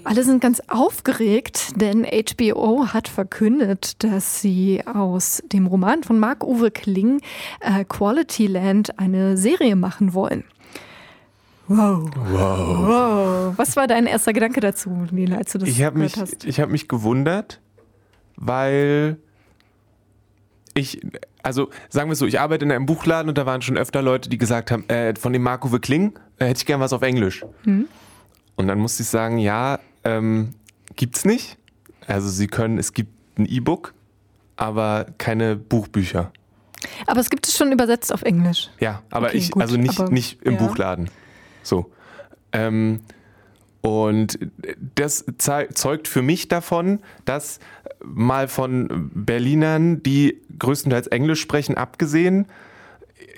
Alle 0.04 0.22
sind 0.24 0.40
ganz 0.40 0.62
aufgeregt, 0.68 1.72
denn 1.76 2.04
HBO 2.04 2.86
hat 2.92 3.08
verkündet, 3.08 4.02
dass 4.04 4.40
sie 4.40 4.82
aus 4.86 5.42
dem 5.52 5.66
Roman 5.66 6.04
von 6.04 6.18
Marc-Uwe 6.18 6.70
Kling 6.70 7.20
äh, 7.60 7.84
Quality 7.84 8.46
Land 8.46 8.98
eine 8.98 9.36
Serie 9.36 9.76
machen 9.76 10.14
wollen. 10.14 10.44
Wow. 11.68 12.08
wow. 12.14 12.88
Wow. 12.88 13.58
Was 13.58 13.76
war 13.76 13.86
dein 13.86 14.06
erster 14.06 14.32
Gedanke 14.32 14.60
dazu, 14.60 14.90
Nela, 15.10 15.36
als 15.36 15.52
du 15.52 15.58
das 15.58 15.68
ich 15.68 15.90
mich, 15.92 16.16
hast? 16.16 16.44
Ich 16.44 16.60
habe 16.60 16.72
mich 16.72 16.88
gewundert, 16.88 17.60
weil 18.36 19.18
ich, 20.72 21.02
also 21.48 21.70
sagen 21.88 22.10
wir 22.10 22.14
so, 22.14 22.26
ich 22.26 22.38
arbeite 22.38 22.66
in 22.66 22.70
einem 22.70 22.84
Buchladen 22.84 23.30
und 23.30 23.38
da 23.38 23.46
waren 23.46 23.62
schon 23.62 23.78
öfter 23.78 24.02
Leute, 24.02 24.28
die 24.28 24.36
gesagt 24.36 24.70
haben, 24.70 24.86
äh, 24.90 25.14
von 25.16 25.32
dem 25.32 25.42
Marco 25.42 25.70
Kling 25.78 26.12
äh, 26.38 26.44
hätte 26.44 26.58
ich 26.58 26.66
gern 26.66 26.78
was 26.78 26.92
auf 26.92 27.00
Englisch. 27.00 27.42
Hm. 27.64 27.88
Und 28.56 28.68
dann 28.68 28.78
musste 28.78 29.02
ich 29.02 29.08
sagen, 29.08 29.38
ja, 29.38 29.78
ähm, 30.04 30.50
gibt's 30.94 31.24
nicht. 31.24 31.56
Also 32.06 32.28
sie 32.28 32.48
können, 32.48 32.76
es 32.76 32.92
gibt 32.92 33.38
ein 33.38 33.46
E-Book, 33.46 33.94
aber 34.56 35.06
keine 35.16 35.56
Buchbücher. 35.56 36.32
Aber 37.06 37.20
es 37.20 37.30
gibt 37.30 37.48
es 37.48 37.56
schon 37.56 37.72
übersetzt 37.72 38.12
auf 38.12 38.22
Englisch. 38.22 38.68
Ja, 38.78 39.02
aber 39.10 39.28
okay, 39.28 39.38
ich, 39.38 39.50
gut, 39.50 39.62
also 39.62 39.78
nicht, 39.78 40.10
nicht 40.10 40.42
im 40.42 40.54
ja. 40.54 40.58
Buchladen. 40.58 41.08
So. 41.62 41.90
Ähm, 42.52 43.00
Und 43.80 44.38
das 44.94 45.24
zeugt 45.38 46.08
für 46.08 46.22
mich 46.22 46.48
davon, 46.48 46.98
dass 47.24 47.60
mal 48.04 48.48
von 48.48 49.10
Berlinern, 49.14 50.02
die 50.02 50.40
größtenteils 50.58 51.06
Englisch 51.08 51.40
sprechen, 51.40 51.76
abgesehen, 51.76 52.46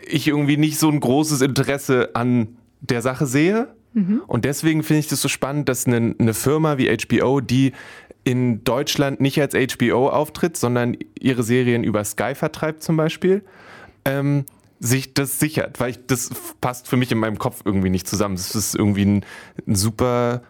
ich 0.07 0.29
irgendwie 0.29 0.57
nicht 0.57 0.79
so 0.79 0.89
ein 0.89 1.01
großes 1.01 1.41
Interesse 1.43 2.11
an 2.15 2.57
der 2.81 3.03
Sache 3.03 3.27
sehe. 3.27 3.69
Mhm. 3.93 4.23
Und 4.27 4.45
deswegen 4.45 4.83
finde 4.83 5.01
ich 5.01 5.09
das 5.09 5.21
so 5.21 5.29
spannend, 5.29 5.69
dass 5.69 5.87
eine, 5.87 6.15
eine 6.19 6.35
Firma 6.35 6.79
wie 6.79 6.89
HBO, 6.97 7.41
die 7.41 7.73
in 8.25 8.65
Deutschland 8.65 9.21
nicht 9.21 9.41
als 9.41 9.55
HBO 9.55 10.09
auftritt, 10.09 10.57
sondern 10.57 10.97
ihre 11.19 11.43
Serien 11.43 11.85
über 11.85 12.05
Sky 12.05 12.35
vertreibt 12.35 12.83
zum 12.83 12.97
Beispiel, 12.97 13.43
ähm, 14.05 14.45
sich 14.81 15.13
das 15.15 15.39
sichert, 15.39 15.79
weil 15.79 15.91
ich, 15.91 16.07
das 16.07 16.31
passt 16.61 16.89
für 16.89 16.97
mich 16.97 17.13
in 17.13 17.19
meinem 17.19 17.39
Kopf 17.39 17.63
irgendwie 17.65 17.91
nicht 17.91 18.09
zusammen. 18.09 18.37
Das 18.37 18.55
ist 18.55 18.75
irgendwie 18.75 19.05
ein, 19.05 19.25
ein 19.67 19.75
super 19.77 20.43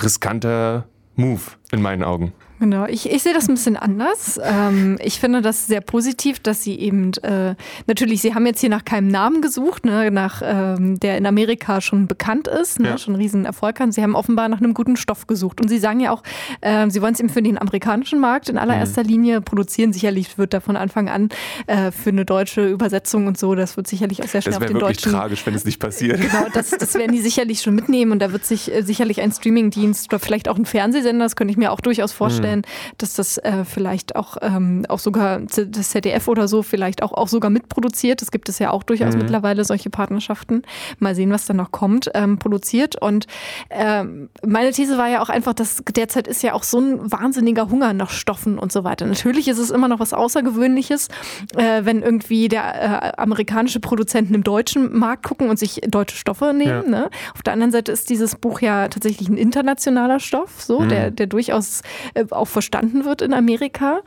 riskanter 0.00 0.86
Move 1.16 1.40
in 1.72 1.80
meinen 1.80 2.04
Augen. 2.04 2.32
Genau, 2.58 2.86
ich, 2.86 3.10
ich 3.10 3.22
sehe 3.22 3.34
das 3.34 3.48
ein 3.48 3.54
bisschen 3.54 3.76
anders. 3.76 4.40
Ähm, 4.42 4.98
ich 5.02 5.20
finde 5.20 5.42
das 5.42 5.66
sehr 5.66 5.82
positiv, 5.82 6.40
dass 6.40 6.62
sie 6.62 6.78
eben, 6.78 7.12
äh, 7.22 7.54
natürlich, 7.86 8.22
sie 8.22 8.34
haben 8.34 8.46
jetzt 8.46 8.60
hier 8.60 8.70
nach 8.70 8.84
keinem 8.84 9.08
Namen 9.08 9.42
gesucht, 9.42 9.84
ne, 9.84 10.10
nach 10.10 10.40
ähm, 10.42 10.98
der 10.98 11.18
in 11.18 11.26
Amerika 11.26 11.82
schon 11.82 12.06
bekannt 12.06 12.48
ist, 12.48 12.80
ne, 12.80 12.90
ja. 12.90 12.98
schon 12.98 13.14
einen 13.14 13.22
riesen 13.22 13.44
Erfolg 13.44 13.78
hat. 13.78 13.92
Sie 13.92 14.02
haben 14.02 14.14
offenbar 14.14 14.48
nach 14.48 14.60
einem 14.60 14.72
guten 14.72 14.96
Stoff 14.96 15.26
gesucht. 15.26 15.60
Und 15.60 15.68
sie 15.68 15.78
sagen 15.78 16.00
ja 16.00 16.12
auch, 16.12 16.22
äh, 16.62 16.88
sie 16.88 17.02
wollen 17.02 17.12
es 17.12 17.20
eben 17.20 17.28
für 17.28 17.42
den 17.42 17.58
amerikanischen 17.58 18.20
Markt 18.20 18.48
in 18.48 18.56
allererster 18.56 19.02
mhm. 19.02 19.08
Linie 19.08 19.40
produzieren. 19.42 19.92
Sicherlich 19.92 20.38
wird 20.38 20.54
da 20.54 20.60
von 20.60 20.76
Anfang 20.76 21.10
an 21.10 21.28
äh, 21.66 21.90
für 21.90 22.10
eine 22.10 22.24
deutsche 22.24 22.66
Übersetzung 22.66 23.26
und 23.26 23.38
so, 23.38 23.54
das 23.54 23.76
wird 23.76 23.86
sicherlich 23.86 24.22
auch 24.22 24.28
sehr 24.28 24.40
schnell 24.40 24.56
auf 24.56 24.64
den 24.64 24.78
deutschen... 24.78 25.04
Das 25.04 25.12
wäre 25.12 25.22
tragisch, 25.22 25.46
wenn 25.46 25.54
es 25.54 25.64
nicht 25.66 25.78
passiert. 25.78 26.20
Genau, 26.20 26.46
das, 26.54 26.70
das 26.70 26.94
werden 26.94 27.12
die 27.12 27.20
sicherlich 27.20 27.60
schon 27.60 27.74
mitnehmen 27.74 28.12
und 28.12 28.20
da 28.20 28.32
wird 28.32 28.46
sich 28.46 28.72
äh, 28.72 28.82
sicherlich 28.82 29.20
ein 29.20 29.30
Streamingdienst 29.30 30.10
oder 30.10 30.18
vielleicht 30.18 30.48
auch 30.48 30.56
ein 30.56 30.64
Fernsehsender, 30.64 31.26
das 31.26 31.36
könnte 31.36 31.50
ich 31.50 31.58
mir 31.58 31.70
auch 31.70 31.80
durchaus 31.80 32.12
vorstellen, 32.12 32.45
vorstellen, 32.46 32.62
dass 32.98 33.14
das 33.14 33.38
äh, 33.38 33.64
vielleicht 33.64 34.16
auch, 34.16 34.36
ähm, 34.42 34.84
auch 34.88 34.98
sogar 34.98 35.40
das 35.40 35.90
ZDF 35.90 36.28
oder 36.28 36.48
so 36.48 36.62
vielleicht 36.62 37.02
auch, 37.02 37.12
auch 37.12 37.28
sogar 37.28 37.50
mitproduziert. 37.50 38.22
Das 38.22 38.30
gibt 38.30 38.48
es 38.48 38.58
ja 38.58 38.70
auch 38.70 38.82
durchaus 38.82 39.14
mhm. 39.14 39.22
mittlerweile 39.22 39.64
solche 39.64 39.90
Partnerschaften. 39.90 40.62
Mal 40.98 41.14
sehen, 41.14 41.30
was 41.30 41.46
da 41.46 41.54
noch 41.54 41.72
kommt, 41.72 42.10
ähm, 42.14 42.38
produziert. 42.38 43.00
Und 43.00 43.26
ähm, 43.70 44.28
meine 44.44 44.72
These 44.72 44.98
war 44.98 45.08
ja 45.08 45.22
auch 45.22 45.28
einfach, 45.28 45.54
dass 45.54 45.82
derzeit 45.94 46.26
ist 46.28 46.42
ja 46.42 46.54
auch 46.54 46.62
so 46.62 46.78
ein 46.78 47.12
wahnsinniger 47.12 47.70
Hunger 47.70 47.92
nach 47.92 48.10
Stoffen 48.10 48.58
und 48.58 48.72
so 48.72 48.84
weiter. 48.84 49.06
Natürlich 49.06 49.48
ist 49.48 49.58
es 49.58 49.70
immer 49.70 49.88
noch 49.88 50.00
was 50.00 50.12
Außergewöhnliches, 50.12 51.08
äh, 51.56 51.84
wenn 51.84 52.02
irgendwie 52.02 52.48
der 52.48 52.82
äh, 52.82 53.12
amerikanische 53.16 53.80
Produzenten 53.80 54.34
im 54.34 54.44
deutschen 54.44 54.96
Markt 54.96 55.24
gucken 55.24 55.50
und 55.50 55.58
sich 55.58 55.80
deutsche 55.86 56.16
Stoffe 56.16 56.52
nehmen. 56.54 56.92
Ja. 56.92 57.00
Ne? 57.00 57.10
Auf 57.34 57.42
der 57.42 57.52
anderen 57.52 57.72
Seite 57.72 57.92
ist 57.92 58.10
dieses 58.10 58.36
Buch 58.36 58.60
ja 58.60 58.88
tatsächlich 58.88 59.28
ein 59.28 59.36
internationaler 59.36 60.20
Stoff, 60.20 60.62
so, 60.62 60.80
mhm. 60.80 60.88
der, 60.88 61.10
der 61.10 61.26
durchaus 61.26 61.82
äh, 62.14 62.24
auch 62.36 62.48
verstanden 62.48 63.04
wird 63.04 63.22
in 63.22 63.32
Amerika. 63.32 64.00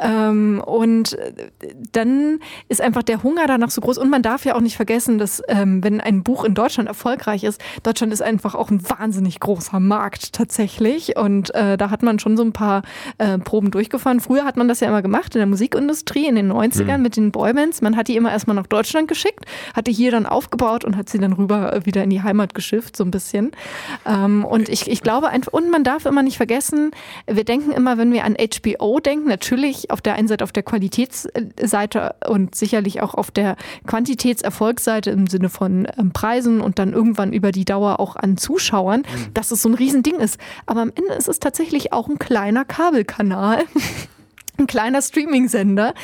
Ähm, 0.00 0.62
und 0.64 1.16
dann 1.92 2.40
ist 2.68 2.80
einfach 2.80 3.02
der 3.02 3.22
Hunger 3.22 3.46
danach 3.46 3.70
so 3.70 3.80
groß. 3.80 3.98
Und 3.98 4.10
man 4.10 4.22
darf 4.22 4.44
ja 4.44 4.54
auch 4.54 4.60
nicht 4.60 4.76
vergessen, 4.76 5.18
dass 5.18 5.42
ähm, 5.48 5.82
wenn 5.82 6.00
ein 6.00 6.22
Buch 6.22 6.44
in 6.44 6.54
Deutschland 6.54 6.88
erfolgreich 6.88 7.44
ist, 7.44 7.60
Deutschland 7.82 8.12
ist 8.12 8.22
einfach 8.22 8.54
auch 8.54 8.70
ein 8.70 8.88
wahnsinnig 8.88 9.40
großer 9.40 9.80
Markt 9.80 10.32
tatsächlich. 10.32 11.16
Und 11.16 11.54
äh, 11.54 11.76
da 11.76 11.90
hat 11.90 12.02
man 12.02 12.18
schon 12.18 12.36
so 12.36 12.42
ein 12.42 12.52
paar 12.52 12.82
äh, 13.18 13.38
Proben 13.38 13.70
durchgefahren. 13.70 14.20
Früher 14.20 14.44
hat 14.44 14.56
man 14.56 14.68
das 14.68 14.80
ja 14.80 14.88
immer 14.88 15.02
gemacht 15.02 15.34
in 15.34 15.38
der 15.38 15.46
Musikindustrie 15.46 16.26
in 16.26 16.34
den 16.34 16.52
90ern 16.52 16.98
mhm. 16.98 17.02
mit 17.02 17.16
den 17.16 17.32
Boybands. 17.32 17.82
Man 17.82 17.96
hat 17.96 18.08
die 18.08 18.16
immer 18.16 18.32
erstmal 18.32 18.56
nach 18.56 18.66
Deutschland 18.66 19.08
geschickt, 19.08 19.44
hat 19.74 19.86
die 19.86 19.92
hier 19.92 20.10
dann 20.10 20.26
aufgebaut 20.26 20.84
und 20.84 20.96
hat 20.96 21.08
sie 21.08 21.18
dann 21.18 21.32
rüber 21.32 21.72
äh, 21.72 21.86
wieder 21.86 22.02
in 22.02 22.10
die 22.10 22.22
Heimat 22.22 22.54
geschifft, 22.54 22.96
so 22.96 23.04
ein 23.04 23.10
bisschen. 23.10 23.52
Ähm, 24.04 24.44
und 24.44 24.68
ich, 24.68 24.90
ich 24.90 25.02
glaube 25.02 25.28
einfach, 25.28 25.52
und 25.52 25.70
man 25.70 25.84
darf 25.84 26.06
immer 26.06 26.22
nicht 26.22 26.36
vergessen, 26.36 26.90
wir 27.26 27.44
denken 27.44 27.72
immer, 27.76 27.98
wenn 27.98 28.12
wir 28.12 28.24
an 28.24 28.36
HBO 28.36 29.00
denken, 29.00 29.28
natürlich 29.28 29.90
auf 29.90 30.00
der 30.00 30.14
einen 30.14 30.28
Seite 30.28 30.44
auf 30.44 30.52
der 30.52 30.62
Qualitätsseite 30.62 32.14
und 32.28 32.54
sicherlich 32.54 33.02
auch 33.02 33.14
auf 33.14 33.30
der 33.30 33.56
Quantitätserfolgsseite 33.86 35.10
im 35.10 35.26
Sinne 35.26 35.48
von 35.48 35.86
ähm, 35.98 36.12
Preisen 36.12 36.60
und 36.60 36.78
dann 36.78 36.92
irgendwann 36.92 37.32
über 37.32 37.52
die 37.52 37.64
Dauer 37.64 38.00
auch 38.00 38.16
an 38.16 38.36
Zuschauern, 38.36 39.00
mhm. 39.00 39.34
dass 39.34 39.50
es 39.50 39.62
so 39.62 39.68
ein 39.68 39.74
Riesending 39.74 40.16
ist. 40.16 40.40
Aber 40.66 40.80
am 40.80 40.92
Ende 40.94 41.12
ist 41.14 41.28
es 41.28 41.38
tatsächlich 41.38 41.92
auch 41.92 42.08
ein 42.08 42.18
kleiner 42.18 42.64
Kabelkanal. 42.64 43.64
ein 44.58 44.66
kleiner 44.66 45.02
Streaming-Sender. 45.02 45.94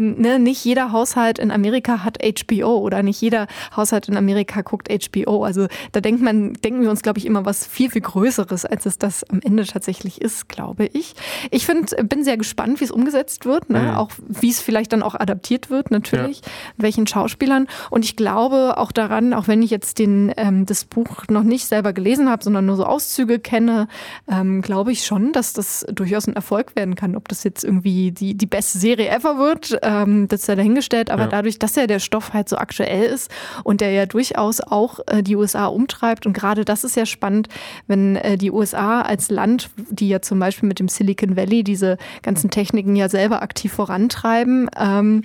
Ne, 0.00 0.38
nicht 0.38 0.64
jeder 0.64 0.92
Haushalt 0.92 1.38
in 1.38 1.50
Amerika 1.50 2.04
hat 2.04 2.18
HBO 2.22 2.78
oder 2.78 3.02
nicht 3.02 3.20
jeder 3.20 3.46
Haushalt 3.76 4.08
in 4.08 4.16
Amerika 4.16 4.62
guckt 4.62 4.88
HBO. 4.88 5.44
Also 5.44 5.68
da 5.92 6.00
denkt 6.00 6.22
man, 6.22 6.54
denken 6.54 6.82
wir 6.82 6.90
uns, 6.90 7.02
glaube 7.02 7.18
ich, 7.18 7.26
immer 7.26 7.44
was 7.44 7.66
viel, 7.66 7.90
viel 7.90 8.02
Größeres, 8.02 8.64
als 8.64 8.86
es 8.86 8.98
das 8.98 9.24
am 9.24 9.40
Ende 9.40 9.64
tatsächlich 9.66 10.20
ist, 10.20 10.48
glaube 10.48 10.86
ich. 10.86 11.14
Ich 11.50 11.66
find, 11.66 11.94
bin 12.08 12.24
sehr 12.24 12.36
gespannt, 12.36 12.80
wie 12.80 12.84
es 12.84 12.90
umgesetzt 12.90 13.44
wird, 13.46 13.70
ne? 13.70 13.80
Mhm. 13.80 13.90
auch 13.90 14.10
wie 14.26 14.50
es 14.50 14.60
vielleicht 14.60 14.92
dann 14.92 15.02
auch 15.02 15.14
adaptiert 15.14 15.70
wird, 15.70 15.90
natürlich, 15.90 16.40
ja. 16.40 16.46
welchen 16.76 17.06
Schauspielern. 17.06 17.66
Und 17.90 18.04
ich 18.04 18.16
glaube 18.16 18.76
auch 18.76 18.92
daran, 18.92 19.34
auch 19.34 19.48
wenn 19.48 19.62
ich 19.62 19.70
jetzt 19.70 19.98
den, 19.98 20.32
ähm, 20.36 20.66
das 20.66 20.84
Buch 20.84 21.24
noch 21.28 21.42
nicht 21.42 21.66
selber 21.66 21.92
gelesen 21.92 22.28
habe, 22.28 22.44
sondern 22.44 22.66
nur 22.66 22.76
so 22.76 22.84
Auszüge 22.84 23.38
kenne, 23.38 23.88
ähm, 24.28 24.62
glaube 24.62 24.92
ich 24.92 25.04
schon, 25.04 25.32
dass 25.32 25.52
das 25.52 25.86
durchaus 25.90 26.26
ein 26.26 26.36
Erfolg 26.36 26.76
werden 26.76 26.94
kann. 26.94 27.16
Ob 27.16 27.28
das 27.28 27.44
jetzt 27.44 27.64
irgendwie 27.64 27.87
irgendwie 27.88 28.12
die, 28.12 28.34
die 28.34 28.46
beste 28.46 28.78
Serie 28.78 29.08
ever 29.08 29.38
wird, 29.38 29.78
ähm, 29.82 30.28
das 30.28 30.42
ist 30.42 30.46
ja 30.48 30.56
dahingestellt, 30.56 31.10
aber 31.10 31.22
ja. 31.22 31.28
dadurch, 31.28 31.58
dass 31.58 31.74
ja 31.76 31.86
der 31.86 31.98
Stoff 31.98 32.32
halt 32.32 32.48
so 32.48 32.56
aktuell 32.56 33.04
ist 33.04 33.30
und 33.64 33.80
der 33.80 33.90
ja 33.92 34.06
durchaus 34.06 34.60
auch 34.60 35.00
äh, 35.06 35.22
die 35.22 35.36
USA 35.36 35.66
umtreibt 35.66 36.26
und 36.26 36.32
gerade 36.32 36.64
das 36.64 36.84
ist 36.84 36.96
ja 36.96 37.06
spannend, 37.06 37.48
wenn 37.86 38.16
äh, 38.16 38.36
die 38.36 38.50
USA 38.50 39.02
als 39.02 39.30
Land, 39.30 39.70
die 39.90 40.08
ja 40.08 40.20
zum 40.20 40.38
Beispiel 40.38 40.68
mit 40.68 40.78
dem 40.78 40.88
Silicon 40.88 41.36
Valley 41.36 41.64
diese 41.64 41.98
ganzen 42.22 42.50
Techniken 42.50 42.96
ja 42.96 43.08
selber 43.08 43.42
aktiv 43.42 43.72
vorantreiben, 43.72 44.68
ähm, 44.78 45.24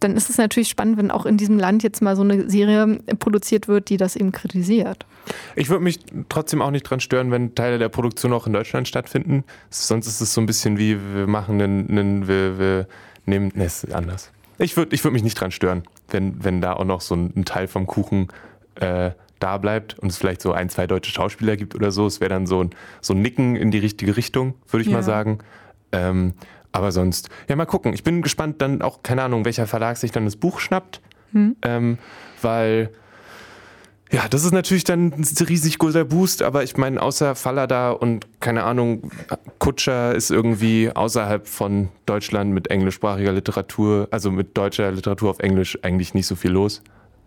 dann 0.00 0.16
ist 0.16 0.30
es 0.30 0.38
natürlich 0.38 0.68
spannend, 0.68 0.96
wenn 0.96 1.10
auch 1.10 1.26
in 1.26 1.36
diesem 1.36 1.58
Land 1.58 1.82
jetzt 1.82 2.02
mal 2.02 2.16
so 2.16 2.22
eine 2.22 2.50
Serie 2.50 2.98
produziert 3.18 3.68
wird, 3.68 3.90
die 3.90 3.96
das 3.96 4.16
eben 4.16 4.32
kritisiert. 4.32 5.06
Ich 5.54 5.68
würde 5.68 5.84
mich 5.84 6.00
trotzdem 6.28 6.62
auch 6.62 6.70
nicht 6.70 6.82
dran 6.82 7.00
stören, 7.00 7.30
wenn 7.30 7.54
Teile 7.54 7.78
der 7.78 7.88
Produktion 7.88 8.32
auch 8.32 8.46
in 8.46 8.52
Deutschland 8.52 8.88
stattfinden. 8.88 9.44
Sonst 9.68 10.06
ist 10.06 10.20
es 10.20 10.32
so 10.32 10.40
ein 10.40 10.46
bisschen 10.46 10.78
wie, 10.78 10.98
wir 11.14 11.26
machen 11.26 11.60
einen, 11.60 11.88
einen 11.90 12.28
wir, 12.28 12.58
wir 12.58 12.88
nehmen, 13.26 13.52
ne, 13.54 13.66
ist 13.66 13.92
anders. 13.92 14.30
Ich 14.58 14.76
würde 14.76 14.94
ich 14.94 15.04
würd 15.04 15.12
mich 15.12 15.22
nicht 15.22 15.40
dran 15.40 15.50
stören, 15.50 15.84
wenn, 16.08 16.42
wenn 16.42 16.60
da 16.60 16.74
auch 16.74 16.84
noch 16.84 17.00
so 17.00 17.14
ein, 17.14 17.32
ein 17.36 17.44
Teil 17.44 17.68
vom 17.68 17.86
Kuchen 17.86 18.28
äh, 18.76 19.10
da 19.38 19.58
bleibt 19.58 19.98
und 19.98 20.08
es 20.10 20.18
vielleicht 20.18 20.42
so 20.42 20.52
ein, 20.52 20.68
zwei 20.68 20.86
deutsche 20.86 21.10
Schauspieler 21.10 21.56
gibt 21.56 21.74
oder 21.74 21.90
so. 21.90 22.06
Es 22.06 22.20
wäre 22.20 22.28
dann 22.28 22.46
so 22.46 22.62
ein, 22.62 22.70
so 23.00 23.14
ein 23.14 23.22
Nicken 23.22 23.56
in 23.56 23.70
die 23.70 23.78
richtige 23.78 24.16
Richtung, 24.16 24.54
würde 24.68 24.82
ich 24.82 24.88
ja. 24.88 24.98
mal 24.98 25.02
sagen. 25.02 25.38
Ähm, 25.92 26.34
aber 26.72 26.92
sonst, 26.92 27.28
ja, 27.48 27.56
mal 27.56 27.66
gucken. 27.66 27.92
Ich 27.92 28.04
bin 28.04 28.22
gespannt, 28.22 28.60
dann 28.62 28.82
auch, 28.82 29.02
keine 29.02 29.22
Ahnung, 29.22 29.44
welcher 29.44 29.66
Verlag 29.66 29.96
sich 29.96 30.12
dann 30.12 30.24
das 30.24 30.36
Buch 30.36 30.60
schnappt. 30.60 31.00
Hm. 31.32 31.56
Ähm, 31.62 31.98
weil, 32.42 32.90
ja, 34.10 34.28
das 34.28 34.44
ist 34.44 34.52
natürlich 34.52 34.84
dann 34.84 35.12
ein 35.12 35.46
riesig 35.46 35.78
großer 35.78 36.04
Boost, 36.04 36.42
aber 36.42 36.62
ich 36.62 36.76
meine, 36.76 37.00
außer 37.00 37.34
Fallada 37.34 37.90
und 37.90 38.26
keine 38.40 38.64
Ahnung, 38.64 39.10
Kutscher 39.58 40.14
ist 40.14 40.30
irgendwie 40.30 40.90
außerhalb 40.92 41.46
von 41.46 41.88
Deutschland 42.06 42.52
mit 42.52 42.70
englischsprachiger 42.70 43.32
Literatur, 43.32 44.08
also 44.10 44.30
mit 44.30 44.56
deutscher 44.56 44.90
Literatur 44.90 45.30
auf 45.30 45.38
Englisch 45.38 45.78
eigentlich 45.82 46.14
nicht 46.14 46.26
so 46.26 46.34
viel 46.34 46.50
los. 46.50 46.82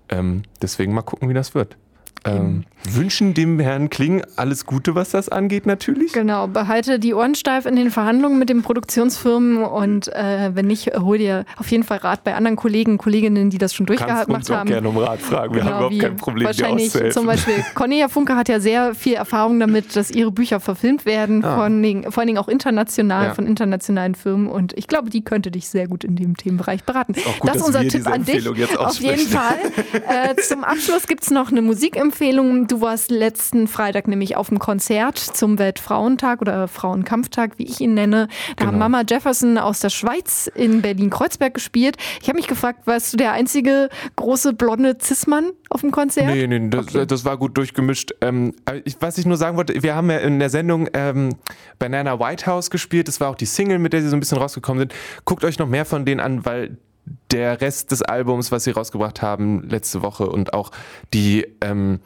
Ähm, 0.09 0.43
deswegen 0.61 0.93
mal 0.93 1.01
gucken, 1.01 1.29
wie 1.29 1.33
das 1.33 1.55
wird. 1.55 1.77
Ähm, 2.25 2.63
wünschen 2.89 3.33
dem 3.33 3.59
Herrn 3.59 3.89
Kling 3.89 4.23
alles 4.35 4.65
Gute, 4.65 4.95
was 4.95 5.11
das 5.11 5.29
angeht, 5.29 5.65
natürlich. 5.65 6.13
Genau, 6.13 6.47
behalte 6.47 6.99
die 6.99 7.13
Ohren 7.13 7.35
steif 7.35 7.65
in 7.65 7.75
den 7.75 7.91
Verhandlungen 7.91 8.39
mit 8.39 8.49
den 8.49 8.61
Produktionsfirmen 8.61 9.63
und 9.63 10.07
äh, 10.09 10.51
wenn 10.53 10.67
nicht, 10.67 10.91
hol 10.97 11.17
dir 11.17 11.45
auf 11.57 11.69
jeden 11.71 11.83
Fall 11.83 11.97
Rat 11.97 12.23
bei 12.23 12.35
anderen 12.35 12.55
Kollegen, 12.55 12.97
Kolleginnen, 12.97 13.49
die 13.49 13.57
das 13.57 13.73
schon 13.73 13.85
Kannst 13.85 14.29
uns 14.29 14.49
haben. 14.49 14.67
auch 14.67 14.71
gerne 14.71 14.89
um 14.89 14.97
Rat 14.97 15.21
fragen, 15.21 15.53
wir 15.53 15.61
genau, 15.61 15.73
haben 15.73 15.95
überhaupt 15.95 15.99
kein 15.99 16.15
Problem, 16.15 16.47
wahrscheinlich 16.47 16.91
dir 16.91 17.09
Zum 17.11 17.25
Beispiel 17.25 17.55
Cornelia 17.75 18.07
Funke 18.07 18.35
hat 18.35 18.49
ja 18.49 18.59
sehr 18.59 18.95
viel 18.95 19.13
Erfahrung 19.13 19.59
damit, 19.59 19.95
dass 19.95 20.11
ihre 20.11 20.31
Bücher 20.31 20.59
verfilmt 20.59 21.05
werden, 21.05 21.43
ah. 21.43 21.57
von 21.57 21.81
den, 21.81 22.11
vor 22.11 22.21
allen 22.21 22.27
Dingen 22.27 22.39
auch 22.39 22.49
international, 22.49 23.27
ja. 23.27 23.33
von 23.33 23.47
internationalen 23.47 24.15
Firmen 24.15 24.47
und 24.47 24.77
ich 24.77 24.87
glaube, 24.87 25.09
die 25.09 25.23
könnte 25.23 25.51
dich 25.51 25.69
sehr 25.69 25.87
gut 25.87 26.03
in 26.03 26.15
dem 26.15 26.37
Themenbereich 26.37 26.83
beraten. 26.83 27.13
Gut, 27.13 27.23
das 27.43 27.57
ist 27.57 27.63
unser 27.63 27.87
Tipp 27.87 28.07
an 28.07 28.25
dich. 28.25 28.47
Auf 28.77 28.99
jeden 28.99 29.27
Fall. 29.27 29.57
Äh, 29.93 30.35
zum 30.41 30.63
Abschluss 30.63 31.07
gibt 31.07 31.23
es 31.23 31.31
noch 31.31 31.51
eine 31.51 31.61
Musikempfehlung 31.61 32.12
Empfehlung. 32.13 32.67
Du 32.67 32.79
warst 32.79 33.09
letzten 33.09 33.67
Freitag 33.67 34.07
nämlich 34.07 34.37
auf 34.37 34.49
dem 34.49 34.59
Konzert 34.59 35.17
zum 35.17 35.57
Weltfrauentag 35.57 36.41
oder 36.41 36.67
Frauenkampftag, 36.67 37.57
wie 37.57 37.63
ich 37.63 37.81
ihn 37.81 37.95
nenne. 37.95 38.27
Da 38.49 38.53
genau. 38.53 38.67
haben 38.67 38.77
Mama 38.77 39.03
Jefferson 39.09 39.57
aus 39.57 39.79
der 39.79 39.89
Schweiz 39.89 40.45
in 40.53 40.83
Berlin-Kreuzberg 40.83 41.55
gespielt. 41.55 41.97
Ich 42.21 42.27
habe 42.27 42.37
mich 42.37 42.45
gefragt, 42.45 42.85
warst 42.85 43.13
du 43.13 43.17
der 43.17 43.31
einzige 43.31 43.89
große 44.15 44.53
blonde 44.53 44.99
Zismann 44.99 45.53
auf 45.71 45.81
dem 45.81 45.89
Konzert? 45.89 46.27
Nee, 46.27 46.45
nee, 46.45 46.69
das, 46.69 46.89
okay. 46.89 47.07
das 47.07 47.25
war 47.25 47.35
gut 47.37 47.57
durchgemischt. 47.57 48.11
Ähm, 48.21 48.53
ich, 48.85 48.95
was 48.99 49.17
ich 49.17 49.25
nur 49.25 49.37
sagen 49.37 49.57
wollte, 49.57 49.81
wir 49.81 49.95
haben 49.95 50.11
ja 50.11 50.19
in 50.19 50.37
der 50.37 50.51
Sendung 50.51 50.87
ähm, 50.93 51.29
Banana 51.79 52.19
Whitehouse 52.19 52.69
gespielt. 52.69 53.07
Das 53.07 53.21
war 53.21 53.31
auch 53.31 53.35
die 53.35 53.47
Single, 53.47 53.79
mit 53.79 53.91
der 53.91 54.03
sie 54.03 54.09
so 54.09 54.15
ein 54.15 54.19
bisschen 54.19 54.37
rausgekommen 54.37 54.81
sind. 54.81 54.93
Guckt 55.25 55.43
euch 55.43 55.57
noch 55.57 55.67
mehr 55.67 55.85
von 55.85 56.05
denen 56.05 56.19
an, 56.19 56.45
weil 56.45 56.77
der 57.31 57.61
Rest 57.61 57.91
des 57.91 58.01
Albums, 58.01 58.51
was 58.51 58.63
sie 58.63 58.71
rausgebracht 58.71 59.21
haben 59.21 59.67
letzte 59.67 60.01
Woche 60.01 60.27
und 60.27 60.53
auch 60.53 60.71
die, 61.13 61.47
ähm, 61.61 61.99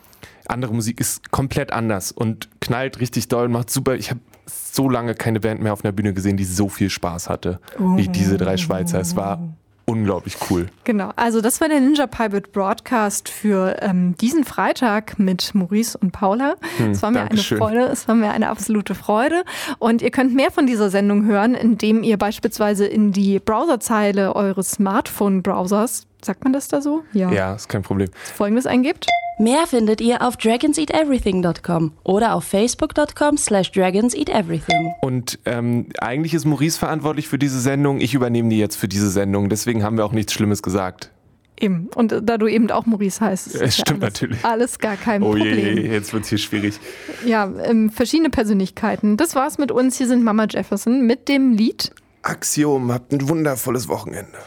andere 0.47 0.73
Musik 0.73 0.99
ist 0.99 1.31
komplett 1.31 1.71
anders 1.71 2.11
und 2.11 2.49
knallt 2.61 2.99
richtig 2.99 3.27
doll, 3.27 3.49
macht 3.49 3.69
super. 3.69 3.95
Ich 3.95 4.09
habe 4.09 4.21
so 4.45 4.89
lange 4.89 5.13
keine 5.13 5.39
Band 5.39 5.61
mehr 5.61 5.73
auf 5.73 5.83
einer 5.83 5.91
Bühne 5.91 6.13
gesehen, 6.13 6.37
die 6.37 6.45
so 6.45 6.69
viel 6.69 6.89
Spaß 6.89 7.29
hatte 7.29 7.59
wie 7.77 8.07
diese 8.07 8.37
drei 8.37 8.57
Schweizer. 8.57 8.99
Es 8.99 9.15
war 9.15 9.41
unglaublich 9.89 10.37
cool. 10.49 10.67
Genau, 10.83 11.11
also 11.15 11.41
das 11.41 11.61
war 11.61 11.69
der 11.69 11.79
Ninja 11.79 12.07
Pirate 12.07 12.49
Broadcast 12.51 13.29
für 13.29 13.77
ähm, 13.81 14.15
diesen 14.17 14.43
Freitag 14.43 15.17
mit 15.17 15.55
Maurice 15.55 15.97
und 15.97 16.11
Paula. 16.11 16.55
Hm, 16.77 16.91
es 16.91 17.01
war 17.01 17.11
mir 17.11 17.21
eine 17.21 17.37
Freude, 17.37 17.85
es 17.85 18.07
war 18.07 18.15
mir 18.15 18.31
eine 18.31 18.49
absolute 18.49 18.95
Freude. 18.95 19.43
Und 19.79 20.01
ihr 20.01 20.11
könnt 20.11 20.35
mehr 20.35 20.51
von 20.51 20.67
dieser 20.67 20.89
Sendung 20.89 21.25
hören, 21.25 21.55
indem 21.55 22.03
ihr 22.03 22.17
beispielsweise 22.17 22.85
in 22.85 23.13
die 23.13 23.39
Browserzeile 23.39 24.35
eures 24.35 24.71
Smartphone-Browsers, 24.71 26.05
sagt 26.27 26.43
man 26.43 26.53
das 26.53 26.67
da 26.67 26.81
so? 26.81 27.03
Ja, 27.13 27.31
ja 27.31 27.55
ist 27.55 27.67
kein 27.67 27.81
Problem. 27.81 28.09
Folgendes 28.35 28.67
eingibt. 28.67 29.07
Mehr 29.39 29.67
findet 29.67 30.01
ihr 30.01 30.23
auf 30.23 30.35
dragonseateverything.com 30.37 31.93
oder 32.03 32.33
auf 32.33 32.43
facebook.com 32.43 33.37
slash 33.37 33.71
dragonseateverything. 33.71 34.93
Und 35.01 35.37
ähm, 35.45 35.87
eigentlich 35.99 36.33
ist 36.33 36.45
Maurice 36.45 36.79
verantwortlich 36.79 37.27
für 37.27 37.37
diese 37.37 37.59
Sendung. 37.59 37.99
Ich 37.99 38.15
übernehme 38.15 38.49
die 38.49 38.57
jetzt 38.57 38.77
für 38.77 38.87
diese 38.87 39.11
Sendung. 39.11 39.49
Deswegen 39.49 39.83
haben 39.83 39.97
wir 39.97 40.05
auch 40.05 40.11
nichts 40.11 40.33
Schlimmes 40.33 40.63
gesagt. 40.63 41.11
Eben. 41.59 41.89
Und 41.95 42.15
da 42.23 42.37
du 42.37 42.47
eben 42.47 42.69
auch 42.71 42.85
Maurice 42.87 43.21
heißt. 43.21 43.55
Es 43.55 43.77
stimmt 43.79 44.03
alles, 44.03 44.13
natürlich. 44.13 44.45
Alles 44.45 44.79
gar 44.79 44.95
kein 44.95 45.21
oh 45.21 45.29
Problem. 45.29 45.55
Je, 45.55 45.81
je, 45.81 45.91
jetzt 45.91 46.13
wird 46.13 46.23
es 46.23 46.29
hier 46.29 46.37
schwierig. 46.39 46.79
Ja, 47.25 47.51
ähm, 47.63 47.91
verschiedene 47.91 48.29
Persönlichkeiten. 48.29 49.17
Das 49.17 49.35
war's 49.35 49.59
mit 49.59 49.71
uns. 49.71 49.97
Hier 49.97 50.07
sind 50.07 50.23
Mama 50.23 50.45
Jefferson 50.49 51.05
mit 51.05 51.27
dem 51.27 51.53
Lied 51.53 51.91
Axiom. 52.23 52.91
Habt 52.91 53.11
ein 53.11 53.29
wundervolles 53.29 53.87
Wochenende. 53.87 54.37